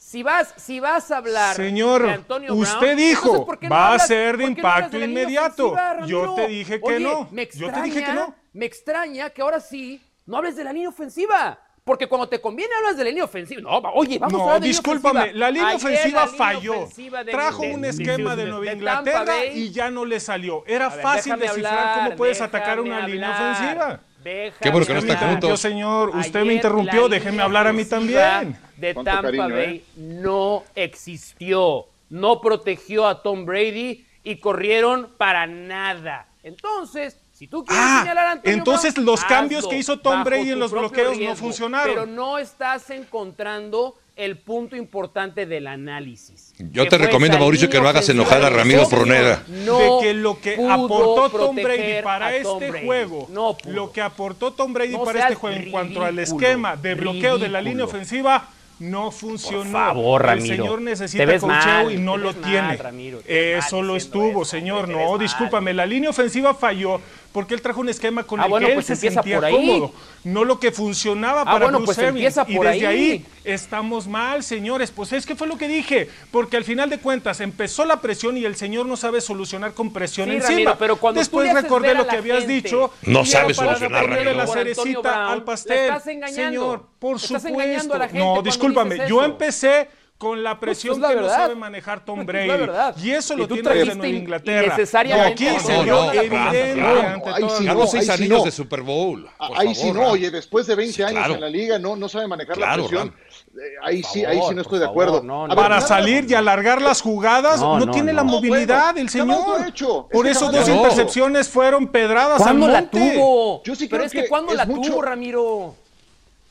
Si 0.05 0.23
vas, 0.25 0.53
si 0.57 0.81
vas 0.81 1.11
a 1.13 1.19
hablar 1.19 1.55
Señor, 1.55 2.03
de 2.03 2.11
Antonio 2.13 2.55
usted 2.55 2.97
dijo, 2.97 3.29
entonces, 3.29 3.47
¿por 3.47 3.59
qué 3.59 3.69
no 3.69 3.75
va 3.75 3.95
a 3.95 3.99
ser 4.01 4.37
de 4.37 4.45
no 4.45 4.51
impacto 4.51 4.99
inmediato? 4.99 5.75
Yo 6.07 6.35
te 6.35 6.49
dije 6.49 6.81
que 6.81 6.87
Oye, 6.97 7.01
no. 7.01 7.29
Me 7.31 7.49
Yo 7.55 7.73
te 7.73 7.83
dije 7.83 8.01
que 8.03 8.11
extraña- 8.11 8.15
no. 8.15 8.35
Me 8.53 8.67
extraña 8.67 9.31
que 9.31 9.41
ahora 9.43 9.61
sí 9.61 10.03
no 10.27 10.37
hables 10.39 10.57
de 10.57 10.65
la 10.65 10.73
línea 10.73 10.89
ofensiva. 10.89 11.59
Porque 11.85 12.09
cuando 12.09 12.29
te 12.29 12.41
conviene 12.41 12.75
hablas 12.77 12.97
de 12.97 13.05
la 13.05 13.11
línea 13.11 13.25
ofensiva. 13.25 13.61
No, 13.63 13.79
oye, 13.95 14.19
vamos 14.19 14.35
a 14.35 14.37
No, 14.39 14.43
hablar 14.45 14.61
de 14.61 14.69
discúlpame, 14.69 15.33
línea 15.33 15.33
ofensiva. 15.33 15.47
la 15.47 15.51
línea 15.51 15.77
ofensiva 15.77 16.21
la 16.21 16.27
línea 16.27 16.39
falló. 16.39 16.73
ofensiva 16.81 17.25
de- 17.25 17.33
Trajo 17.33 17.63
de- 17.63 17.75
un 17.75 17.81
de- 17.83 17.89
esquema 17.89 18.37
de 18.37 18.45
de- 18.45 18.51
Nueva 18.51 18.65
de 18.67 18.73
Inglaterra 18.73 19.45
y 19.47 19.71
ya 19.73 19.91
no 19.91 20.05
le 20.05 20.21
salió. 20.21 20.65
Era 20.67 20.89
ver, 20.91 21.01
fácil 21.01 21.37
descifrar 21.39 21.75
hablar, 21.79 22.05
cómo 22.05 22.17
puedes 22.17 22.41
atacar 22.41 22.81
una 22.81 23.07
línea 23.07 23.31
ofensiva. 23.31 24.01
Qué 24.25 24.71
bueno 24.71 24.87
que 24.87 24.95
no 24.95 25.01
hablar. 25.01 25.31
juntos. 25.31 25.61
señor. 25.61 26.11
Usted 26.11 26.37
Ayer 26.37 26.45
me 26.47 26.55
interrumpió. 26.55 27.09
Déjeme 27.09 27.43
hablar 27.43 27.67
a 27.67 27.73
mí 27.73 27.83
ofensiva 27.83 28.21
también. 28.41 28.59
De 28.83 28.95
Tampa 28.95 29.23
cariño, 29.23 29.49
Bay 29.49 29.77
¿eh? 29.77 29.85
no 29.97 30.65
existió. 30.75 31.87
No 32.11 32.41
protegió 32.41 33.07
a 33.07 33.23
Tom 33.23 33.47
Brady 33.47 34.05
y 34.25 34.37
corrieron 34.37 35.09
para 35.17 35.47
nada. 35.47 36.27
Entonces, 36.43 37.17
si 37.33 37.47
tú 37.47 37.65
quieres 37.65 37.85
Ah, 37.87 38.01
señalar 38.03 38.27
a 38.27 38.33
Antonio 38.33 38.59
entonces 38.59 38.95
Brown, 38.95 39.07
los 39.07 39.25
cambios 39.25 39.67
que 39.67 39.77
hizo 39.79 39.99
Tom 39.99 40.23
Brady 40.25 40.51
en 40.51 40.59
los 40.59 40.73
bloqueos 40.73 41.19
no 41.19 41.35
funcionaron. 41.37 41.95
Pero 41.95 42.07
no 42.07 42.39
estás 42.39 42.91
encontrando 42.91 43.97
el 44.15 44.37
punto 44.37 44.77
importante 44.77 45.47
del 45.47 45.67
análisis. 45.67 46.53
Yo 46.59 46.87
te 46.87 46.99
recomiendo, 46.99 47.39
Mauricio, 47.39 47.71
que 47.71 47.81
no 47.81 47.89
hagas 47.89 48.09
enojar 48.11 48.43
a 48.45 48.51
Ramiro 48.51 48.87
Proneda. 48.89 49.43
No 49.49 49.79
de 49.79 50.03
que 50.03 50.15
lo 50.15 50.39
que 50.39 50.55
aportó 50.69 51.31
Tom 51.31 51.57
Brady 51.57 52.03
para 52.03 52.35
este 52.37 52.71
Brady. 52.71 52.87
juego, 52.87 53.27
No 53.31 53.57
lo 53.65 53.91
que 53.91 54.03
aportó 54.03 54.53
Tom 54.53 54.73
Brady 54.75 54.93
No 54.93 55.05
para 55.05 55.21
este 55.21 55.35
juego 55.37 55.57
en 55.57 55.71
cuanto 55.71 56.05
al 56.05 56.19
esquema 56.19 56.77
de 56.77 56.95
bloqueo 56.95 57.39
de 57.39 57.49
la 57.49 57.61
línea 57.63 57.85
ofensiva 57.87 58.49
no 58.83 59.11
funcionó. 59.11 59.63
Por 59.63 59.73
favor, 59.73 60.23
Ramiro. 60.23 60.53
El 60.53 60.59
señor 60.61 60.79
Te 60.79 60.85
necesita 60.85 61.25
ves 61.25 61.41
cocheo 61.41 61.85
mal, 61.85 61.93
y 61.93 61.99
no 61.99 62.17
lo 62.17 62.33
mal, 62.33 62.43
tiene. 62.43 62.77
Ramiro, 62.77 63.21
te 63.21 63.33
ves 63.33 63.57
mal 63.57 63.59
eso 63.67 63.83
lo 63.83 63.95
diciendo 63.95 64.19
estuvo, 64.19 64.43
eso, 64.43 64.51
señor. 64.51 64.89
No, 64.89 65.11
mal. 65.11 65.19
discúlpame, 65.21 65.73
la 65.73 65.87
línea 65.87 66.11
ofensiva 66.11 66.55
falló 66.55 67.01
porque 67.33 67.55
él 67.55 67.63
trajo 67.63 67.81
un 67.81 67.89
esquema 67.89 68.25
con 68.25 68.41
Ah, 68.41 68.45
el 68.45 68.51
bueno, 68.51 68.67
que 68.67 68.73
él 68.73 68.77
pues 68.77 68.87
se 68.87 68.93
empieza 68.95 69.15
sentía 69.23 69.37
por 69.37 69.45
ahí. 69.47 69.55
cómodo, 69.55 69.93
no 70.25 70.45
lo 70.45 70.61
que 70.61 70.71
funcionaba 70.73 71.41
Ah, 71.43 71.45
para 71.45 71.59
bueno, 71.67 71.79
Bruce 71.81 71.95
pues 71.95 72.17
y 72.49 72.59
desde 72.59 72.69
ahí. 72.69 72.85
ahí 72.85 73.27
estamos 73.45 74.07
mal, 74.07 74.43
señores. 74.43 74.91
Pues 74.91 75.13
es 75.13 75.27
que 75.27 75.35
fue 75.35 75.47
lo 75.47 75.57
que 75.59 75.67
dije, 75.69 76.09
porque 76.31 76.57
al 76.57 76.65
final 76.65 76.91
de 76.91 76.99
cuentas 76.99 77.41
empezó 77.41 77.85
la 77.85 78.01
presión 78.01 78.37
y 78.37 78.45
el 78.45 78.55
señor 78.57 78.87
no 78.87 78.97
sabe 78.97 79.21
solucionar 79.21 79.73
con 79.75 79.93
presión 79.93 80.29
Sí, 80.29 80.35
encima. 80.37 80.49
Ramiro, 80.51 80.77
pero 80.79 80.97
cuando 80.97 81.21
Después 81.21 81.53
recordé 81.53 81.95
lo 81.95 82.07
que 82.07 82.17
habías 82.17 82.41
gente 82.41 82.53
dicho. 82.55 82.93
No 83.03 83.25
sabe 83.25 83.55
para 83.55 83.77
solucionar, 83.77 84.07
Ramiro. 84.09 84.35
la 84.35 84.47
cerecita 84.47 85.01
Brown, 85.01 85.33
al 85.33 85.45
pastel. 85.45 85.79
estás 85.79 86.07
engañando. 86.07 86.43
Señor, 86.61 86.87
por 86.99 87.17
Estás 87.17 87.43
supuesto. 87.43 87.61
engañando 87.61 87.95
a 87.95 87.99
la 87.99 88.09
gente 88.09 88.19
no, 88.25 88.43
discúlpame, 88.43 88.99
yo 89.09 89.25
empecé 89.25 89.89
con 90.23 90.41
la 90.45 90.61
presión 90.61 91.01
pues, 91.01 91.11
la 91.11 91.17
que 91.17 91.21
no 91.27 91.29
sabe 91.29 91.55
manejar 91.57 92.05
Tom 92.05 92.21
Es 92.21 92.27
Brady. 92.27 92.71
Y 93.03 93.11
eso 93.11 93.37
lo 93.37 93.49
tiene 93.49 93.83
in- 93.83 94.05
Inglaterra. 94.15 94.63
Y 94.63 94.67
innecesariamente 94.67 95.49
aquí 95.51 95.59
se 95.61 95.83
vio 95.83 96.13
evidente 96.13 96.81
ante 96.81 97.65
Ganó 97.65 97.87
seis 97.89 98.09
anillos 98.09 98.39
no. 98.39 98.45
de 98.45 98.51
Super 98.53 98.83
Bowl. 98.83 99.29
Ah, 99.37 99.49
por 99.49 99.59
Ahí 99.61 99.75
sí 99.75 99.91
no, 99.91 100.11
oye, 100.11 100.31
después 100.31 100.69
de 100.69 100.77
20 100.77 100.95
Sí, 100.95 101.03
años 101.03 101.15
claro. 101.19 101.35
en 101.35 101.41
la 101.41 101.49
liga 101.49 101.79
no, 101.81 101.97
no 101.97 102.09
sabe 102.09 102.29
manejar 102.29 102.55
Claro, 102.55 102.83
la 102.85 102.89
presión. 102.89 103.09
Ram. 103.09 103.17
Eh, 103.53 103.75
ahí 103.83 104.03
sí, 104.05 104.25
ahí 104.25 104.41
sí 104.49 104.55
no 104.55 104.63
estoy 104.63 104.79
de 104.79 104.85
acuerdo. 104.85 105.15
favor, 105.15 105.25
no, 105.27 105.45
A 105.45 105.49
no. 105.49 105.55
ver, 105.57 105.57
Para 105.65 105.75
nada- 105.77 105.87
salir 105.89 106.25
y 106.31 106.35
alargar 106.35 106.81
las 106.81 107.03
jugadas, 107.03 107.61
No, 107.61 107.81
no, 107.81 107.87
no, 107.87 107.93
tiene 107.93 108.13
no. 108.13 108.17
la 108.19 108.23
No, 108.25 108.31
movilidad 108.33 108.93
bueno, 108.93 109.01
el 109.01 109.09
señor. 109.09 109.61
ha 109.61 109.69
hecho. 109.69 110.07
Por 110.13 110.25
que 110.25 110.31
eso 110.31 110.53
dos 110.53 110.69
intercepciones 110.69 111.49
fueron 111.49 111.89
pedradas 111.89 112.39
al 112.41 112.45
¿Cuándo 112.45 112.69
la 112.69 112.81
monte. 112.83 113.13
tuvo? 113.17 113.63
Yo 113.65 113.75
sí 113.75 113.89
Pero 113.89 113.99
creo 113.99 114.07
es 114.07 114.13
que 114.13 114.23
que 114.23 114.29
¿cuándo 114.29 114.53
es 114.53 114.59
la 114.59 114.67
mucho- 114.67 114.91
tuvo, 114.93 115.03
Ramiro? 115.03 115.75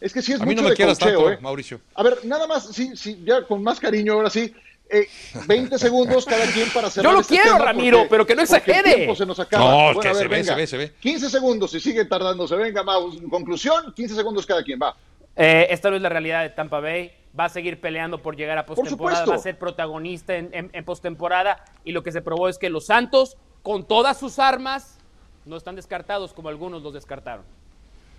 Es 0.02 0.12
que 0.14 0.22
sí 0.22 0.34
es 0.34 0.42
A 0.42 0.46
mí 0.46 0.56
no 0.56 0.62
mucho 0.62 0.64
me 0.64 0.70
de 0.72 0.76
quieras 0.76 0.98
cocheo, 1.00 1.14
tanto, 1.20 1.32
¿eh? 1.32 1.38
Mauricio. 1.42 1.80
A 1.96 2.04
ver, 2.04 2.26
nada 2.26 2.48
más, 2.48 2.66
sí, 2.74 2.92
sí, 2.98 3.22
ya 3.24 3.46
con 3.46 3.62
más 3.64 3.80
cariño 3.80 4.14
ahora 4.14 4.30
sí. 4.30 4.54
Eh, 4.90 5.08
20 5.48 5.78
segundos 5.80 6.26
cada 6.26 6.46
quien 6.48 6.68
para 6.72 6.90
cerrar 6.90 7.12
Yo 7.12 7.16
lo 7.16 7.22
este 7.22 7.36
quiero, 7.36 7.54
tema 7.54 7.66
Ramiro, 7.66 7.98
porque- 8.00 8.10
pero 8.10 8.26
que 8.26 8.36
no 8.36 8.42
el 8.42 8.46
exagere. 8.46 8.94
tiempo 8.96 9.16
se 9.16 9.26
nos 9.26 9.40
acaba. 9.40 9.64
No, 9.64 9.78
Bueno, 9.94 10.00
que 10.02 10.08
a 10.10 10.12
ver, 10.14 10.22
se 10.24 10.28
ve, 10.28 10.36
venga. 10.36 10.54
se 10.54 10.56
ve, 10.60 10.68
se 10.68 10.78
ve. 10.78 10.92
15 11.00 11.30
segundos, 11.30 11.72
si 11.72 11.80
sigue 11.80 12.04
tardándose. 12.06 12.56
Venga, 12.58 12.84
Mau, 12.84 13.10
conclusión, 13.30 13.94
15 13.96 14.16
segundos 14.16 14.46
cada 14.46 14.64
quien, 14.64 14.80
va. 14.82 14.96
Eh, 15.38 15.68
esta 15.70 15.90
no 15.90 15.96
es 15.96 16.02
la 16.02 16.10
realidad 16.10 16.42
de 16.42 16.50
Tampa 16.50 16.80
Bay. 16.82 17.14
Va 17.40 17.46
a 17.46 17.50
seguir 17.50 17.80
peleando 17.80 18.22
por 18.22 18.36
llegar 18.36 18.58
a 18.58 18.66
postemporada. 18.66 19.26
Va 19.26 19.36
a 19.36 19.38
ser 19.38 19.58
protagonista 19.58 20.36
en, 20.36 20.50
en- 20.52 20.70
en 20.74 20.84
postemporada. 20.84 21.64
Y 21.86 21.94
lo 21.94 22.04
que 22.04 22.12
se 22.12 22.22
probó 22.22 22.50
es 22.50 22.58
que 22.58 22.70
los 22.70 22.88
Santos, 22.88 23.38
con 23.64 23.88
todas 23.88 24.20
sus 24.20 24.40
armas, 24.40 24.98
no 25.46 25.56
están 25.56 25.78
descartados 25.78 26.34
como 26.34 26.50
algunos 26.50 26.82
los 26.84 26.94
descartaron. 26.94 27.46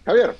Javier, 0.06 0.34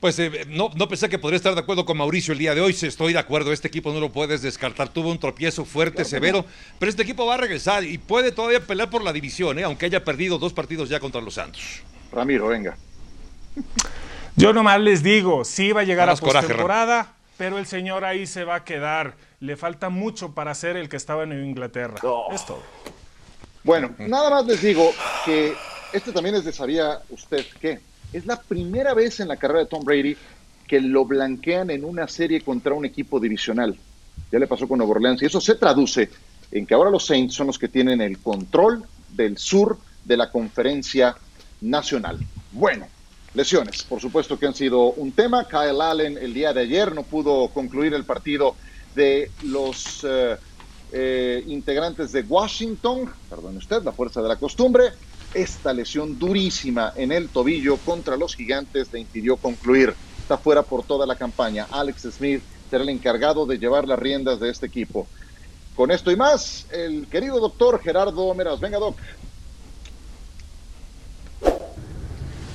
Pues 0.00 0.18
eh, 0.18 0.44
no, 0.48 0.70
no 0.74 0.88
pensé 0.88 1.08
que 1.08 1.18
podría 1.18 1.36
estar 1.36 1.54
de 1.54 1.60
acuerdo 1.60 1.84
con 1.86 1.96
Mauricio 1.96 2.32
el 2.32 2.38
día 2.38 2.54
de 2.54 2.60
hoy. 2.60 2.72
Sí, 2.72 2.86
Estoy 2.86 3.12
de 3.12 3.18
acuerdo, 3.18 3.52
este 3.52 3.68
equipo 3.68 3.92
no 3.92 4.00
lo 4.00 4.10
puedes 4.10 4.42
descartar. 4.42 4.88
Tuvo 4.90 5.10
un 5.10 5.18
tropiezo 5.18 5.64
fuerte, 5.64 6.04
severo, 6.04 6.44
pero 6.78 6.90
este 6.90 7.02
equipo 7.02 7.24
va 7.24 7.34
a 7.34 7.38
regresar 7.38 7.84
y 7.84 7.98
puede 7.98 8.32
todavía 8.32 8.60
pelear 8.60 8.90
por 8.90 9.02
la 9.02 9.12
división, 9.12 9.58
¿eh? 9.58 9.64
aunque 9.64 9.86
haya 9.86 10.04
perdido 10.04 10.38
dos 10.38 10.52
partidos 10.52 10.88
ya 10.88 11.00
contra 11.00 11.20
los 11.20 11.34
Santos. 11.34 11.82
Ramiro, 12.12 12.48
venga. 12.48 12.76
Yo 14.36 14.52
nomás 14.52 14.80
les 14.80 15.02
digo, 15.02 15.44
sí 15.44 15.72
va 15.72 15.80
a 15.80 15.84
llegar 15.84 16.06
Danos 16.06 16.20
a 16.20 16.26
coraje, 16.26 16.46
postemporada, 16.48 17.14
pero 17.38 17.58
el 17.58 17.66
señor 17.66 18.04
ahí 18.04 18.26
se 18.26 18.44
va 18.44 18.56
a 18.56 18.64
quedar. 18.64 19.14
Le 19.40 19.56
falta 19.56 19.88
mucho 19.88 20.34
para 20.34 20.54
ser 20.54 20.76
el 20.76 20.88
que 20.88 20.96
estaba 20.96 21.22
en 21.22 21.32
Inglaterra. 21.32 21.96
Es 22.32 22.44
todo. 22.44 22.62
Bueno, 23.64 23.94
nada 23.98 24.30
más 24.30 24.46
les 24.46 24.62
digo 24.62 24.92
que 25.24 25.54
este 25.92 26.12
también 26.12 26.36
es 26.36 26.44
de 26.44 26.52
sabía 26.52 27.00
usted 27.10 27.44
qué. 27.60 27.80
Es 28.12 28.26
la 28.26 28.40
primera 28.40 28.94
vez 28.94 29.20
en 29.20 29.28
la 29.28 29.36
carrera 29.36 29.60
de 29.60 29.66
Tom 29.66 29.84
Brady 29.84 30.16
que 30.66 30.80
lo 30.80 31.04
blanquean 31.04 31.70
en 31.70 31.84
una 31.84 32.08
serie 32.08 32.40
contra 32.40 32.74
un 32.74 32.84
equipo 32.84 33.20
divisional. 33.20 33.76
Ya 34.32 34.38
le 34.38 34.46
pasó 34.46 34.66
con 34.66 34.78
Nueva 34.78 34.92
Orleans 34.92 35.22
y 35.22 35.26
eso 35.26 35.40
se 35.40 35.54
traduce 35.54 36.08
en 36.50 36.66
que 36.66 36.74
ahora 36.74 36.90
los 36.90 37.06
Saints 37.06 37.34
son 37.34 37.46
los 37.46 37.58
que 37.58 37.68
tienen 37.68 38.00
el 38.00 38.18
control 38.18 38.84
del 39.10 39.38
sur 39.38 39.78
de 40.04 40.16
la 40.16 40.30
conferencia 40.30 41.16
nacional. 41.60 42.18
Bueno, 42.52 42.86
lesiones, 43.34 43.82
por 43.84 44.00
supuesto 44.00 44.38
que 44.38 44.46
han 44.46 44.54
sido 44.54 44.92
un 44.92 45.12
tema. 45.12 45.46
Kyle 45.48 45.80
Allen 45.80 46.18
el 46.18 46.34
día 46.34 46.52
de 46.52 46.62
ayer 46.62 46.94
no 46.94 47.02
pudo 47.02 47.48
concluir 47.48 47.94
el 47.94 48.04
partido 48.04 48.56
de 48.94 49.30
los 49.42 50.04
eh, 50.08 50.36
eh, 50.92 51.44
integrantes 51.46 52.12
de 52.12 52.22
Washington, 52.22 53.10
perdón 53.28 53.56
usted, 53.56 53.82
la 53.82 53.92
fuerza 53.92 54.22
de 54.22 54.28
la 54.28 54.36
costumbre. 54.36 54.84
Esta 55.34 55.72
lesión 55.72 56.18
durísima 56.18 56.92
en 56.96 57.12
el 57.12 57.28
tobillo 57.28 57.76
contra 57.78 58.16
los 58.16 58.34
gigantes 58.34 58.92
le 58.92 59.00
impidió 59.00 59.36
concluir. 59.36 59.94
Está 60.18 60.38
fuera 60.38 60.62
por 60.62 60.82
toda 60.84 61.06
la 61.06 61.16
campaña. 61.16 61.66
Alex 61.70 62.08
Smith 62.16 62.42
será 62.70 62.82
el 62.82 62.88
encargado 62.88 63.46
de 63.46 63.58
llevar 63.58 63.86
las 63.86 63.98
riendas 63.98 64.40
de 64.40 64.50
este 64.50 64.66
equipo. 64.66 65.06
Con 65.74 65.90
esto 65.90 66.10
y 66.10 66.16
más, 66.16 66.66
el 66.72 67.06
querido 67.06 67.38
doctor 67.38 67.80
Gerardo 67.80 68.34
Meras. 68.34 68.60
Venga, 68.60 68.78
Doc. 68.78 68.96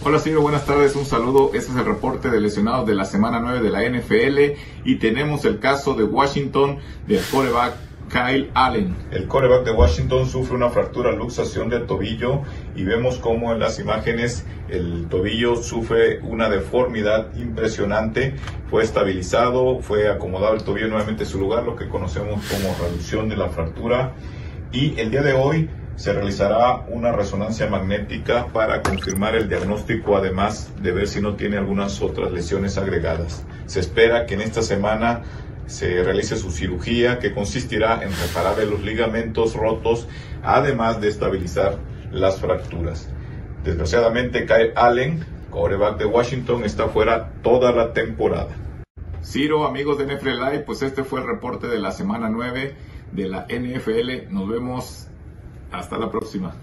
Hola 0.03 0.17
Ciro, 0.19 0.41
buenas 0.41 0.65
tardes, 0.65 0.95
un 0.95 1.05
saludo. 1.05 1.51
Este 1.53 1.71
es 1.71 1.77
el 1.77 1.86
reporte 1.86 2.31
de 2.31 2.41
lesionados 2.41 2.88
de 2.88 2.95
la 2.95 3.05
semana 3.05 3.39
9 3.39 3.62
de 3.62 3.69
la 3.69 3.88
NFL 3.88 4.60
y 4.84 4.95
tenemos 4.95 5.45
el 5.45 5.60
caso 5.60 5.93
de 5.93 6.03
Washington 6.03 6.79
del 7.05 7.23
coreback 7.31 7.75
Kyle 8.12 8.52
Allen. 8.54 8.95
El 9.12 9.28
coreback 9.28 9.63
de 9.63 9.71
Washington 9.71 10.28
sufre 10.28 10.56
una 10.56 10.69
fractura 10.69 11.13
luxación 11.13 11.69
del 11.69 11.86
tobillo 11.86 12.41
y 12.76 12.84
vemos 12.84 13.17
como 13.17 13.54
en 13.54 13.60
las 13.60 13.80
imágenes 13.80 14.45
el 14.69 15.08
tobillo 15.08 15.56
sufre 15.56 16.19
una 16.19 16.50
deformidad 16.50 17.34
impresionante. 17.36 18.36
Fue 18.69 18.84
estabilizado, 18.84 19.80
fue 19.80 20.10
acomodado 20.10 20.56
el 20.56 20.63
tobillo 20.63 20.89
nuevamente 20.89 21.24
en 21.24 21.30
su 21.30 21.39
lugar, 21.39 21.63
lo 21.63 21.76
que 21.76 21.88
conocemos 21.88 22.43
como 22.50 22.76
reducción 22.86 23.30
de 23.30 23.38
la 23.38 23.50
fractura. 23.50 24.13
Y 24.74 25.00
el 25.00 25.10
día 25.10 25.21
de 25.21 25.34
hoy 25.34 25.69
se 25.95 26.13
realizará 26.13 26.86
una 26.89 27.12
resonancia 27.12 27.67
magnética 27.67 28.47
para 28.47 28.82
confirmar 28.82 29.36
el 29.36 29.47
diagnóstico, 29.47 30.17
además 30.17 30.74
de 30.82 30.91
ver 30.91 31.08
si 31.08 31.21
no 31.21 31.36
tiene 31.36 31.58
algunas 31.58 32.02
otras 32.02 32.32
lesiones 32.32 32.78
agregadas. 32.78 33.45
Se 33.67 33.80
espera 33.80 34.26
que 34.26 34.34
en 34.34 34.41
esta 34.41 34.62
semana 34.62 35.21
se 35.65 36.04
realice 36.04 36.36
su 36.36 36.52
cirugía 36.52 37.19
que 37.19 37.34
consistirá 37.34 38.04
en 38.04 38.12
reparar 38.12 38.58
los 38.65 38.82
ligamentos 38.82 39.56
rotos, 39.56 40.08
además 40.43 41.02
de 41.02 41.10
estabilizar 41.10 41.78
las 42.12 42.39
fracturas. 42.39 43.10
Desgraciadamente, 43.63 44.45
Kyle 44.45 44.74
Allen, 44.76 45.26
coreback 45.50 45.97
de 45.97 46.06
Washington, 46.06 46.63
está 46.63 46.88
fuera 46.88 47.32
toda 47.41 47.71
la 47.71 47.93
temporada. 47.93 48.50
Ciro, 49.24 49.65
amigos 49.65 49.97
de 49.97 50.06
NFL 50.06 50.30
Live, 50.30 50.60
pues 50.65 50.82
este 50.82 51.04
fue 51.04 51.21
el 51.21 51.28
reporte 51.28 51.67
de 51.67 51.80
la 51.80 51.91
semana 51.91 52.28
9 52.30 52.76
de 53.12 53.28
la 53.28 53.45
NFL. 53.47 54.34
Nos 54.34 54.50
vemos 54.50 55.08
hasta 55.71 55.97
la 55.97 56.10
próxima. 56.10 56.56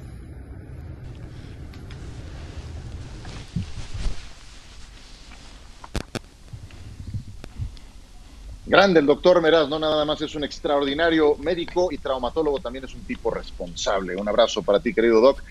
Grande 8.68 9.00
el 9.00 9.06
doctor 9.06 9.40
Meraz, 9.40 9.66
no 9.66 9.78
nada 9.78 10.04
más 10.04 10.20
es 10.20 10.34
un 10.34 10.44
extraordinario 10.44 11.36
médico 11.38 11.88
y 11.90 11.96
traumatólogo, 11.96 12.58
también 12.58 12.84
es 12.84 12.94
un 12.94 13.00
tipo 13.00 13.30
responsable. 13.30 14.14
Un 14.14 14.28
abrazo 14.28 14.62
para 14.62 14.78
ti, 14.78 14.92
querido 14.92 15.22
doc. 15.22 15.42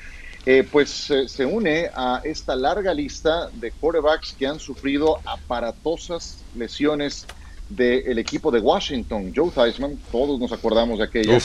Eh, 0.46 0.64
pues 0.72 1.10
eh, 1.10 1.28
se 1.28 1.44
une 1.44 1.90
a 1.96 2.22
esta 2.24 2.56
larga 2.56 2.94
lista 2.94 3.50
de 3.52 3.72
quarterbacks 3.72 4.36
que 4.38 4.46
han 4.46 4.60
sufrido 4.60 5.20
aparatosas 5.26 6.44
lesiones 6.56 7.26
del 7.70 8.20
equipo 8.20 8.52
de 8.52 8.60
Washington. 8.60 9.34
Joe 9.36 9.50
Theismann, 9.50 10.00
todos 10.12 10.40
nos 10.40 10.52
acordamos 10.52 11.00
de 11.00 11.06
aquello. 11.06 11.40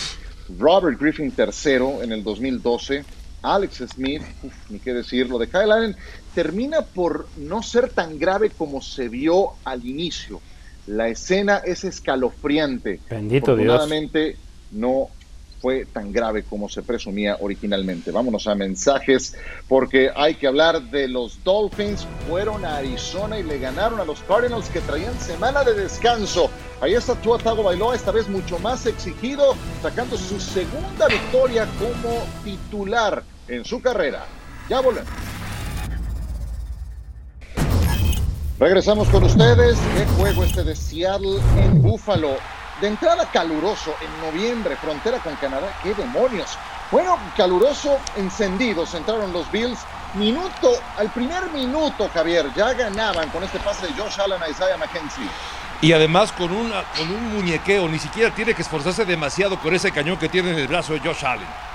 Robert 0.59 1.01
Griffin 1.01 1.31
tercero 1.33 2.03
en 2.03 2.13
el 2.13 2.23
2012. 2.23 3.03
Alex 3.41 3.83
Smith, 3.95 4.23
uf, 4.43 4.53
ni 4.69 4.79
qué 4.79 4.93
decir, 4.93 5.27
lo 5.27 5.39
de 5.39 5.49
Kyle 5.49 5.73
Allen 5.73 5.97
termina 6.35 6.83
por 6.83 7.29
no 7.39 7.63
ser 7.63 7.89
tan 7.89 8.19
grave 8.19 8.51
como 8.51 8.83
se 8.83 9.09
vio 9.09 9.53
al 9.65 9.87
inicio. 9.87 10.43
La 10.87 11.09
escena 11.09 11.59
es 11.65 11.85
escalofriante. 11.85 13.01
Bendito 13.09 13.57
Dios. 13.57 13.75
Afortunadamente 13.75 14.37
no 14.73 15.09
fue 15.63 15.87
tan 15.87 16.13
grave 16.13 16.43
como 16.43 16.69
se 16.69 16.83
presumía 16.83 17.37
originalmente. 17.41 18.11
Vámonos 18.11 18.49
a 18.49 18.57
mensajes 18.57 19.37
porque 19.69 20.11
hay 20.15 20.35
que 20.35 20.49
hablar 20.49 20.83
de 20.91 21.07
los 21.07 21.43
Dolphins. 21.45 22.07
Fueron 22.29 22.65
a 22.65 22.79
Arizona 22.79 23.39
y 23.39 23.45
le 23.45 23.61
ganaron 23.61 24.01
a 24.01 24.05
los 24.05 24.21
Cardinals 24.23 24.69
que 24.69 24.81
traían 24.81 25.19
semana 25.21 25.63
de 25.63 25.75
descanso. 25.75 26.51
Ahí 26.81 26.95
está 26.95 27.15
Tua 27.15 27.39
Tagovailoa, 27.39 27.95
esta 27.95 28.11
vez 28.11 28.29
mucho 28.29 28.59
más 28.59 28.87
exigido, 28.87 29.55
sacando 29.81 30.17
su 30.17 30.41
segunda 30.41 31.07
victoria 31.07 31.69
como 31.79 32.27
titular 32.43 33.23
en 33.47 33.65
su 33.65 33.81
carrera. 33.81 34.27
Ya 34.69 34.81
volvemos. 34.81 35.32
Regresamos 38.63 39.09
con 39.09 39.25
ustedes. 39.25 39.77
¿Qué 39.97 40.07
juego 40.17 40.45
este 40.45 40.63
de 40.63 40.77
Seattle 40.77 41.41
en 41.57 41.83
Buffalo? 41.83 42.37
De 42.81 42.87
entrada 42.87 43.29
caluroso 43.33 43.93
en 44.01 44.21
noviembre, 44.25 44.77
frontera 44.77 45.19
con 45.19 45.35
Canadá. 45.35 45.77
¿Qué 45.83 45.93
demonios? 45.95 46.57
Bueno, 46.93 47.19
caluroso, 47.37 47.99
encendidos 48.17 48.95
entraron 48.95 49.33
los 49.33 49.51
Bills. 49.51 49.81
Minuto, 50.15 50.75
al 50.97 51.11
primer 51.11 51.51
minuto, 51.51 52.09
Javier, 52.15 52.47
ya 52.55 52.73
ganaban 52.73 53.31
con 53.31 53.43
este 53.43 53.59
pase 53.59 53.89
de 53.89 53.95
Josh 53.95 54.21
Allen 54.21 54.41
a 54.41 54.49
Isaiah 54.49 54.77
McKenzie. 54.77 55.27
Y 55.81 55.93
además 55.93 56.31
con, 56.31 56.53
una, 56.53 56.85
con 56.97 57.11
un 57.11 57.35
muñequeo, 57.35 57.89
ni 57.89 57.99
siquiera 57.99 58.33
tiene 58.33 58.55
que 58.55 58.63
esforzarse 58.63 59.05
demasiado 59.05 59.59
con 59.59 59.75
ese 59.75 59.91
cañón 59.91 60.19
que 60.19 60.29
tiene 60.29 60.53
en 60.53 60.59
el 60.61 60.69
brazo 60.69 60.93
de 60.93 61.01
Josh 61.01 61.25
Allen. 61.25 61.72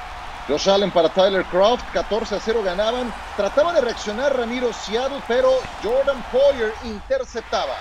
Josh 0.47 0.69
Allen 0.69 0.91
para 0.91 1.09
Tyler 1.09 1.43
Croft, 1.45 1.83
14 1.91 2.35
a 2.35 2.39
0 2.39 2.63
ganaban. 2.63 3.13
Trataba 3.35 3.73
de 3.73 3.81
reaccionar 3.81 4.35
Ramiro 4.35 4.71
Seattle, 4.71 5.21
pero 5.27 5.51
Jordan 5.83 6.23
Poyer 6.31 6.73
interceptaba. 6.85 7.75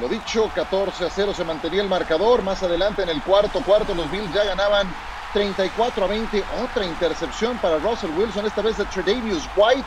Lo 0.00 0.08
dicho, 0.08 0.50
14 0.54 1.04
a 1.04 1.10
0 1.10 1.34
se 1.34 1.44
mantenía 1.44 1.82
el 1.82 1.88
marcador. 1.88 2.42
Más 2.42 2.62
adelante 2.62 3.02
en 3.02 3.10
el 3.10 3.22
cuarto 3.22 3.60
cuarto 3.60 3.94
los 3.94 4.10
Bills 4.10 4.32
ya 4.32 4.44
ganaban 4.44 4.92
34 5.34 6.04
a 6.04 6.08
20. 6.08 6.44
Otra 6.64 6.86
intercepción 6.86 7.58
para 7.58 7.76
Russell 7.76 8.10
Wilson, 8.16 8.46
esta 8.46 8.62
vez 8.62 8.78
de 8.78 8.86
Tredavious 8.86 9.46
White. 9.54 9.86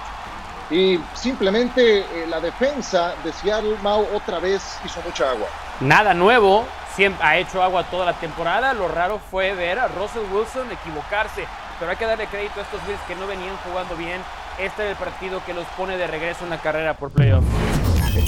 Y 0.70 1.00
simplemente 1.14 2.00
eh, 2.00 2.26
la 2.28 2.40
defensa 2.40 3.14
de 3.24 3.32
Seattle 3.32 3.78
Mau 3.84 4.06
otra 4.16 4.40
vez 4.40 4.80
hizo 4.84 5.00
mucha 5.04 5.30
agua. 5.30 5.48
Nada 5.80 6.14
nuevo, 6.14 6.66
siempre 6.96 7.24
ha 7.24 7.38
hecho 7.38 7.62
agua 7.62 7.84
toda 7.84 8.06
la 8.06 8.14
temporada. 8.14 8.74
Lo 8.74 8.88
raro 8.88 9.20
fue 9.20 9.54
ver 9.54 9.78
a 9.78 9.88
Russell 9.88 10.24
Wilson 10.32 10.72
equivocarse, 10.72 11.46
pero 11.80 11.92
hay 11.92 11.98
que 11.98 12.06
darle 12.06 12.28
crédito 12.28 12.60
a 12.60 12.64
estos 12.64 12.86
Bills 12.88 13.00
que 13.08 13.16
no 13.16 13.28
venían 13.28 13.56
jugando 13.58 13.96
bien. 13.96 14.22
Este 14.58 14.86
es 14.86 14.92
el 14.92 14.96
partido 14.96 15.44
que 15.46 15.54
los 15.54 15.66
pone 15.78 15.98
de 15.98 16.08
regreso 16.08 16.46
en 16.46 16.50
la 16.50 16.58
carrera 16.62 16.96
por 16.96 17.12
playoff. 17.12 17.44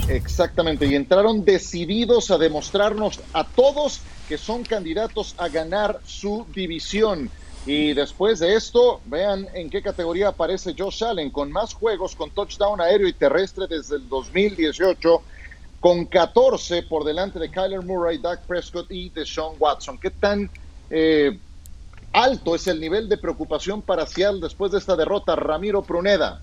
Exactamente, 0.09 0.85
y 0.85 0.95
entraron 0.95 1.45
decididos 1.45 2.29
a 2.29 2.37
demostrarnos 2.37 3.21
a 3.33 3.45
todos 3.45 4.01
que 4.27 4.37
son 4.37 4.63
candidatos 4.63 5.35
a 5.37 5.47
ganar 5.47 5.99
su 6.05 6.45
división. 6.53 7.31
Y 7.67 7.93
después 7.93 8.39
de 8.39 8.55
esto, 8.55 9.01
vean 9.07 9.45
en 9.53 9.69
qué 9.69 9.81
categoría 9.81 10.29
aparece 10.29 10.73
Josh 10.75 11.03
Allen, 11.03 11.29
con 11.29 11.51
más 11.51 11.73
juegos 11.73 12.15
con 12.15 12.31
touchdown 12.31 12.79
aéreo 12.79 13.09
y 13.09 13.13
terrestre 13.13 13.67
desde 13.67 13.97
el 13.97 14.07
2018, 14.07 15.21
con 15.81 16.05
14 16.05 16.83
por 16.83 17.03
delante 17.03 17.39
de 17.39 17.51
Kyler 17.51 17.83
Murray, 17.83 18.19
Dak 18.19 18.43
Prescott 18.43 18.89
y 18.89 19.09
Deshaun 19.09 19.57
Watson. 19.59 19.97
¿Qué 19.97 20.11
tan 20.11 20.49
eh, 20.89 21.37
alto 22.13 22.55
es 22.55 22.67
el 22.67 22.79
nivel 22.79 23.09
de 23.09 23.17
preocupación 23.17 23.81
para 23.81 24.07
Seattle 24.07 24.39
después 24.39 24.71
de 24.71 24.77
esta 24.77 24.95
derrota, 24.95 25.35
Ramiro 25.35 25.81
Pruneda? 25.81 26.41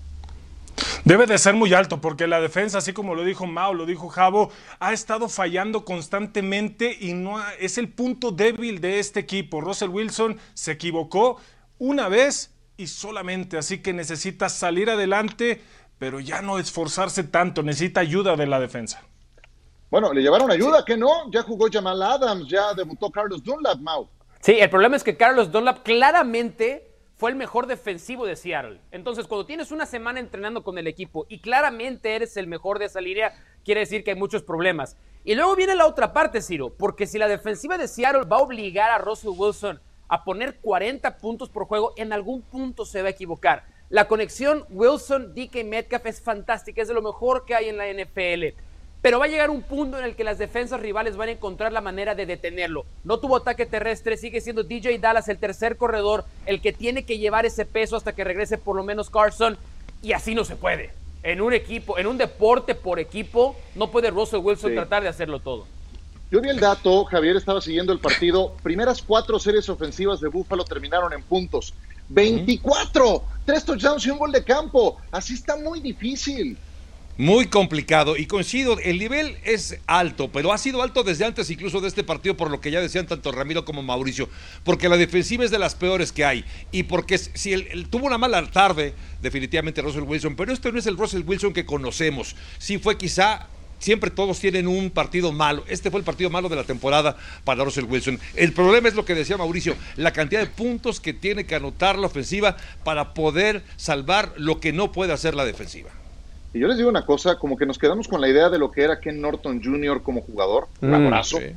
Debe 1.05 1.27
de 1.27 1.37
ser 1.37 1.53
muy 1.53 1.71
alto 1.75 2.01
porque 2.01 2.25
la 2.25 2.41
defensa, 2.41 2.79
así 2.79 2.91
como 2.91 3.13
lo 3.13 3.23
dijo 3.23 3.45
Mao, 3.45 3.75
lo 3.75 3.85
dijo 3.85 4.09
Javo, 4.09 4.51
ha 4.79 4.91
estado 4.91 5.29
fallando 5.29 5.85
constantemente 5.85 6.97
y 6.99 7.13
no 7.13 7.37
ha- 7.37 7.53
es 7.59 7.77
el 7.77 7.89
punto 7.89 8.31
débil 8.31 8.81
de 8.81 8.97
este 8.99 9.19
equipo. 9.19 9.61
Russell 9.61 9.89
Wilson 9.89 10.39
se 10.55 10.71
equivocó 10.71 11.39
una 11.77 12.09
vez 12.09 12.55
y 12.75 12.87
solamente, 12.87 13.57
así 13.59 13.83
que 13.83 13.93
necesita 13.93 14.49
salir 14.49 14.89
adelante, 14.89 15.61
pero 15.99 16.19
ya 16.19 16.41
no 16.41 16.57
esforzarse 16.57 17.23
tanto, 17.23 17.61
necesita 17.61 18.01
ayuda 18.01 18.35
de 18.35 18.47
la 18.47 18.59
defensa. 18.59 19.03
Bueno, 19.91 20.11
le 20.11 20.23
llevaron 20.23 20.49
ayuda, 20.49 20.83
¿qué 20.83 20.97
no? 20.97 21.31
Ya 21.31 21.43
jugó 21.43 21.67
Jamal 21.71 22.01
Adams, 22.01 22.47
ya 22.49 22.73
debutó 22.73 23.11
Carlos 23.11 23.43
Dunlap, 23.43 23.77
Mau. 23.79 24.09
Sí, 24.41 24.53
el 24.53 24.69
problema 24.71 24.95
es 24.95 25.03
que 25.03 25.15
Carlos 25.15 25.51
Dunlap 25.51 25.83
claramente 25.83 26.94
fue 27.17 27.31
el 27.31 27.37
mejor 27.37 27.67
defensivo 27.67 28.25
de 28.25 28.35
Seattle. 28.35 28.81
Entonces, 28.91 29.27
cuando 29.27 29.45
tienes 29.45 29.71
una 29.71 29.85
semana 29.85 30.19
entrenando 30.19 30.63
con 30.63 30.77
el 30.77 30.87
equipo 30.87 31.25
y 31.29 31.39
claramente 31.39 32.15
eres 32.15 32.35
el 32.37 32.47
mejor 32.47 32.77
de 32.77 32.85
esa 32.85 32.99
línea, 32.99 33.33
quiere 33.63 33.81
decir 33.81 34.03
que 34.03 34.11
hay 34.11 34.17
muchos 34.17 34.43
problemas. 34.43 34.97
Y 35.23 35.35
luego 35.35 35.55
viene 35.55 35.75
la 35.75 35.87
otra 35.87 36.13
parte, 36.13 36.41
Ciro, 36.41 36.73
porque 36.77 37.07
si 37.07 37.17
la 37.17 37.27
defensiva 37.27 37.77
de 37.77 37.87
Seattle 37.87 38.25
va 38.25 38.37
a 38.37 38.41
obligar 38.41 38.91
a 38.91 38.97
Russell 38.97 39.33
Wilson 39.35 39.79
a 40.07 40.23
poner 40.23 40.59
40 40.59 41.17
puntos 41.17 41.49
por 41.49 41.65
juego, 41.65 41.93
en 41.97 42.13
algún 42.13 42.41
punto 42.41 42.85
se 42.85 43.01
va 43.01 43.07
a 43.07 43.11
equivocar. 43.11 43.65
La 43.89 44.07
conexión 44.07 44.65
Wilson-DK 44.69 45.63
Metcalf 45.63 46.05
es 46.07 46.21
fantástica, 46.21 46.81
es 46.81 46.87
de 46.87 46.93
lo 46.93 47.01
mejor 47.01 47.45
que 47.45 47.55
hay 47.55 47.69
en 47.69 47.77
la 47.77 47.87
NFL. 47.87 48.57
Pero 49.05 49.19
va 49.19 49.25
a 49.25 49.27
llegar 49.27 49.51
un 49.51 49.61
punto 49.61 49.99
en 49.99 50.03
el 50.03 50.15
que 50.15 50.23
las 50.23 50.39
defensas 50.39 50.79
rivales 50.79 51.15
van 51.15 51.29
a 51.29 51.33
encontrar 51.33 51.71
la 51.71 51.79
manera 51.79 52.15
de 52.15 52.25
detenerlo. 52.25 52.87
No 53.03 53.19
tuvo 53.19 53.35
ataque 53.35 53.67
terrestre, 53.67 54.17
sigue 54.17 54.41
siendo 54.41 54.63
DJ 54.63 54.97
Dallas 54.97 55.29
el 55.29 55.37
tercer 55.37 55.77
corredor, 55.77 56.25
el 56.47 56.59
que 56.59 56.73
tiene 56.73 57.05
que 57.05 57.19
llevar 57.19 57.45
ese 57.45 57.67
peso 57.67 57.97
hasta 57.97 58.15
que 58.15 58.23
regrese 58.23 58.57
por 58.57 58.75
lo 58.75 58.83
menos 58.83 59.11
Carson, 59.11 59.59
y 60.01 60.13
así 60.13 60.33
no 60.33 60.43
se 60.43 60.55
puede. 60.55 60.89
En 61.21 61.39
un 61.39 61.53
equipo, 61.53 61.99
en 61.99 62.07
un 62.07 62.17
deporte 62.17 62.73
por 62.73 62.97
equipo, 62.97 63.55
no 63.75 63.91
puede 63.91 64.09
Russell 64.09 64.39
Wilson 64.39 64.71
Sí. 64.71 64.75
tratar 64.75 65.03
de 65.03 65.09
hacerlo 65.09 65.37
todo. 65.39 65.67
Yo 66.31 66.41
vi 66.41 66.49
el 66.49 66.59
dato, 66.59 67.05
Javier 67.05 67.35
estaba 67.35 67.61
siguiendo 67.61 67.93
el 67.93 67.99
partido. 67.99 68.53
Primeras 68.63 69.03
cuatro 69.03 69.37
series 69.37 69.69
ofensivas 69.69 70.19
de 70.19 70.29
Búfalo 70.29 70.65
terminaron 70.65 71.13
en 71.13 71.21
puntos. 71.21 71.75
24, 72.09 73.23
tres 73.45 73.63
touchdowns 73.65 74.03
y 74.07 74.09
un 74.09 74.17
gol 74.17 74.31
de 74.31 74.43
campo. 74.43 74.97
Así 75.11 75.35
está 75.35 75.57
muy 75.57 75.79
difícil. 75.79 76.57
Muy 77.17 77.45
complicado 77.47 78.17
y 78.17 78.25
coincido, 78.25 78.77
el 78.79 78.99
nivel 78.99 79.37
es 79.45 79.77
alto, 79.87 80.29
pero 80.33 80.51
ha 80.51 80.57
sido 80.57 80.81
alto 80.81 81.01
desde 81.01 81.23
antes 81.23 81.49
incluso 81.49 81.79
de 81.79 81.87
este 81.87 82.03
partido, 82.03 82.35
por 82.35 82.51
lo 82.51 82.59
que 82.59 82.71
ya 82.71 82.81
decían 82.81 83.07
tanto 83.07 83.31
Ramiro 83.31 83.63
como 83.63 83.81
Mauricio, 83.81 84.27
porque 84.65 84.89
la 84.89 84.97
defensiva 84.97 85.45
es 85.45 85.51
de 85.51 85.57
las 85.57 85.75
peores 85.75 86.11
que 86.11 86.25
hay 86.25 86.43
y 86.73 86.83
porque 86.83 87.17
si 87.17 87.53
él, 87.53 87.87
tuvo 87.89 88.07
una 88.07 88.17
mala 88.17 88.45
tarde, 88.51 88.93
definitivamente 89.21 89.81
Russell 89.81 90.03
Wilson, 90.03 90.35
pero 90.35 90.51
este 90.51 90.73
no 90.73 90.77
es 90.77 90.87
el 90.87 90.97
Russell 90.97 91.23
Wilson 91.25 91.53
que 91.53 91.65
conocemos, 91.65 92.35
sí 92.57 92.79
fue 92.79 92.97
quizá 92.97 93.47
Siempre 93.77 94.09
todos 94.09 94.39
tienen 94.39 94.67
un 94.67 94.89
partido 94.89 95.33
malo. 95.33 95.65
Este 95.67 95.91
fue 95.91 95.99
el 95.99 96.05
partido 96.05 96.29
malo 96.29 96.47
de 96.47 96.55
la 96.55 96.63
temporada 96.63 97.17
para 97.43 97.63
Russell 97.63 97.83
Wilson. 97.83 98.19
El 98.33 98.53
problema 98.53 98.87
es 98.87 98.95
lo 98.95 99.03
que 99.03 99.13
decía 99.13 99.37
Mauricio, 99.37 99.75
la 99.97 100.13
cantidad 100.13 100.39
de 100.39 100.47
puntos 100.47 101.01
que 101.01 101.13
tiene 101.13 101.45
que 101.45 101.55
anotar 101.55 101.99
la 101.99 102.07
ofensiva 102.07 102.55
para 102.85 103.13
poder 103.13 103.63
salvar 103.75 104.33
lo 104.37 104.61
que 104.61 104.71
no 104.71 104.93
puede 104.93 105.11
hacer 105.11 105.35
la 105.35 105.43
defensiva. 105.43 105.91
Y 106.55 106.59
yo 106.59 106.69
les 106.69 106.77
digo 106.77 106.87
una 106.87 107.05
cosa, 107.05 107.35
como 107.37 107.57
que 107.57 107.65
nos 107.65 107.77
quedamos 107.77 108.07
con 108.07 108.21
la 108.21 108.29
idea 108.29 108.49
de 108.49 108.57
lo 108.57 108.71
que 108.71 108.81
era 108.81 109.01
Ken 109.01 109.19
Norton 109.19 109.61
Jr. 109.61 110.01
como 110.01 110.21
jugador, 110.21 110.69
Mm, 110.79 110.89
laborazo, 110.89 111.39
sí. 111.39 111.47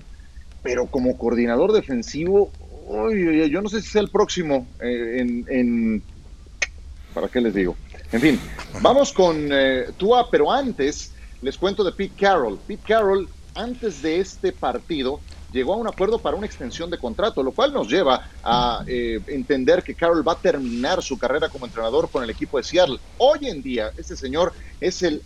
pero 0.60 0.88
como 0.88 1.16
coordinador 1.16 1.70
defensivo, 1.72 2.50
uy, 2.88 3.48
yo 3.48 3.62
no 3.62 3.68
sé 3.68 3.80
si 3.80 3.90
sea 3.90 4.02
el 4.02 4.10
próximo 4.10 4.66
eh, 4.80 5.18
en, 5.20 5.44
en- 5.48 6.02
¿Para 7.14 7.28
qué 7.28 7.40
les 7.40 7.54
digo? 7.54 7.76
En 8.10 8.20
fin, 8.20 8.40
vamos 8.82 9.12
con 9.12 9.48
eh, 9.52 9.86
Tua, 9.96 10.28
pero 10.32 10.50
antes 10.50 11.14
les 11.42 11.56
cuento 11.56 11.84
de 11.84 11.92
Pete 11.92 12.16
Carroll. 12.18 12.58
Pete 12.66 12.82
Carroll, 12.88 13.28
antes 13.54 14.02
de 14.02 14.18
este 14.18 14.50
partido, 14.50 15.20
llegó 15.52 15.74
a 15.74 15.76
un 15.76 15.86
acuerdo 15.86 16.18
para 16.18 16.36
una 16.36 16.46
extensión 16.46 16.90
de 16.90 16.98
contrato, 16.98 17.42
lo 17.42 17.52
cual 17.52 17.72
nos 17.72 17.88
lleva 17.88 18.28
a 18.42 18.82
eh, 18.86 19.20
entender 19.28 19.82
que 19.82 19.94
Carroll 19.94 20.26
va 20.26 20.32
a 20.32 20.38
terminar 20.38 21.02
su 21.02 21.18
carrera 21.18 21.48
como 21.48 21.66
entrenador 21.66 22.10
con 22.10 22.22
el 22.22 22.30
equipo 22.30 22.58
de 22.58 22.64
Seattle. 22.64 22.98
Hoy 23.18 23.48
en 23.48 23.62
día, 23.62 23.90
este 23.96 24.16
señor 24.16 24.52
es 24.80 25.02
el 25.02 25.22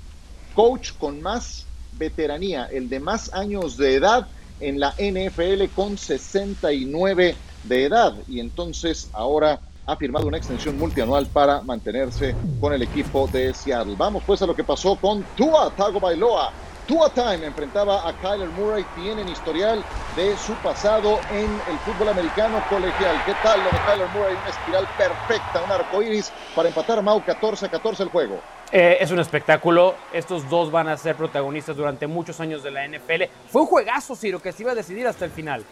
coach 0.54 0.92
con 0.98 1.20
más 1.20 1.66
veteranía, 1.98 2.66
el 2.66 2.88
de 2.88 3.00
más 3.00 3.32
años 3.34 3.76
de 3.76 3.94
edad 3.96 4.26
en 4.60 4.78
la 4.78 4.94
NFL 4.98 5.64
con 5.74 5.98
69 5.98 7.34
de 7.64 7.84
edad. 7.84 8.14
Y 8.28 8.40
entonces 8.40 9.08
ahora 9.12 9.60
ha 9.86 9.96
firmado 9.96 10.28
una 10.28 10.36
extensión 10.36 10.78
multianual 10.78 11.26
para 11.26 11.60
mantenerse 11.62 12.34
con 12.60 12.72
el 12.72 12.82
equipo 12.82 13.26
de 13.26 13.52
Seattle. 13.52 13.94
Vamos 13.96 14.22
pues 14.26 14.40
a 14.42 14.46
lo 14.46 14.54
que 14.54 14.64
pasó 14.64 14.96
con 14.96 15.24
Tua 15.36 15.70
Tagovailoa. 15.76 16.52
Tua 16.86 17.08
Time 17.10 17.46
enfrentaba 17.46 18.08
a 18.08 18.12
Kyler 18.14 18.48
Murray, 18.50 18.84
tienen 18.96 19.28
historial 19.28 19.84
de 20.16 20.36
su 20.36 20.52
pasado 20.54 21.20
en 21.30 21.48
el 21.70 21.78
fútbol 21.84 22.08
americano 22.08 22.62
colegial. 22.68 23.22
¿Qué 23.24 23.34
tal 23.42 23.60
lo 23.60 23.70
de 23.70 23.78
Kyler 23.86 24.08
Murray? 24.08 24.34
Una 24.34 24.48
espiral 24.48 24.88
perfecta, 24.98 25.62
un 25.64 25.70
arco 25.70 26.02
iris 26.02 26.32
para 26.56 26.68
empatar 26.68 27.00
Mau 27.00 27.24
14 27.24 27.66
a 27.66 27.70
14 27.70 28.02
el 28.02 28.08
juego. 28.08 28.40
Eh, 28.72 28.96
es 29.00 29.10
un 29.12 29.20
espectáculo. 29.20 29.94
Estos 30.12 30.48
dos 30.50 30.72
van 30.72 30.88
a 30.88 30.96
ser 30.96 31.14
protagonistas 31.14 31.76
durante 31.76 32.08
muchos 32.08 32.40
años 32.40 32.64
de 32.64 32.72
la 32.72 32.84
NFL. 32.88 33.24
Fue 33.48 33.62
un 33.62 33.68
juegazo, 33.68 34.16
Ciro, 34.16 34.42
que 34.42 34.50
se 34.50 34.62
iba 34.62 34.72
a 34.72 34.74
decidir 34.74 35.06
hasta 35.06 35.24
el 35.24 35.30
final. 35.30 35.64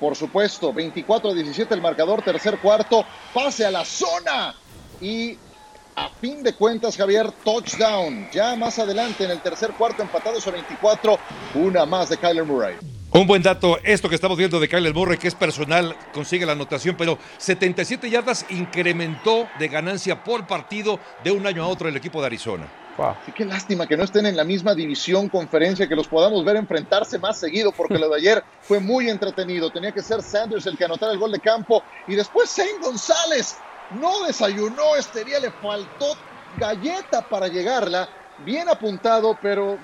Por 0.00 0.16
supuesto, 0.16 0.72
24 0.72 1.30
a 1.30 1.34
17 1.34 1.74
el 1.74 1.82
marcador, 1.82 2.22
tercer 2.22 2.58
cuarto, 2.60 3.04
pase 3.34 3.66
a 3.66 3.70
la 3.70 3.84
zona. 3.84 4.54
Y 5.00 5.36
a 5.98 6.08
fin 6.20 6.42
de 6.44 6.54
cuentas, 6.54 6.96
Javier, 6.96 7.30
touchdown. 7.44 8.28
Ya 8.32 8.54
más 8.54 8.78
adelante 8.78 9.24
en 9.24 9.32
el 9.32 9.40
tercer 9.40 9.72
cuarto, 9.72 10.02
empatados 10.02 10.46
a 10.46 10.52
24, 10.52 11.18
una 11.54 11.84
más 11.86 12.08
de 12.08 12.16
Kyler 12.16 12.44
Murray. 12.44 12.76
Un 13.10 13.26
buen 13.26 13.42
dato, 13.42 13.78
esto 13.82 14.08
que 14.08 14.14
estamos 14.14 14.38
viendo 14.38 14.60
de 14.60 14.68
Kyler 14.68 14.94
Murray, 14.94 15.18
que 15.18 15.28
es 15.28 15.34
personal, 15.34 15.96
consigue 16.12 16.46
la 16.46 16.52
anotación, 16.52 16.94
pero 16.96 17.18
77 17.38 18.10
yardas 18.10 18.46
incrementó 18.50 19.48
de 19.58 19.68
ganancia 19.68 20.22
por 20.22 20.46
partido 20.46 21.00
de 21.24 21.32
un 21.32 21.46
año 21.46 21.64
a 21.64 21.66
otro 21.66 21.88
el 21.88 21.96
equipo 21.96 22.20
de 22.20 22.26
Arizona. 22.26 22.68
Sí, 23.24 23.32
qué 23.32 23.44
lástima 23.44 23.86
que 23.86 23.96
no 23.96 24.02
estén 24.02 24.26
en 24.26 24.36
la 24.36 24.42
misma 24.42 24.74
división, 24.74 25.28
conferencia, 25.28 25.88
que 25.88 25.94
los 25.94 26.08
podamos 26.08 26.44
ver 26.44 26.56
enfrentarse 26.56 27.18
más 27.18 27.38
seguido, 27.38 27.70
porque 27.70 27.96
lo 27.96 28.08
de 28.08 28.16
ayer 28.16 28.44
fue 28.60 28.80
muy 28.80 29.08
entretenido. 29.08 29.70
Tenía 29.70 29.92
que 29.92 30.02
ser 30.02 30.20
Sanders 30.20 30.66
el 30.66 30.76
que 30.76 30.84
anotara 30.84 31.12
el 31.12 31.18
gol 31.18 31.30
de 31.30 31.38
campo 31.38 31.82
y 32.08 32.16
después 32.16 32.50
Zane 32.50 32.80
González 32.82 33.56
no 33.90 34.24
desayunó 34.24 34.96
este 34.96 35.24
día, 35.24 35.40
le 35.40 35.50
faltó 35.50 36.06
galleta 36.56 37.22
para 37.28 37.48
llegarla. 37.48 38.08
Bien 38.38 38.68
apuntado, 38.68 39.36
pero 39.40 39.74
uh, 39.74 39.78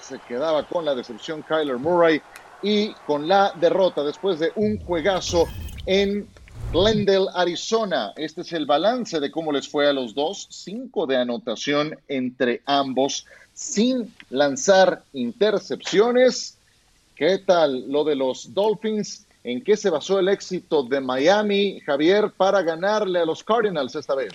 se 0.00 0.18
quedaba 0.20 0.64
con 0.66 0.84
la 0.84 0.94
decepción 0.94 1.42
Kyler 1.42 1.78
Murray 1.78 2.22
y 2.62 2.94
con 3.06 3.28
la 3.28 3.52
derrota 3.56 4.02
después 4.02 4.38
de 4.38 4.52
un 4.54 4.78
juegazo 4.84 5.46
en 5.84 6.26
Glendale, 6.72 7.26
Arizona. 7.34 8.12
Este 8.16 8.40
es 8.40 8.52
el 8.54 8.64
balance 8.64 9.20
de 9.20 9.30
cómo 9.30 9.52
les 9.52 9.68
fue 9.68 9.88
a 9.88 9.92
los 9.92 10.14
dos. 10.14 10.46
Cinco 10.50 11.06
de 11.06 11.16
anotación 11.16 11.98
entre 12.08 12.62
ambos 12.64 13.26
sin 13.52 14.14
lanzar 14.30 15.02
intercepciones. 15.12 16.56
¿Qué 17.14 17.38
tal 17.38 17.90
lo 17.90 18.04
de 18.04 18.16
los 18.16 18.54
Dolphins? 18.54 19.26
¿En 19.44 19.62
qué 19.64 19.76
se 19.76 19.90
basó 19.90 20.20
el 20.20 20.28
éxito 20.28 20.84
de 20.84 21.00
Miami, 21.00 21.80
Javier, 21.80 22.32
para 22.36 22.62
ganarle 22.62 23.18
a 23.18 23.24
los 23.24 23.42
Cardinals 23.42 23.94
esta 23.96 24.14
vez? 24.14 24.32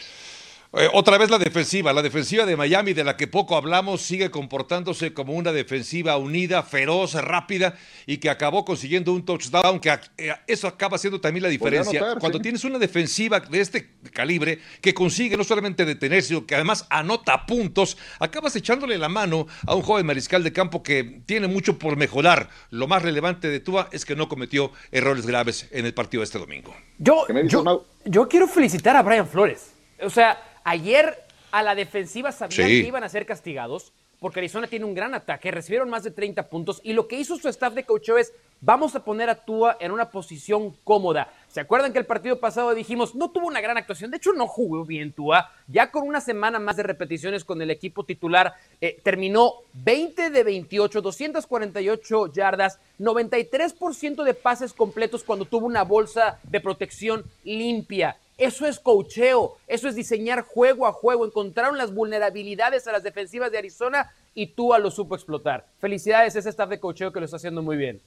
Eh, 0.74 0.90
otra 0.94 1.18
vez 1.18 1.30
la 1.30 1.38
defensiva, 1.38 1.94
la 1.94 2.02
defensiva 2.02 2.46
de 2.46 2.58
Miami, 2.58 2.94
de 2.94 3.04
la 3.06 3.16
que 3.16 3.28
poco 3.28 3.56
hablamos, 3.56 4.02
sigue 4.02 4.30
comportándose 4.30 5.14
como 5.14 5.34
una 5.34 5.54
defensiva 5.54 6.18
unida, 6.18 6.62
feroz, 6.62 7.14
rápida 7.14 7.76
y 8.06 8.18
que 8.18 8.30
acabó 8.30 8.66
consiguiendo 8.66 9.14
un 9.14 9.24
touchdown, 9.24 9.80
que 9.80 9.98
eh, 10.18 10.34
eso 10.46 10.68
acaba 10.68 10.98
siendo 10.98 11.22
también 11.22 11.44
la 11.44 11.50
diferencia. 11.50 12.16
Cuando 12.20 12.40
sí. 12.40 12.44
tienes 12.44 12.66
una 12.66 12.80
defensiva 12.80 13.40
de 13.40 13.62
este 13.62 13.92
calibre 14.12 14.60
que 14.82 14.94
consigue 14.94 15.38
no 15.38 15.46
solamente 15.46 15.86
detenerse, 15.86 16.30
sino 16.30 16.46
que 16.46 16.56
además 16.56 16.86
anota 16.90 17.46
puntos, 17.46 17.98
acabas 18.20 18.56
echándole 18.56 18.98
la 18.98 19.08
mano 19.10 19.48
a 19.66 19.74
un 19.74 19.82
joven 19.82 20.06
mariscal 20.06 20.44
de 20.44 20.52
campo 20.52 20.84
que 20.84 21.22
tiene 21.26 21.48
mucho 21.48 21.80
por 21.80 21.96
mejorar. 21.96 22.50
Lo 22.72 22.88
más 22.88 23.04
relevante 23.04 23.48
de 23.48 23.62
Tua 23.62 23.88
es 23.94 24.06
que 24.06 24.18
no 24.18 24.28
cometió 24.28 24.72
errores 24.92 25.26
graves 25.26 25.70
en 25.72 25.86
el 25.86 25.94
partido 25.94 26.22
de 26.22 26.26
este 26.26 26.40
domingo. 26.40 26.76
Yo, 26.98 27.24
¿Qué 27.26 27.34
me 27.34 27.44
dices, 27.44 27.62
yo, 27.64 27.86
yo 28.04 28.28
quiero 28.28 28.48
felicitar 28.48 28.98
a 28.98 29.02
Brian 29.02 29.28
Flores. 29.28 29.72
O 30.02 30.10
sea, 30.10 30.38
ayer 30.68 31.18
a 31.52 31.64
la 31.64 31.76
defensiva 31.76 32.32
sabían 32.32 32.68
Sí. 32.68 32.82
que 32.82 32.88
iban 32.88 33.04
a 33.04 33.10
ser 33.10 33.26
castigados 33.26 33.94
porque 34.20 34.40
Arizona 34.40 34.66
tiene 34.68 34.84
un 34.86 34.96
gran 34.96 35.14
ataque, 35.14 35.52
recibieron 35.52 35.90
más 35.90 36.04
de 36.04 36.12
30 36.12 36.50
puntos 36.50 36.82
y 36.84 36.94
lo 36.94 37.08
que 37.08 37.20
hizo 37.20 37.38
su 37.38 37.48
staff 37.50 37.74
de 37.74 37.84
coacheo 37.84 38.18
es 38.18 38.34
vamos 38.62 38.96
a 38.96 39.04
poner 39.06 39.30
a 39.30 39.36
Tua 39.46 39.78
en 39.80 39.92
una 39.92 40.10
posición 40.10 40.76
cómoda. 40.84 41.32
¿Se 41.48 41.62
acuerdan 41.62 41.94
que 41.94 42.00
el 42.00 42.06
partido 42.08 42.40
pasado 42.40 42.74
dijimos 42.74 43.14
no 43.14 43.30
tuvo 43.30 43.46
una 43.46 43.62
gran 43.62 43.78
actuación? 43.78 44.10
De 44.10 44.18
hecho 44.18 44.34
no 44.34 44.48
jugó 44.48 44.84
bien 44.84 45.14
Tua. 45.14 45.52
Ya 45.68 45.92
con 45.92 46.04
una 46.08 46.20
semana 46.20 46.58
más 46.60 46.76
de 46.76 46.84
repeticiones 46.84 47.46
con 47.46 47.62
el 47.62 47.70
equipo 47.70 48.04
titular 48.04 48.56
eh, 48.82 49.00
terminó 49.04 49.54
20 49.74 50.32
de 50.32 50.44
28, 50.44 51.02
248 51.02 52.34
yardas, 52.34 52.80
93% 53.00 54.24
de 54.24 54.34
pases 54.34 54.74
completos 54.74 55.24
cuando 55.24 55.46
tuvo 55.46 55.68
una 55.68 55.84
bolsa 55.84 56.40
de 56.44 56.60
protección 56.60 57.24
limpia. 57.44 58.18
Eso 58.38 58.68
es 58.68 58.80
cocheo, 58.80 59.58
eso 59.68 59.88
es 59.88 59.96
diseñar 59.96 60.42
juego 60.42 60.86
a 60.86 60.94
juego. 60.94 61.26
Encontraron 61.26 61.78
las 61.78 61.94
vulnerabilidades 61.94 62.88
a 62.88 62.92
las 62.92 63.04
defensivas 63.04 63.52
de 63.52 63.58
Arizona 63.58 64.12
y 64.36 64.48
Tua 64.48 64.78
lo 64.78 64.92
supo 64.92 65.16
explotar. 65.16 65.66
Felicidades 65.80 66.36
a 66.36 66.40
ese 66.40 66.50
staff 66.50 66.70
de 66.70 66.80
cocheo 66.80 67.12
que 67.12 67.20
lo 67.20 67.26
está 67.26 67.38
haciendo 67.38 67.64
muy 67.64 67.78
bien. 67.78 68.00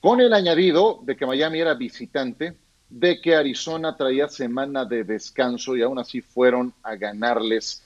Con 0.00 0.20
el 0.20 0.32
añadido 0.32 0.98
de 1.02 1.16
que 1.16 1.26
Miami 1.26 1.60
era 1.60 1.74
visitante, 1.74 2.56
de 2.88 3.20
que 3.20 3.36
Arizona 3.36 3.96
traía 3.96 4.26
semana 4.28 4.84
de 4.84 5.04
descanso 5.04 5.76
y 5.76 5.82
aún 5.82 5.98
así 6.00 6.20
fueron 6.20 6.74
a 6.82 6.96
ganarles 6.96 7.84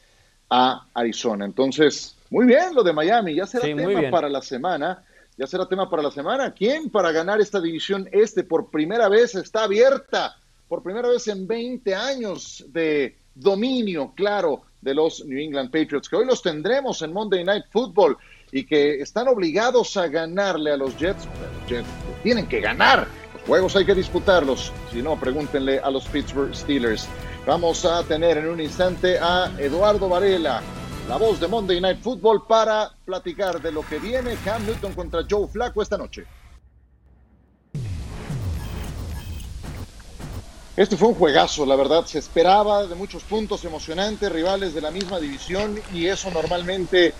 a 0.48 0.86
Arizona. 0.94 1.44
Entonces, 1.44 2.16
muy 2.30 2.46
bien 2.46 2.74
lo 2.74 2.82
de 2.82 2.92
Miami, 2.92 3.34
ya 3.34 3.46
será 3.46 3.66
Sí, 3.66 3.74
tema 3.74 4.10
para 4.10 4.28
la 4.30 4.40
semana. 4.40 5.04
Ya 5.36 5.46
será 5.46 5.68
tema 5.68 5.90
para 5.90 6.02
la 6.02 6.10
semana. 6.10 6.54
¿Quién 6.54 6.90
para 6.90 7.10
ganar 7.10 7.40
esta 7.40 7.60
división 7.60 8.08
este 8.12 8.44
por 8.44 8.70
primera 8.70 9.08
vez 9.08 9.34
está 9.34 9.64
abierta? 9.64 10.36
Por 10.74 10.82
primera 10.82 11.08
vez 11.08 11.28
en 11.28 11.46
20 11.46 11.94
años 11.94 12.64
de 12.66 13.16
dominio, 13.32 14.12
claro, 14.16 14.62
de 14.80 14.92
los 14.92 15.24
New 15.24 15.38
England 15.38 15.70
Patriots, 15.70 16.08
que 16.08 16.16
hoy 16.16 16.26
los 16.26 16.42
tendremos 16.42 17.00
en 17.02 17.12
Monday 17.12 17.44
Night 17.44 17.66
Football 17.70 18.18
y 18.50 18.66
que 18.66 19.00
están 19.00 19.28
obligados 19.28 19.96
a 19.96 20.08
ganarle 20.08 20.72
a 20.72 20.76
los 20.76 20.98
Jets. 20.98 21.28
Jets 21.68 21.86
tienen 22.24 22.48
que 22.48 22.60
ganar. 22.60 23.06
Los 23.34 23.42
juegos 23.42 23.76
hay 23.76 23.86
que 23.86 23.94
disputarlos. 23.94 24.72
Si 24.90 25.00
no, 25.00 25.14
pregúntenle 25.14 25.78
a 25.78 25.92
los 25.92 26.08
Pittsburgh 26.08 26.52
Steelers. 26.52 27.06
Vamos 27.46 27.84
a 27.84 28.02
tener 28.02 28.38
en 28.38 28.48
un 28.48 28.60
instante 28.60 29.16
a 29.20 29.52
Eduardo 29.60 30.08
Varela, 30.08 30.60
la 31.08 31.16
voz 31.18 31.38
de 31.38 31.46
Monday 31.46 31.80
Night 31.80 32.00
Football 32.00 32.48
para 32.48 32.90
platicar 33.04 33.62
de 33.62 33.70
lo 33.70 33.86
que 33.86 34.00
viene 34.00 34.36
Cam 34.44 34.66
Newton 34.66 34.92
contra 34.92 35.20
Joe 35.30 35.46
Flacco 35.46 35.82
esta 35.82 35.96
noche. 35.96 36.26
Este 40.76 40.96
fue 40.96 41.06
un 41.06 41.14
juegazo, 41.14 41.64
la 41.64 41.76
verdad, 41.76 42.04
se 42.04 42.18
esperaba 42.18 42.84
de 42.88 42.96
muchos 42.96 43.22
puntos 43.22 43.64
emocionantes, 43.64 44.32
rivales 44.32 44.74
de 44.74 44.80
la 44.80 44.90
misma 44.90 45.20
división 45.20 45.80
y 45.92 46.08
eso 46.08 46.32
normalmente 46.32 47.14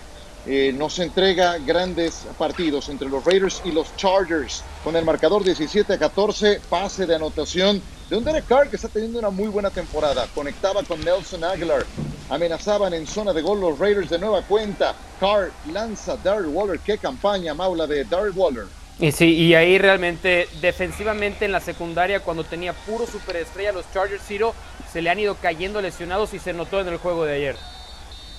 eh, 0.45 0.73
nos 0.73 0.99
entrega 0.99 1.57
grandes 1.59 2.27
partidos 2.37 2.89
entre 2.89 3.07
los 3.07 3.23
Raiders 3.23 3.61
y 3.63 3.71
los 3.71 3.95
Chargers, 3.95 4.61
con 4.83 4.97
el 4.97 5.05
marcador 5.05 5.45
17 5.45 5.93
a 5.93 5.97
14, 5.97 6.59
pase 6.69 7.05
de 7.05 7.15
anotación 7.15 7.81
de 8.09 8.17
un 8.17 8.25
Derek 8.25 8.45
Carr 8.45 8.69
que 8.69 8.75
está 8.75 8.89
teniendo 8.89 9.19
una 9.19 9.29
muy 9.29 9.47
buena 9.47 9.69
temporada, 9.69 10.27
conectaba 10.35 10.83
con 10.83 10.99
Nelson 10.99 11.45
Aguilar, 11.45 11.85
amenazaban 12.27 12.93
en 12.93 13.07
zona 13.07 13.31
de 13.31 13.41
gol 13.41 13.61
los 13.61 13.79
Raiders 13.79 14.09
de 14.09 14.19
nueva 14.19 14.41
cuenta, 14.41 14.93
Carr 15.17 15.53
lanza 15.71 16.17
Darryl 16.17 16.47
Waller, 16.47 16.81
qué 16.81 16.97
campaña 16.97 17.53
maula 17.53 17.87
de 17.87 18.03
Darryl 18.03 18.33
Waller. 18.35 18.65
Y 18.97 19.11
sí, 19.11 19.33
y 19.33 19.55
ahí 19.55 19.77
realmente, 19.77 20.47
defensivamente 20.61 21.43
en 21.43 21.51
la 21.51 21.59
secundaria, 21.59 22.21
cuando 22.21 22.45
tenía 22.45 22.71
puro 22.71 23.05
superestrella 23.05 23.73
los 23.73 23.91
Chargers, 23.93 24.23
Ciro, 24.25 24.53
se 24.91 25.01
le 25.01 25.09
han 25.09 25.19
ido 25.19 25.35
cayendo 25.35 25.81
lesionados 25.81 26.33
y 26.33 26.39
se 26.39 26.53
notó 26.53 26.79
en 26.79 26.87
el 26.87 26.97
juego 26.97 27.25
de 27.25 27.35
ayer. 27.35 27.55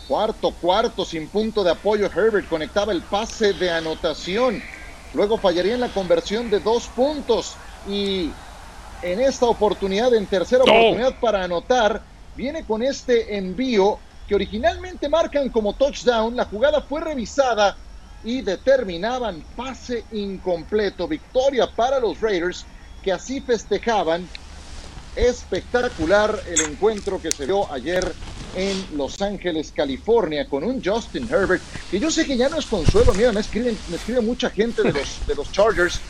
Cuarto, 0.09 0.53
cuarto, 0.53 1.05
sin 1.05 1.29
punto 1.29 1.63
de 1.63 1.73
apoyo, 1.73 2.07
Herbert 2.07 2.49
conectaba 2.49 2.93
el 2.93 3.03
pase 3.03 3.53
de 3.53 3.71
anotación. 3.71 4.63
Luego 5.13 5.37
fallaría 5.37 5.75
en 5.75 5.81
la 5.81 5.89
conversión 5.89 6.49
de 6.49 6.61
dos 6.61 6.87
puntos. 6.89 7.57
Y 7.87 8.31
en 9.03 9.21
esta 9.21 9.47
oportunidad, 9.47 10.15
en 10.15 10.27
tercera 10.27 10.63
oportunidad 10.63 11.21
para 11.21 11.45
anotar, 11.45 12.01
viene 12.35 12.65
con 12.65 12.83
este 12.83 13.37
envío 13.37 13.99
que 14.27 14.35
originalmente 14.35 15.09
marcan 15.09 15.51
como 15.51 15.75
touchdown. 15.75 16.35
La 16.35 16.47
jugada 16.47 16.81
fue 16.81 17.03
revisada 17.03 17.77
y 18.27 18.43
determinaban 18.43 19.43
pase 19.55 20.05
incompleto. 20.13 21.07
Victoria 21.09 21.71
para 21.75 22.01
los 22.01 22.21
Raiders 22.21 22.67
que 23.03 23.13
así 23.13 23.41
festejaban. 23.41 24.29
Espectacular 25.15 26.43
el 26.47 26.61
encuentro 26.61 27.23
que 27.23 27.33
se 27.33 27.47
dio 27.47 27.73
ayer 27.73 28.13
en 28.57 28.85
Los 28.97 29.23
Ángeles, 29.23 29.73
California, 29.75 30.47
con 30.47 30.65
un 30.65 30.83
Justin 30.85 31.29
Herbert, 31.31 31.63
que 31.91 32.01
yo 32.01 32.11
sé 32.11 32.27
que 32.27 32.37
ya 32.37 32.49
no 32.49 32.59
es 32.59 32.67
consuelo, 32.67 33.15
mira, 33.15 33.33
me 33.33 33.41
escriben, 33.41 33.79
me 33.89 33.97
escribe 33.97 34.21
mucha 34.21 34.51
gente 34.51 34.83
de 34.83 34.93
los, 34.93 35.27
de 35.27 35.35
los 35.35 35.51
Chargers. 35.53 36.01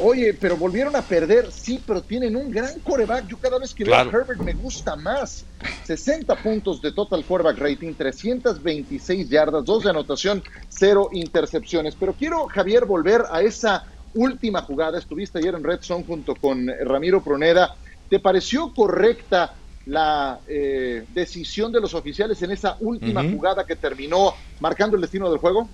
Oye, 0.00 0.34
pero 0.34 0.56
volvieron 0.56 0.94
a 0.94 1.06
perder, 1.06 1.50
sí, 1.50 1.82
pero 1.86 2.02
tienen 2.02 2.36
un 2.36 2.50
gran 2.50 2.80
coreback. 2.80 3.26
Yo 3.28 3.36
cada 3.38 3.58
vez 3.58 3.74
que 3.74 3.84
Claro. 3.84 4.10
veo 4.10 4.20
a 4.20 4.22
Herbert 4.22 4.40
me 4.40 4.54
gusta 4.54 4.96
más. 4.96 5.44
60 5.82 6.36
puntos 6.36 6.80
de 6.82 6.92
total 6.92 7.24
quarterback 7.24 7.58
rating, 7.58 7.94
326 7.94 9.28
yardas, 9.28 9.64
dos 9.64 9.84
de 9.84 9.90
anotación, 9.90 10.42
cero 10.68 11.08
intercepciones. 11.12 11.96
Pero 11.96 12.14
quiero, 12.14 12.46
Javier, 12.46 12.84
volver 12.84 13.24
a 13.30 13.42
esa 13.42 13.84
última 14.12 14.62
jugada. 14.62 14.98
Estuviste 14.98 15.38
ayer 15.38 15.54
en 15.54 15.64
Red 15.64 15.80
Zone 15.80 16.04
junto 16.04 16.36
con 16.36 16.66
Ramiro 16.84 17.24
Proneda. 17.24 17.70
¿Te 18.08 18.20
pareció 18.20 18.72
correcta 18.74 19.56
la 19.86 20.42
eh, 20.46 21.06
decisión 21.08 21.72
de 21.72 21.80
los 21.80 21.94
oficiales 21.94 22.40
en 22.42 22.50
esa 22.50 22.76
última 22.80 23.24
jugada 23.24 23.64
que 23.64 23.76
terminó 23.76 24.34
marcando 24.60 24.96
el 24.96 25.02
destino 25.02 25.30
del 25.30 25.38
juego? 25.38 25.70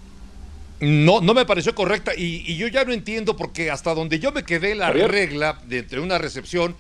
No, 0.84 1.20
no 1.20 1.34
me 1.34 1.46
pareció 1.46 1.74
correcta 1.74 2.12
y, 2.14 2.44
y 2.46 2.56
yo 2.56 2.68
ya 2.68 2.84
no 2.84 2.92
entiendo 2.92 3.36
porque 3.36 3.70
hasta 3.70 3.94
donde 3.94 4.18
yo 4.18 4.32
me 4.32 4.44
quedé 4.44 4.74
la 4.74 4.90
regla 4.90 5.58
de 5.66 5.78
entre 5.78 6.00
una 6.00 6.18
recepción 6.18 6.76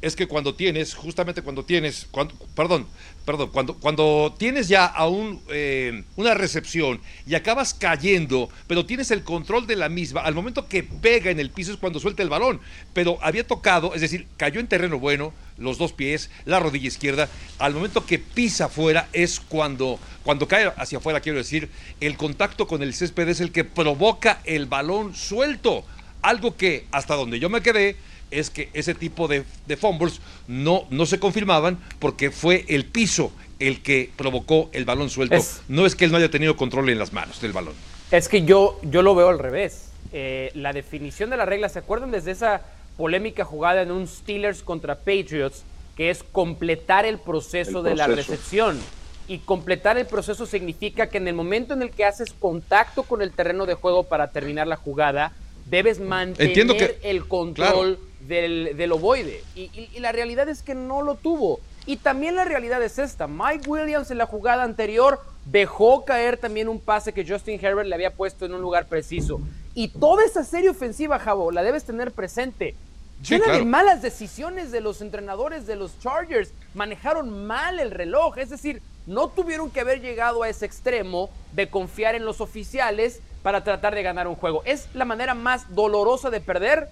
es 0.00 0.14
que 0.14 0.28
cuando 0.28 0.54
tienes, 0.54 0.94
justamente 0.94 1.42
cuando 1.42 1.64
tienes, 1.64 2.06
cuando, 2.12 2.34
perdón, 2.54 2.86
perdón, 3.24 3.50
cuando, 3.52 3.74
cuando 3.74 4.34
tienes 4.38 4.68
ya 4.68 4.86
a 4.86 5.08
un, 5.08 5.42
eh, 5.50 6.04
una 6.14 6.34
recepción 6.34 7.00
y 7.26 7.34
acabas 7.34 7.74
cayendo, 7.74 8.48
pero 8.68 8.86
tienes 8.86 9.10
el 9.10 9.24
control 9.24 9.66
de 9.66 9.74
la 9.74 9.88
misma, 9.88 10.20
al 10.20 10.36
momento 10.36 10.68
que 10.68 10.84
pega 10.84 11.32
en 11.32 11.40
el 11.40 11.50
piso 11.50 11.72
es 11.72 11.78
cuando 11.78 11.98
suelta 11.98 12.22
el 12.22 12.28
balón, 12.28 12.60
pero 12.92 13.18
había 13.22 13.44
tocado, 13.44 13.92
es 13.94 14.00
decir, 14.00 14.28
cayó 14.36 14.60
en 14.60 14.68
terreno 14.68 15.00
bueno, 15.00 15.32
los 15.56 15.78
dos 15.78 15.92
pies, 15.92 16.30
la 16.44 16.60
rodilla 16.60 16.86
izquierda, 16.86 17.28
al 17.58 17.74
momento 17.74 18.06
que 18.06 18.20
pisa 18.20 18.66
afuera 18.66 19.08
es 19.12 19.40
cuando, 19.40 19.98
cuando 20.22 20.46
cae 20.46 20.72
hacia 20.76 20.98
afuera, 20.98 21.20
quiero 21.20 21.38
decir, 21.38 21.70
el 22.00 22.16
contacto 22.16 22.68
con 22.68 22.84
el 22.84 22.94
césped 22.94 23.28
es 23.28 23.40
el 23.40 23.50
que 23.50 23.64
provoca 23.64 24.40
el 24.44 24.66
balón 24.66 25.16
suelto, 25.16 25.84
algo 26.22 26.56
que 26.56 26.86
hasta 26.92 27.16
donde 27.16 27.40
yo 27.40 27.50
me 27.50 27.62
quedé 27.62 27.96
es 28.30 28.50
que 28.50 28.68
ese 28.74 28.94
tipo 28.94 29.28
de, 29.28 29.44
de 29.66 29.76
fumbles 29.76 30.20
no, 30.46 30.84
no 30.90 31.06
se 31.06 31.18
confirmaban 31.18 31.78
porque 31.98 32.30
fue 32.30 32.64
el 32.68 32.84
piso 32.84 33.32
el 33.58 33.82
que 33.82 34.10
provocó 34.16 34.68
el 34.72 34.84
balón 34.84 35.10
suelto. 35.10 35.34
Es- 35.36 35.62
No 35.68 35.84
es 35.86 35.94
que 35.96 36.04
él 36.04 36.12
no 36.12 36.18
haya 36.18 36.30
tenido 36.30 36.56
control 36.56 36.88
en 36.90 36.98
las 36.98 37.12
manos 37.12 37.40
del 37.40 37.52
balón. 37.52 37.74
Es 38.10 38.28
que 38.28 38.42
yo, 38.44 38.78
yo 38.82 39.02
lo 39.02 39.14
veo 39.14 39.28
al 39.28 39.38
revés. 39.38 39.88
Eh, 40.12 40.50
la 40.54 40.72
definición 40.72 41.28
de 41.30 41.36
la 41.36 41.44
regla, 41.44 41.68
¿se 41.68 41.80
acuerdan 41.80 42.10
desde 42.10 42.30
esa 42.30 42.62
polémica 42.96 43.44
jugada 43.44 43.82
en 43.82 43.90
un 43.90 44.06
Steelers 44.06 44.62
contra 44.62 44.94
Patriots? 44.96 45.62
Que 45.96 46.10
es 46.10 46.22
completar 46.22 47.04
el 47.04 47.18
proceso, 47.18 47.78
El 47.78 47.84
de 47.84 47.94
la 47.96 48.06
recepción. 48.06 48.78
Y 49.26 49.38
completar 49.38 49.98
el 49.98 50.06
proceso 50.06 50.46
significa 50.46 51.08
que 51.08 51.18
en 51.18 51.28
el 51.28 51.34
momento 51.34 51.74
en 51.74 51.82
el 51.82 51.90
que 51.90 52.04
haces 52.04 52.32
contacto 52.38 53.02
con 53.02 53.20
el 53.20 53.32
terreno 53.32 53.66
de 53.66 53.74
juego 53.74 54.04
para 54.04 54.30
terminar 54.30 54.66
la 54.68 54.76
jugada, 54.76 55.32
debes 55.66 56.00
mantener 56.00 56.48
Entiendo 56.48 56.76
que- 56.76 56.98
el 57.02 57.26
control 57.26 57.98
del, 58.28 58.76
del 58.76 58.92
ovoide. 58.92 59.42
Y, 59.54 59.62
y- 59.74 59.90
y 59.94 60.00
la 60.00 60.12
realidad 60.12 60.48
es 60.48 60.62
que 60.62 60.74
no 60.74 61.02
lo 61.02 61.14
tuvo. 61.16 61.60
Y 61.86 61.96
también 61.96 62.36
la 62.36 62.44
realidad 62.44 62.82
es 62.82 62.98
esta. 62.98 63.26
Mike 63.26 63.68
Williams 63.68 64.10
en 64.10 64.18
la 64.18 64.26
jugada 64.26 64.62
anterior 64.62 65.20
dejó 65.46 66.04
caer 66.04 66.36
también 66.36 66.68
un 66.68 66.78
pase 66.80 67.14
que 67.14 67.26
Justin 67.26 67.58
Herbert 67.64 67.88
le 67.88 67.94
había 67.94 68.12
puesto 68.14 68.44
en 68.44 68.52
un 68.54 68.60
lugar 68.60 68.86
preciso. 68.86 69.40
Y 69.74 69.88
toda 69.88 70.24
esa 70.24 70.44
serie 70.44 70.68
ofensiva, 70.68 71.18
Javo, 71.18 71.50
la 71.50 71.62
debes 71.62 71.84
tener 71.84 72.12
presente. 72.12 72.74
Sí, 73.22 73.34
Llena 73.38 73.52
de 73.52 73.64
malas 73.64 74.02
decisiones 74.02 74.70
de 74.70 74.80
los 74.80 75.00
entrenadores 75.00 75.66
de 75.66 75.76
los 75.76 75.98
Chargers. 75.98 76.52
Manejaron 76.74 77.46
mal 77.46 77.80
el 77.80 77.90
reloj. 77.90 78.36
Es 78.38 78.50
decir, 78.50 78.82
no 79.06 79.28
tuvieron 79.28 79.70
que 79.70 79.80
haber 79.80 80.00
llegado 80.02 80.42
a 80.42 80.48
ese 80.50 80.66
extremo 80.66 81.30
de 81.52 81.68
confiar 81.70 82.14
en 82.14 82.24
los 82.26 82.40
oficiales 82.42 83.20
para 83.42 83.64
tratar 83.64 83.94
de 83.94 84.02
ganar 84.02 84.28
un 84.28 84.34
juego. 84.36 84.62
Es 84.66 84.88
la 84.94 85.04
manera 85.06 85.34
más 85.34 85.74
dolorosa 85.74 86.28
de 86.28 86.40
perder, 86.40 86.88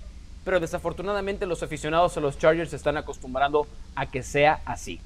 pero 0.46 0.60
desafortunadamente 0.60 1.44
los 1.44 1.64
aficionados 1.64 2.16
a 2.16 2.20
los 2.20 2.38
Chargers 2.38 2.70
se 2.70 2.76
están 2.76 2.96
acostumbrando 2.96 3.66
a 3.96 4.06
que 4.06 4.22
sea 4.22 4.60
así. 4.64 5.00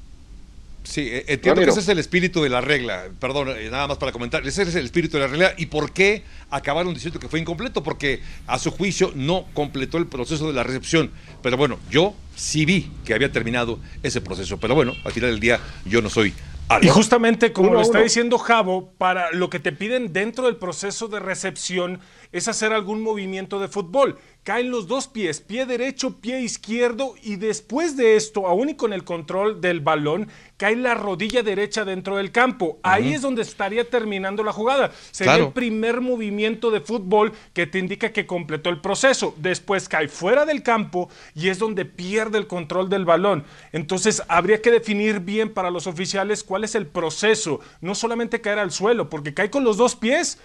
Sí, 0.82 1.08
eh, 1.10 1.24
entiendo 1.28 1.62
que 1.62 1.70
ese 1.70 1.80
es 1.80 1.88
el 1.88 1.98
espíritu 1.98 2.42
de 2.42 2.50
la 2.50 2.60
regla. 2.60 3.08
Perdón, 3.18 3.48
eh, 3.56 3.70
nada 3.70 3.86
más 3.86 3.96
para 3.96 4.12
comentar. 4.12 4.46
Ese 4.46 4.62
es 4.64 4.74
el 4.74 4.84
espíritu 4.84 5.16
de 5.16 5.22
la 5.22 5.28
regla. 5.28 5.54
¿Y 5.56 5.66
por 5.66 5.92
qué 5.92 6.24
acabaron 6.50 6.92
diciendo 6.92 7.18
que 7.18 7.28
fue 7.28 7.40
incompleto? 7.40 7.82
Porque 7.82 8.20
a 8.46 8.58
su 8.58 8.70
juicio 8.70 9.12
no 9.14 9.46
completó 9.54 9.96
el 9.96 10.06
proceso 10.06 10.46
de 10.46 10.52
la 10.52 10.62
recepción. 10.62 11.10
Pero 11.42 11.56
bueno, 11.56 11.78
yo 11.90 12.14
sí 12.36 12.66
vi 12.66 12.90
que 13.06 13.14
había 13.14 13.32
terminado 13.32 13.78
ese 14.02 14.20
proceso. 14.20 14.58
Pero 14.58 14.74
bueno, 14.74 14.94
al 15.04 15.12
final 15.12 15.30
del 15.30 15.40
día 15.40 15.58
yo 15.86 16.02
no 16.02 16.10
soy 16.10 16.34
Y 16.82 16.88
justamente 16.88 17.52
como 17.52 17.68
Uno 17.68 17.78
lo 17.78 17.82
está 17.82 17.98
uno. 17.98 18.04
diciendo 18.04 18.38
Javo, 18.38 18.92
para 18.98 19.32
lo 19.32 19.48
que 19.48 19.58
te 19.58 19.72
piden 19.72 20.12
dentro 20.12 20.44
del 20.44 20.56
proceso 20.56 21.08
de 21.08 21.18
recepción 21.18 22.00
es 22.32 22.48
hacer 22.48 22.72
algún 22.72 23.02
movimiento 23.02 23.58
de 23.60 23.68
fútbol. 23.68 24.18
Caen 24.42 24.70
los 24.70 24.86
dos 24.86 25.06
pies, 25.06 25.40
pie 25.40 25.66
derecho, 25.66 26.18
pie 26.20 26.40
izquierdo, 26.40 27.14
y 27.22 27.36
después 27.36 27.96
de 27.96 28.16
esto, 28.16 28.46
aún 28.46 28.70
y 28.70 28.74
con 28.74 28.92
el 28.94 29.04
control 29.04 29.60
del 29.60 29.80
balón, 29.80 30.28
cae 30.56 30.76
la 30.76 30.94
rodilla 30.94 31.42
derecha 31.42 31.84
dentro 31.84 32.16
del 32.16 32.32
campo. 32.32 32.78
Ahí 32.82 33.12
es 33.12 33.20
donde 33.20 33.42
estaría 33.42 33.88
terminando 33.88 34.42
la 34.42 34.52
jugada. 34.52 34.92
Sería 35.10 35.34
Claro. 35.34 35.46
el 35.48 35.52
primer 35.52 36.00
movimiento 36.00 36.70
de 36.70 36.80
fútbol 36.80 37.32
que 37.52 37.66
te 37.66 37.78
indica 37.78 38.12
que 38.12 38.26
completó 38.26 38.70
el 38.70 38.80
proceso. 38.80 39.34
Después 39.36 39.88
cae 39.88 40.08
fuera 40.08 40.46
del 40.46 40.62
campo 40.62 41.10
y 41.34 41.48
es 41.48 41.58
donde 41.58 41.84
pierde 41.84 42.38
el 42.38 42.46
control 42.46 42.88
del 42.88 43.04
balón. 43.04 43.44
Entonces 43.72 44.22
habría 44.28 44.62
que 44.62 44.70
definir 44.70 45.20
bien 45.20 45.52
para 45.52 45.70
los 45.70 45.86
oficiales 45.86 46.44
cuál 46.44 46.64
es 46.64 46.74
el 46.74 46.86
proceso. 46.86 47.60
No 47.82 47.94
solamente 47.94 48.40
caer 48.40 48.58
al 48.58 48.70
suelo, 48.70 49.10
porque 49.10 49.34
cae 49.34 49.50
con 49.50 49.64
los 49.64 49.76
dos 49.76 49.96
pies. 49.96 50.38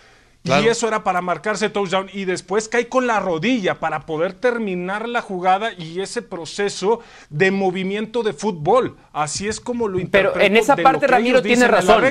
Y 0.46 0.68
eso 0.68 0.88
era 0.88 1.04
para 1.04 1.22
marcarse 1.22 1.70
touchdown. 1.70 2.10
Y 2.14 2.26
después 2.26 2.70
cae 2.70 2.88
con 2.88 3.08
la 3.08 3.20
rodilla 3.20 3.80
para 3.80 4.06
poder 4.06 4.34
terminar 4.34 5.10
la 5.10 5.22
jugada 5.22 5.74
y 5.74 6.02
ese 6.02 6.22
proceso 6.22 7.02
de 7.30 7.52
movimiento 7.52 8.22
de 8.24 8.34
fútbol. 8.34 8.96
Así 9.12 9.48
es 9.48 9.60
como 9.60 9.88
lo 9.88 10.00
Pero 10.12 10.40
en 10.40 10.56
esa 10.56 10.76
parte 10.76 11.08
Ramiro 11.08 11.42
tiene 11.42 11.68
razón. 11.68 12.04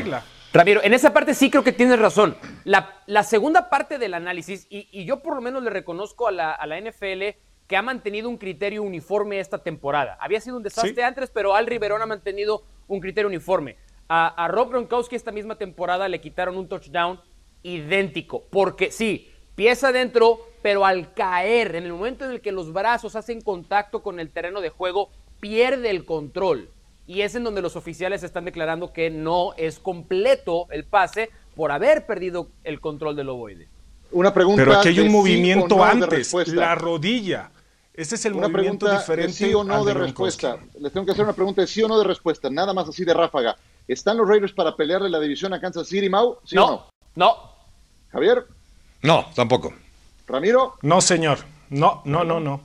Ramiro, 0.53 0.81
en 0.85 0.95
esa 0.95 1.13
parte 1.13 1.35
sí 1.35 1.51
creo 1.51 1.65
que 1.65 1.73
tienes 1.73 1.99
razón. 1.99 2.37
La, 2.65 3.01
la 3.07 3.25
segunda 3.25 3.71
parte 3.71 3.99
del 3.99 4.15
análisis, 4.15 4.69
y, 4.71 4.89
y 4.93 5.05
yo 5.05 5.21
por 5.21 5.35
lo 5.35 5.41
menos 5.41 5.65
le 5.65 5.71
reconozco 5.71 6.29
a 6.29 6.33
la, 6.33 6.53
a 6.53 6.65
la 6.67 6.81
NFL 6.81 7.23
que 7.67 7.77
ha 7.77 7.83
mantenido 7.83 8.29
un 8.29 8.37
criterio 8.37 8.83
uniforme 8.85 9.41
esta 9.41 9.59
temporada. 9.59 10.17
Había 10.21 10.41
sido 10.41 10.57
un 10.57 10.63
desastre 10.63 10.95
Sí. 10.95 11.01
antes, 11.01 11.31
pero 11.31 11.57
Al 11.57 11.67
Riverón 11.67 12.03
ha 12.03 12.07
mantenido 12.07 12.63
un 12.87 13.01
criterio 13.01 13.27
uniforme. 13.29 13.77
A, 14.09 14.29
a 14.45 14.47
Rob 14.49 14.71
Gronkowski 14.71 15.17
esta 15.17 15.33
misma 15.33 15.57
temporada 15.57 16.09
le 16.09 16.21
quitaron 16.21 16.57
un 16.57 16.69
touchdown 16.69 17.21
idéntico, 17.65 18.45
porque 18.51 18.93
sí, 18.93 19.29
pieza 19.57 19.89
adentro, 19.89 20.39
pero 20.63 20.87
al 20.87 21.13
caer, 21.15 21.75
en 21.75 21.85
el 21.85 21.93
momento 21.93 22.25
en 22.25 22.31
el 22.31 22.41
que 22.41 22.53
los 22.53 22.73
brazos 22.73 23.17
hacen 23.17 23.41
contacto 23.41 24.03
con 24.03 24.21
el 24.21 24.31
terreno 24.31 24.61
de 24.61 24.69
juego, 24.71 25.11
pierde 25.41 25.91
el 25.91 26.05
control. 26.05 26.69
y 27.07 27.21
es 27.21 27.35
en 27.35 27.45
donde 27.45 27.61
los 27.61 27.77
oficiales 27.77 28.23
están 28.23 28.47
declarando 28.47 28.93
que 28.93 29.11
no 29.11 29.53
es 29.59 29.79
completo 29.79 30.67
el 30.71 30.85
pase 30.85 31.29
por 31.55 31.71
haber 31.71 32.07
perdido 32.07 32.49
el 32.65 32.81
control 32.81 33.15
del 33.15 33.29
ovoide. 33.29 33.69
Una 34.13 34.33
pregunta. 34.33 34.65
Pero 34.65 34.79
aquí 34.79 34.89
hay 34.89 35.01
un 35.01 35.13
movimiento 35.13 35.77
no 35.77 35.85
antes, 35.85 36.33
la 36.49 36.75
rodilla. 36.75 37.51
Ese 37.93 38.15
es 38.15 38.25
el 38.25 38.33
una 38.33 38.49
movimiento 38.49 38.87
pregunta 38.87 39.01
diferente. 39.01 39.33
de 39.45 39.49
sí 39.51 39.55
o 39.55 39.63
no 39.63 39.85
de 39.85 39.93
respuesta. 39.95 40.59
Les 40.81 40.93
tengo 40.93 41.05
que 41.05 41.13
hacer 41.13 41.25
una 41.25 41.35
pregunta 41.35 41.61
de 41.61 41.67
sí 41.67 41.83
o 41.83 41.89
no 41.89 41.99
de 41.99 42.05
respuesta, 42.05 42.49
nada 42.49 42.73
más 42.73 42.89
así 42.89 43.05
de 43.05 43.13
ráfaga. 43.13 43.55
¿Están 43.87 44.17
los 44.17 44.27
Raiders 44.27 44.53
para 44.55 44.75
pelearle 44.75 45.11
la 45.11 45.21
división 45.21 45.53
a 45.53 45.61
Kansas 45.61 45.87
City, 45.87 46.09
Mau? 46.09 46.39
¿Sí 46.45 46.57
o 46.57 46.61
No, 46.67 46.87
no? 47.17 47.54
No. 48.15 48.21
Javier, 48.21 48.47
No, 49.03 49.27
tampoco. 49.35 49.73
Ramiro, 50.27 50.75
No, 50.83 51.01
señor. 51.01 51.39
No, 51.71 52.01
no, 52.05 52.25
no, 52.25 52.41
no. 52.41 52.61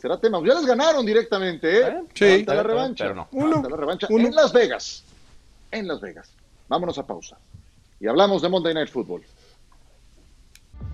será 0.00 0.18
tema. 0.18 0.38
Ya 0.46 0.54
les 0.54 0.66
ganaron 0.66 1.04
directamente, 1.04 1.80
¿eh? 1.80 2.02
Sí. 2.14 2.36
Falta 2.44 2.54
la 2.54 2.62
Pero- 2.62 2.74
revancha. 2.74 3.04
pero 3.04 3.14
no. 3.14 3.28
Uno, 3.32 3.52
Falta 3.54 3.68
la 3.70 3.76
revancha 3.76 4.06
uno. 4.10 4.26
en 4.28 4.34
Las 4.34 4.52
Vegas. 4.52 5.04
En 5.70 5.88
Las 5.88 6.00
Vegas. 6.00 6.30
Vámonos 6.68 6.96
a 6.98 7.06
pausa. 7.06 7.36
Y 8.00 8.06
hablamos 8.06 8.42
de 8.42 8.48
Monday 8.48 8.74
Night 8.74 8.88
Football. 8.90 9.22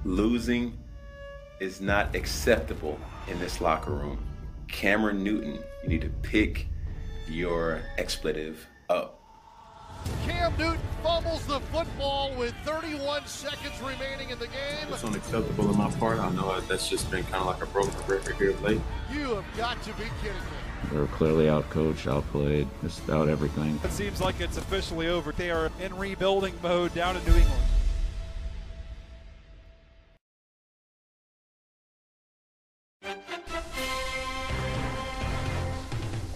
Losing 0.05 0.72
is 1.61 1.80
not 1.80 2.14
acceptable 2.14 2.96
in 3.28 3.38
this 3.38 3.61
locker 3.61 3.92
room. 3.92 4.18
Cameron 4.68 5.22
Newton, 5.22 5.61
you 5.82 5.88
need 5.88 6.01
to 6.03 6.09
pick 6.22 6.66
your 7.28 7.80
expletive 7.98 8.66
up. 8.88 9.19
Cam 10.24 10.57
Newton 10.59 10.80
fumbles 11.03 11.44
the 11.46 11.61
football 11.72 12.34
with 12.36 12.55
31 12.64 13.26
seconds 13.26 13.80
remaining 13.80 14.30
in 14.30 14.38
the 14.38 14.46
game. 14.46 14.88
It's 14.88 15.05
unacceptable 15.05 15.68
on 15.68 15.76
my 15.76 15.90
part. 15.92 16.18
I 16.18 16.30
know 16.30 16.61
that's 16.61 16.88
just 16.88 17.11
been 17.11 17.24
kind 17.24 17.36
of 17.36 17.46
like 17.46 17.62
a 17.62 17.66
broken 17.66 17.94
record 18.07 18.36
here 18.36 18.51
of 18.51 18.62
late. 18.62 18.80
You 19.12 19.36
have 19.36 19.57
got 19.57 19.82
to 19.82 19.92
be 19.94 20.05
kidding 20.22 20.36
me. 20.36 20.90
They're 20.92 21.07
clearly 21.07 21.46
outcoached, 21.46 22.11
outplayed, 22.11 22.68
just 22.82 23.09
out 23.11 23.28
everything. 23.28 23.78
It 23.84 23.92
seems 23.92 24.20
like 24.20 24.40
it's 24.40 24.57
officially 24.57 25.09
over. 25.09 25.32
They 25.32 25.51
are 25.51 25.70
in 25.80 25.96
rebuilding 25.96 26.55
mode 26.62 26.94
down 26.94 27.16
in 27.16 27.24
New 27.24 27.34
England. 27.34 27.62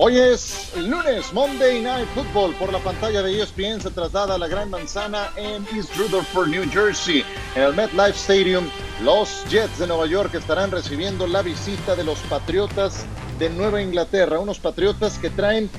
Hoy 0.07 0.19
es 0.19 0.71
lunes, 0.77 1.33
Monday 1.33 1.81
Night 1.81 2.07
Football. 2.15 2.55
Por 2.57 2.71
la 2.71 2.79
pantalla 2.79 3.23
de 3.23 3.41
ESPN 3.41 3.81
se 3.81 3.91
traslada 3.91 4.35
a 4.35 4.39
la 4.39 4.49
Gran 4.49 4.69
Manzana 4.69 5.31
en 5.35 5.67
East 5.75 5.97
Rutherford, 5.97 6.49
New 6.49 6.71
Jersey. 6.71 7.25
En 7.55 7.63
el 7.63 7.75
MetLife 7.75 8.11
Stadium, 8.11 8.69
los 9.03 9.47
Jets 9.49 9.79
de 9.79 9.87
Nueva 9.87 10.05
York 10.05 10.35
estarán 10.35 10.71
recibiendo 10.71 11.27
la 11.27 11.41
visita 11.41 11.97
de 11.97 12.05
los 12.05 12.19
Patriotas 12.29 13.07
de 13.39 13.49
Nueva 13.49 13.81
Inglaterra. 13.81 14.41
Unos 14.41 14.59
Patriotas 14.59 15.19
que 15.19 15.31
traen 15.31 15.71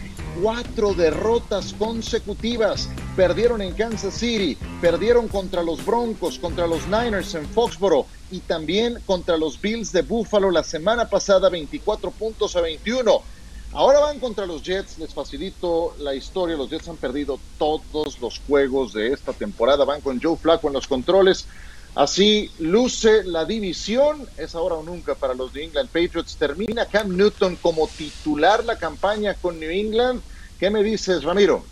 cuatro 0.42 0.96
derrotas 0.96 1.76
consecutivas. 1.78 2.90
Perdieron 3.16 3.62
en 3.62 3.74
Kansas 3.74 4.16
City, 4.16 4.58
perdieron 4.82 5.28
contra 5.28 5.62
los 5.62 5.86
Broncos, 5.86 6.40
contra 6.40 6.66
los 6.66 6.88
Niners 6.88 7.36
en 7.36 7.48
Foxboro 7.48 8.08
y 8.32 8.40
también 8.40 8.98
contra 9.06 9.38
los 9.38 9.62
Bills 9.62 9.92
de 9.92 10.02
Buffalo 10.02 10.50
la 10.50 10.64
semana 10.64 11.08
pasada, 11.08 11.48
24 11.50 12.10
puntos 12.10 12.56
a 12.56 12.62
21. 12.62 13.22
Ahora 13.76 14.00
van 14.00 14.22
contra 14.22 14.46
los 14.46 14.64
Jets, 14.64 14.98
les 15.00 15.14
facilito 15.14 15.98
la 16.00 16.16
historia, 16.16 16.56
los 16.56 16.70
Jets 16.70 16.88
han 16.88 16.96
perdido 16.96 17.38
todos 17.58 18.22
los 18.22 18.42
juegos 18.48 18.94
de 18.94 19.12
esta 19.12 19.34
temporada, 19.34 19.84
van 19.84 20.00
con 20.00 20.22
Joe 20.22 20.38
Flacco 20.38 20.68
en 20.68 20.74
los 20.74 20.88
controles, 20.88 21.46
así 21.94 22.50
luce 22.60 23.26
la 23.26 23.44
división, 23.44 24.26
es 24.38 24.56
ahora 24.56 24.76
o 24.76 24.84
nunca 24.84 25.14
para 25.16 25.34
los 25.34 25.54
New 25.54 25.62
England 25.62 25.90
Patriots, 25.90 26.38
termina 26.38 26.86
Cam 26.86 27.18
Newton 27.18 27.58
como 27.58 27.90
titular 27.90 28.64
la 28.64 28.78
campaña 28.78 29.34
con 29.34 29.60
New 29.60 29.70
England, 29.70 30.22
¿qué 30.58 30.70
me 30.70 30.82
dices 30.82 31.26
Ramiro? 31.26 31.66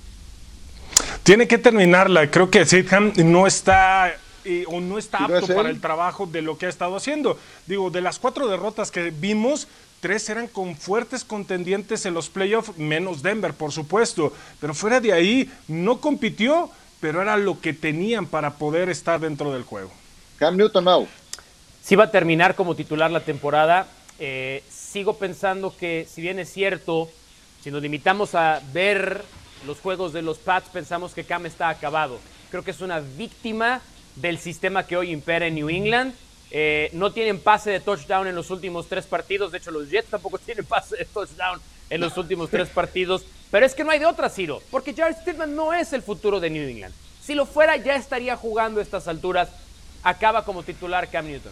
Tiene 1.24 1.48
que 1.48 1.58
terminarla. 1.58 2.30
Creo 2.30 2.52
que 2.52 2.66
Sidham 2.66 3.14
no 3.16 3.48
está 3.48 4.14
eh, 4.46 4.66
o 4.68 4.82
no 4.82 4.98
está 4.98 5.20
¿Y 5.20 5.28
no 5.28 5.38
apto 5.38 5.52
es 5.52 5.56
para 5.56 5.70
el 5.70 5.80
trabajo 5.80 6.26
de 6.26 6.42
lo 6.42 6.58
que 6.58 6.66
ha 6.66 6.70
estado 6.70 6.98
haciendo. 6.98 7.38
Digo, 7.66 7.90
de 7.92 8.02
las 8.02 8.20
cuatro 8.20 8.48
derrotas 8.48 8.92
que 8.92 9.12
vimos, 9.12 9.68
tres 10.04 10.28
eran 10.28 10.48
con 10.48 10.76
fuertes 10.76 11.24
contendientes 11.24 12.06
en 12.06 12.14
los 12.14 12.28
playoffs, 12.28 12.78
menos 12.78 13.24
Denver, 13.24 13.54
por 13.54 13.72
supuesto. 13.72 14.34
Pero 14.60 14.74
fuera 14.74 15.00
de 15.00 15.14
ahí, 15.14 15.50
no 15.70 16.02
compitió, 16.02 16.70
pero 17.00 17.22
era 17.22 17.38
lo 17.38 17.62
que 17.62 17.72
tenían 17.72 18.26
para 18.26 18.56
poder 18.56 18.90
estar 18.90 19.22
dentro 19.22 19.54
del 19.54 19.64
juego. 19.64 19.92
Cam 20.38 20.58
Newton, 20.58 20.84
Mau. 20.84 21.08
Sí 21.82 21.96
va 21.96 22.04
a 22.04 22.12
terminar 22.12 22.54
como 22.54 22.76
titular 22.76 23.10
la 23.12 23.22
temporada. 23.22 23.88
Eh, 24.20 24.62
sigo 24.70 25.16
pensando 25.16 25.74
que, 25.74 26.06
si 26.14 26.22
bien 26.22 26.38
es 26.38 26.52
cierto, 26.52 27.10
si 27.64 27.72
nos 27.72 27.82
limitamos 27.82 28.36
a 28.36 28.62
ver 28.74 29.24
los 29.66 29.80
juegos 29.80 30.12
de 30.12 30.22
los 30.22 30.38
Pats, 30.38 30.68
pensamos 30.68 31.14
que 31.14 31.24
Cam 31.24 31.46
está 31.46 31.70
acabado. 31.70 32.20
Creo 32.52 32.62
que 32.66 32.72
es 32.72 32.82
una 32.82 33.00
víctima 33.00 33.80
del 34.18 34.38
sistema 34.38 34.86
que 34.86 34.98
hoy 34.98 35.12
impera 35.12 35.48
en 35.48 35.56
New 35.56 35.70
England. 35.70 36.14
Eh, 36.56 36.92
no 36.94 37.12
tienen 37.12 37.40
pase 37.40 37.72
de 37.72 37.80
touchdown 37.80 38.28
en 38.28 38.36
los 38.36 38.52
últimos 38.52 38.88
tres 38.88 39.08
partidos. 39.08 39.52
De 39.52 39.58
hecho, 39.58 39.72
los 39.72 39.90
Jets 39.90 40.12
tampoco 40.12 40.38
tienen 40.46 40.64
pase 40.64 40.98
de 40.98 41.06
touchdown 41.06 41.60
en 41.90 42.00
los 42.00 42.16
últimos 42.16 42.50
tres 42.52 42.70
partidos. 42.70 43.26
Pero 43.50 43.66
es 43.66 43.74
que 43.74 43.84
no 43.84 43.90
hay 43.90 43.98
de 43.98 44.06
otra, 44.06 44.30
Ciro. 44.30 44.62
Porque 44.70 44.94
Jared 44.94 45.18
Stidham 45.18 45.56
no 45.56 45.74
es 45.74 45.94
el 45.94 46.04
futuro 46.04 46.40
de 46.40 46.52
New 46.52 46.70
England. 46.70 46.94
Si 47.22 47.34
lo 47.34 47.48
fuera, 47.48 47.76
ya 47.78 47.96
estaría 47.96 48.38
jugando 48.38 48.80
a 48.80 48.84
estas 48.84 49.08
alturas. 49.08 49.50
Acaba 50.04 50.46
como 50.46 50.62
titular 50.62 51.10
Cam 51.10 51.26
Newton. 51.26 51.52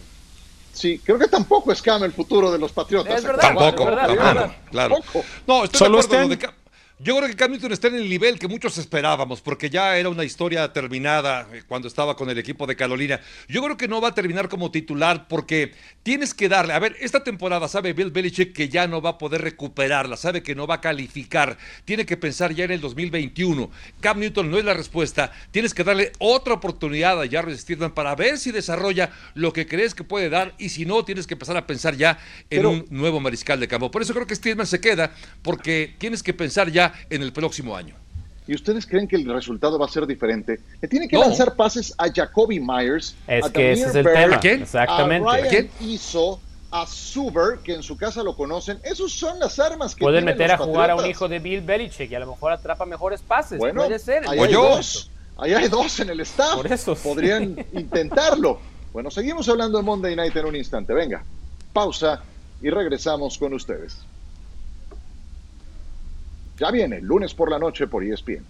Sí, 0.72 1.00
creo 1.04 1.18
que 1.18 1.26
tampoco 1.26 1.72
es 1.72 1.82
Cam 1.82 2.04
el 2.04 2.12
futuro 2.12 2.52
de 2.52 2.58
los 2.58 2.70
Patriotas. 2.70 3.18
Es 3.18 3.24
verdad. 3.24 3.42
Tampoco, 3.42 3.82
es 3.82 3.88
verdad, 3.88 4.10
es 4.10 4.16
verdad. 4.16 4.56
claro. 4.70 4.94
Tampoco. 4.94 5.24
No, 5.48 5.64
estoy 5.64 5.78
Solo 5.78 5.98
de 6.00 6.34
acuerdo. 6.34 6.61
Yo 7.02 7.16
creo 7.16 7.28
que 7.28 7.34
Cam 7.34 7.50
Newton 7.50 7.72
está 7.72 7.88
en 7.88 7.96
el 7.96 8.08
nivel 8.08 8.38
que 8.38 8.46
muchos 8.46 8.78
esperábamos, 8.78 9.40
porque 9.40 9.68
ya 9.68 9.96
era 9.98 10.08
una 10.08 10.22
historia 10.22 10.72
terminada 10.72 11.48
eh, 11.52 11.64
cuando 11.66 11.88
estaba 11.88 12.14
con 12.14 12.30
el 12.30 12.38
equipo 12.38 12.64
de 12.64 12.76
Carolina. 12.76 13.20
Yo 13.48 13.60
creo 13.60 13.76
que 13.76 13.88
no 13.88 14.00
va 14.00 14.08
a 14.10 14.14
terminar 14.14 14.48
como 14.48 14.70
titular 14.70 15.26
porque 15.26 15.72
tienes 16.04 16.32
que 16.32 16.48
darle. 16.48 16.74
A 16.74 16.78
ver, 16.78 16.94
esta 17.00 17.24
temporada 17.24 17.66
sabe 17.66 17.92
Bill 17.92 18.12
Belichick 18.12 18.52
que 18.52 18.68
ya 18.68 18.86
no 18.86 19.02
va 19.02 19.10
a 19.10 19.18
poder 19.18 19.42
recuperarla, 19.42 20.16
sabe 20.16 20.44
que 20.44 20.54
no 20.54 20.68
va 20.68 20.76
a 20.76 20.80
calificar. 20.80 21.58
Tiene 21.84 22.06
que 22.06 22.16
pensar 22.16 22.54
ya 22.54 22.66
en 22.66 22.70
el 22.70 22.80
2021. 22.80 23.68
Cam 24.00 24.20
Newton 24.20 24.48
no 24.48 24.58
es 24.58 24.64
la 24.64 24.74
respuesta. 24.74 25.32
Tienes 25.50 25.74
que 25.74 25.82
darle 25.82 26.12
otra 26.20 26.54
oportunidad 26.54 27.20
a 27.20 27.28
Jarvis 27.28 27.62
Stidham 27.62 27.92
para 27.94 28.14
ver 28.14 28.38
si 28.38 28.52
desarrolla 28.52 29.10
lo 29.34 29.52
que 29.52 29.66
crees 29.66 29.96
que 29.96 30.04
puede 30.04 30.30
dar 30.30 30.54
y 30.56 30.68
si 30.68 30.86
no, 30.86 31.04
tienes 31.04 31.26
que 31.26 31.34
empezar 31.34 31.56
a 31.56 31.66
pensar 31.66 31.96
ya 31.96 32.12
en 32.48 32.58
Pero- 32.58 32.70
un 32.70 32.86
nuevo 32.90 33.18
mariscal 33.18 33.58
de 33.58 33.66
campo. 33.66 33.90
Por 33.90 34.02
eso 34.02 34.14
creo 34.14 34.28
que 34.28 34.36
Stidham 34.36 34.66
se 34.66 34.80
queda 34.80 35.12
porque 35.42 35.96
tienes 35.98 36.22
que 36.22 36.32
pensar 36.32 36.70
ya 36.70 36.91
en 37.10 37.22
el 37.22 37.32
próximo 37.32 37.76
año. 37.76 37.94
¿Y 38.46 38.54
ustedes 38.54 38.86
creen 38.86 39.06
que 39.06 39.16
el 39.16 39.24
resultado 39.32 39.78
va 39.78 39.86
a 39.86 39.88
ser 39.88 40.06
diferente? 40.06 40.58
Le 40.80 40.88
tiene 40.88 41.06
que 41.08 41.16
No. 41.16 41.22
lanzar 41.22 41.54
pases 41.54 41.94
a 41.96 42.10
Jacoby 42.12 42.58
Myers, 42.60 43.14
Es 43.28 43.44
a 43.44 43.52
que 43.52 43.72
ese 43.72 43.86
es 43.88 43.94
el 43.94 44.04
tema. 44.04 44.36
¿A 44.36 44.40
quién? 44.40 44.62
Exactamente. 44.62 45.28
a 45.28 45.32
Ryan 45.32 45.48
quién? 45.48 45.70
Izzo, 45.90 46.40
a 46.72 46.86
Suber, 46.86 47.58
que 47.62 47.74
en 47.74 47.82
su 47.84 47.96
casa 47.96 48.22
lo 48.24 48.34
conocen. 48.34 48.78
Esos 48.82 49.12
son 49.12 49.38
las 49.38 49.58
armas 49.60 49.94
que 49.94 50.00
Pueden 50.04 50.24
tienen 50.24 50.36
meter 50.38 50.50
a 50.52 50.58
jugar 50.58 50.90
a 50.90 50.94
un 50.94 50.98
Patriotas. 50.98 51.10
hijo 51.16 51.28
de 51.28 51.38
Bill 51.38 51.60
Belichick 51.60 52.10
y 52.10 52.14
a 52.14 52.18
lo 52.20 52.26
mejor 52.26 52.50
atrapa 52.52 52.84
mejores 52.84 53.20
pases. 53.22 53.58
Bueno, 53.58 53.82
Puede 53.82 53.98
ser. 54.00 54.26
ahí 54.28 54.38
O 54.38 54.44
hay 54.44 54.52
yo. 54.52 54.62
dos. 54.62 55.10
Ahí 55.38 55.54
hay 55.54 55.68
dos 55.68 56.00
en 56.00 56.10
el 56.10 56.20
staff. 56.20 56.56
Por 56.56 56.72
eso. 56.72 56.94
Podrían 56.96 57.56
intentarlo. 57.72 58.58
Bueno, 58.92 59.10
seguimos 59.10 59.48
hablando 59.48 59.78
de 59.78 59.84
Monday 59.84 60.16
Night 60.16 60.34
en 60.36 60.46
un 60.46 60.56
instante. 60.56 60.92
Venga, 60.92 61.22
pausa 61.72 62.22
y 62.60 62.70
regresamos 62.70 63.38
con 63.38 63.54
ustedes. 63.54 63.98
Ya 66.62 66.70
viene, 66.70 67.00
lunes 67.00 67.34
por 67.34 67.50
la 67.50 67.58
noche 67.58 67.88
por 67.88 68.04
ESPN. 68.04 68.46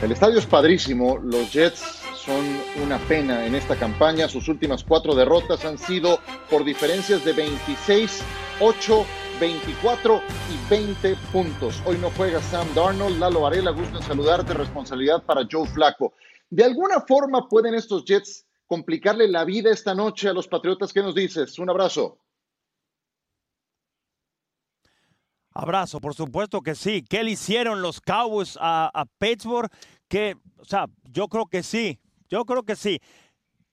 El 0.00 0.12
estadio 0.12 0.38
es 0.38 0.46
padrísimo, 0.46 1.18
los 1.18 1.52
Jets 1.52 1.80
son 2.14 2.40
una 2.84 2.98
pena 2.98 3.44
en 3.44 3.56
esta 3.56 3.74
campaña, 3.74 4.28
sus 4.28 4.46
últimas 4.46 4.84
cuatro 4.84 5.16
derrotas 5.16 5.64
han 5.64 5.76
sido 5.76 6.20
por 6.48 6.64
diferencias 6.64 7.24
de 7.24 7.32
26, 7.32 8.22
8, 8.60 9.06
24 9.40 10.20
y 10.52 10.70
20 10.70 11.16
puntos. 11.32 11.82
Hoy 11.84 11.98
no 11.98 12.10
juega 12.10 12.40
Sam 12.42 12.68
Darnold, 12.76 13.18
Lalo 13.18 13.40
Varela, 13.40 13.72
gusto 13.72 13.96
en 13.96 14.04
saludarte, 14.04 14.54
responsabilidad 14.54 15.24
para 15.24 15.48
Joe 15.50 15.66
Flaco. 15.66 16.12
¿De 16.48 16.62
alguna 16.62 17.00
forma 17.00 17.48
pueden 17.48 17.74
estos 17.74 18.04
Jets 18.04 18.46
complicarle 18.68 19.26
la 19.26 19.44
vida 19.44 19.72
esta 19.72 19.96
noche 19.96 20.28
a 20.28 20.32
los 20.32 20.46
Patriotas? 20.46 20.92
¿Qué 20.92 21.02
nos 21.02 21.16
dices? 21.16 21.58
Un 21.58 21.70
abrazo. 21.70 22.18
Abrazo, 25.52 26.00
por 26.00 26.14
supuesto 26.14 26.60
que 26.62 26.74
sí. 26.74 27.04
¿Qué 27.08 27.22
le 27.24 27.32
hicieron 27.32 27.82
los 27.82 28.00
Cowboys 28.00 28.56
a, 28.60 28.90
a 28.94 29.04
Pittsburgh? 29.18 29.68
Que, 30.08 30.36
o 30.58 30.64
sea, 30.64 30.86
yo 31.04 31.28
creo 31.28 31.46
que 31.46 31.62
sí. 31.62 31.98
Yo 32.28 32.44
creo 32.44 32.62
que 32.62 32.76
sí. 32.76 33.00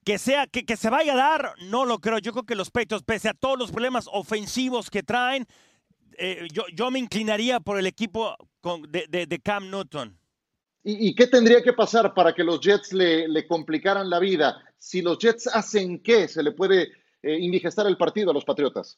Que 0.04 0.18
sea, 0.18 0.48
que, 0.48 0.64
que 0.66 0.78
se 0.78 0.90
vaya 0.90 1.14
a 1.14 1.18
dar, 1.18 1.54
no 1.70 1.86
lo 1.86 2.00
creo. 2.00 2.18
Yo 2.18 2.32
creo 2.32 2.46
que 2.46 2.56
los 2.56 2.72
Patriots, 2.72 3.04
pese 3.06 3.30
a 3.30 3.34
todos 3.34 3.60
los 3.60 3.72
problemas 3.72 4.08
ofensivos 4.12 4.90
que 4.90 5.04
traen, 5.04 5.46
eh, 6.18 6.48
yo, 6.52 6.64
yo 6.74 6.90
me 6.90 6.98
inclinaría 7.00 7.60
por 7.60 7.78
el 7.78 7.86
equipo 7.86 8.36
con- 8.62 8.82
de, 8.92 9.06
de- 9.28 9.40
Cam 9.40 9.70
Newton. 9.70 10.18
¿Y, 10.84 11.10
y 11.10 11.16
qué 11.16 11.28
tendría 11.28 11.62
que 11.62 11.74
pasar 11.74 12.14
para 12.14 12.34
que 12.34 12.44
los 12.44 12.60
Jets 12.62 12.94
le, 12.94 13.28
le 13.28 13.46
complicaran 13.46 14.10
la 14.10 14.20
vida? 14.20 14.64
Si 14.78 15.02
los 15.02 15.20
Jets 15.20 15.48
hacen 15.48 16.00
qué, 16.02 16.28
se 16.28 16.42
le 16.42 16.54
puede 16.54 16.92
eh, 17.22 17.38
indigestar 17.40 17.86
el 17.86 17.98
partido 17.98 18.32
a 18.32 18.34
los 18.34 18.46
Patriotas. 18.46 18.98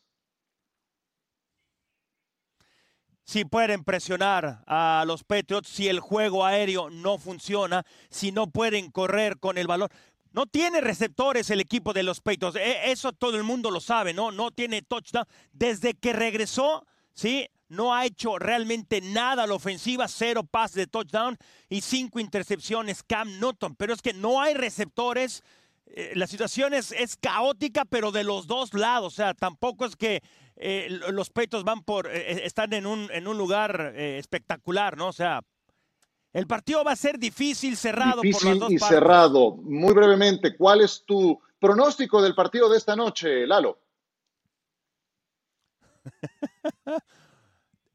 Si 3.30 3.46
pueden 3.46 3.84
presionar 3.84 4.64
a 4.66 5.04
los 5.06 5.24
Patriots, 5.24 5.70
si 5.70 5.88
el 5.88 6.00
juego 6.00 6.44
aéreo 6.48 6.90
no 6.90 7.20
funciona, 7.20 7.86
si 8.10 8.32
no 8.32 8.48
pueden 8.48 8.90
correr 8.90 9.38
con 9.38 9.60
el 9.60 9.68
balón. 9.68 9.90
No 10.32 10.48
tiene 10.48 10.82
receptores 10.82 11.52
el 11.52 11.60
equipo 11.62 11.94
de 11.94 12.02
los 12.02 12.22
Patriots. 12.22 12.56
E- 12.56 12.90
Eso 12.92 13.14
todo 13.14 13.38
el 13.38 13.44
mundo 13.44 13.70
lo 13.70 13.82
sabe, 13.82 14.16
¿no? 14.16 14.32
No 14.32 14.50
tiene 14.50 14.82
touchdown. 14.82 15.28
Desde 15.52 15.94
que 15.94 16.12
regresó, 16.12 16.88
¿sí? 17.14 17.48
No 17.68 17.94
ha 17.94 18.08
hecho 18.08 18.40
realmente 18.40 19.00
nada 19.00 19.44
a 19.44 19.48
la 19.48 19.54
ofensiva. 19.54 20.08
Cero 20.08 20.44
pases 20.44 20.78
de 20.78 20.88
touchdown 20.88 21.38
y 21.70 21.82
cinco 21.82 22.20
intercepciones 22.20 23.04
Cam 23.04 23.40
Newton. 23.40 23.76
Pero 23.76 23.94
es 23.94 24.02
que 24.02 24.14
no 24.14 24.42
hay 24.42 24.56
receptores. 24.56 25.44
Eh, 25.86 26.14
la 26.16 26.26
situación 26.26 26.74
es, 26.74 26.92
es 26.94 27.16
caótica, 27.16 27.86
pero 27.86 28.12
de 28.12 28.24
los 28.24 28.48
dos 28.48 28.74
lados. 28.74 29.14
O 29.14 29.16
sea, 29.16 29.36
tampoco 29.36 29.86
es 29.86 29.96
que 29.96 30.24
eh, 30.60 30.88
lo- 30.90 31.12
los 31.12 31.30
Patriots 31.30 31.64
van 31.64 31.82
por, 31.84 32.06
eh, 32.08 32.46
están 32.46 32.74
en 32.74 32.86
un, 32.86 33.10
en 33.12 33.28
un 33.28 33.38
lugar 33.38 33.94
eh, 33.96 34.18
espectacular, 34.20 34.98
¿no? 34.98 35.08
O 35.08 35.14
sea, 35.14 35.42
el 36.34 36.46
partido 36.46 36.84
va 36.84 36.92
a 36.92 36.96
ser 36.96 37.18
difícil, 37.18 37.76
cerrado 37.78 38.18
por 38.18 38.26
las 38.26 38.34
Difícil 38.42 38.60
dos 38.60 38.72
y 38.72 38.78
partes. 38.78 38.98
cerrado. 39.00 39.56
Muy 39.56 39.94
brevemente, 39.94 40.56
¿cuál 40.56 40.82
es 40.82 41.04
tu 41.06 41.42
pronóstico 41.60 42.22
del 42.22 42.36
partido 42.36 42.70
de 42.70 42.78
esta 42.78 42.96
noche, 42.96 43.48
Lalo? 43.48 43.80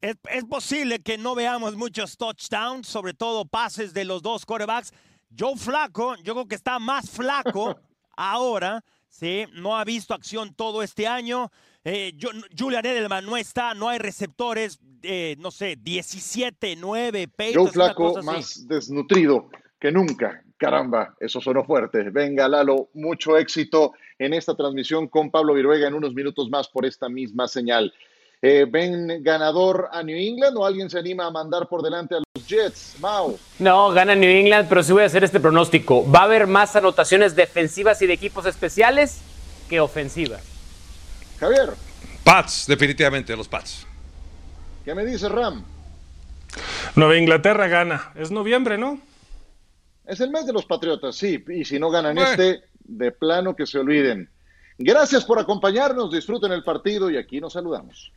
Es, 0.01 0.15
es 0.29 0.43
posible 0.45 0.99
que 0.99 1.17
no 1.17 1.33
veamos 1.33 1.75
muchos 1.75 2.15
touchdowns, 2.17 2.87
sobre 2.87 3.15
todo 3.15 3.45
pases 3.45 3.91
de 3.93 4.05
los 4.05 4.21
dos 4.21 4.45
quarterbacks. 4.45 4.91
Joe 5.37 5.57
Flaco, 5.57 6.15
yo 6.17 6.33
creo 6.35 6.47
que 6.47 6.53
está 6.53 6.77
más 6.77 7.09
flaco 7.09 7.75
ahora, 8.15 8.83
¿sí? 9.09 9.45
No 9.53 9.75
ha 9.75 9.83
visto 9.83 10.13
acción 10.13 10.53
todo 10.53 10.83
este 10.83 11.07
año. 11.07 11.51
Eh, 11.87 12.13
yo- 12.17 12.31
Julian 12.57 12.83
Edelman 12.85 13.25
no 13.25 13.37
está, 13.37 13.75
no 13.75 13.87
hay 13.89 13.99
receptores, 13.99 14.79
eh, 15.03 15.35
no 15.37 15.51
sé, 15.51 15.75
17, 15.79 16.75
9, 16.77 17.19
Joe 17.19 17.27
Patriots, 17.27 17.75
una 17.75 17.85
Flaco 17.85 18.21
más 18.23 18.67
desnutrido 18.67 19.49
que 19.79 19.91
nunca. 19.91 20.41
Caramba, 20.57 21.13
eso 21.19 21.39
sonó 21.41 21.63
fuerte. 21.63 22.09
Venga, 22.09 22.47
Lalo, 22.47 22.89
mucho 22.93 23.37
éxito 23.37 23.91
en 24.17 24.33
esta 24.33 24.55
transmisión 24.55 25.07
con 25.09 25.29
Pablo 25.29 25.53
Viruega 25.53 25.87
en 25.87 25.93
unos 25.93 26.13
minutos 26.13 26.49
más 26.49 26.67
por 26.69 26.85
esta 26.85 27.07
misma 27.09 27.47
señal. 27.47 27.93
Eh, 28.41 28.65
¿Ven 28.69 29.21
ganador 29.21 29.89
a 29.91 30.01
New 30.01 30.15
England 30.17 30.57
o 30.57 30.65
alguien 30.65 30.89
se 30.89 30.97
anima 30.97 31.25
a 31.25 31.31
mandar 31.31 31.67
por 31.67 31.81
delante 31.83 32.15
a 32.15 32.19
los 32.19 32.47
Jets? 32.47 32.95
Mau. 32.99 33.37
No, 33.59 33.91
gana 33.91 34.15
New 34.15 34.29
England, 34.29 34.67
pero 34.69 34.81
sí 34.81 34.91
voy 34.93 35.03
a 35.03 35.07
hacer 35.07 35.23
este 35.23 35.39
pronóstico. 35.41 36.09
Va 36.09 36.19
a 36.21 36.23
haber 36.23 36.47
más 36.47 36.75
anotaciones 36.75 37.35
defensivas 37.35 38.01
y 38.01 38.07
de 38.07 38.13
equipos 38.13 38.45
especiales 38.45 39.19
que 39.69 39.79
ofensivas. 39.81 40.54
Javier, 41.45 41.73
Pats, 42.23 42.65
definitivamente, 42.67 43.35
los 43.35 43.47
Pats. 43.47 43.85
¿qué 44.83 44.95
me 44.95 45.05
dice 45.05 45.29
Ram? 45.29 45.63
Nueva 46.95 47.17
Inglaterra 47.17 47.67
gana. 47.67 48.11
Es 48.15 48.31
noviembre, 48.31 48.79
¿no? 48.79 48.99
Es 50.05 50.21
el 50.21 50.31
mes 50.31 50.47
de 50.47 50.53
los 50.53 50.65
Patriotas, 50.65 51.15
sí, 51.15 51.43
y 51.49 51.63
si 51.65 51.77
no 51.79 51.91
ganan 51.91 52.15
Bueno. 52.15 52.31
este, 52.31 52.63
de 52.79 53.11
plano 53.11 53.55
que 53.55 53.67
se 53.67 53.77
olviden. 53.77 54.27
Gracias 54.79 55.23
por 55.23 55.37
acompañarnos, 55.39 56.11
disfruten 56.11 56.51
el 56.51 56.63
partido 56.63 57.09
y 57.11 57.17
aquí 57.17 57.39
nos 57.39 57.53
saludamos. 57.53 58.11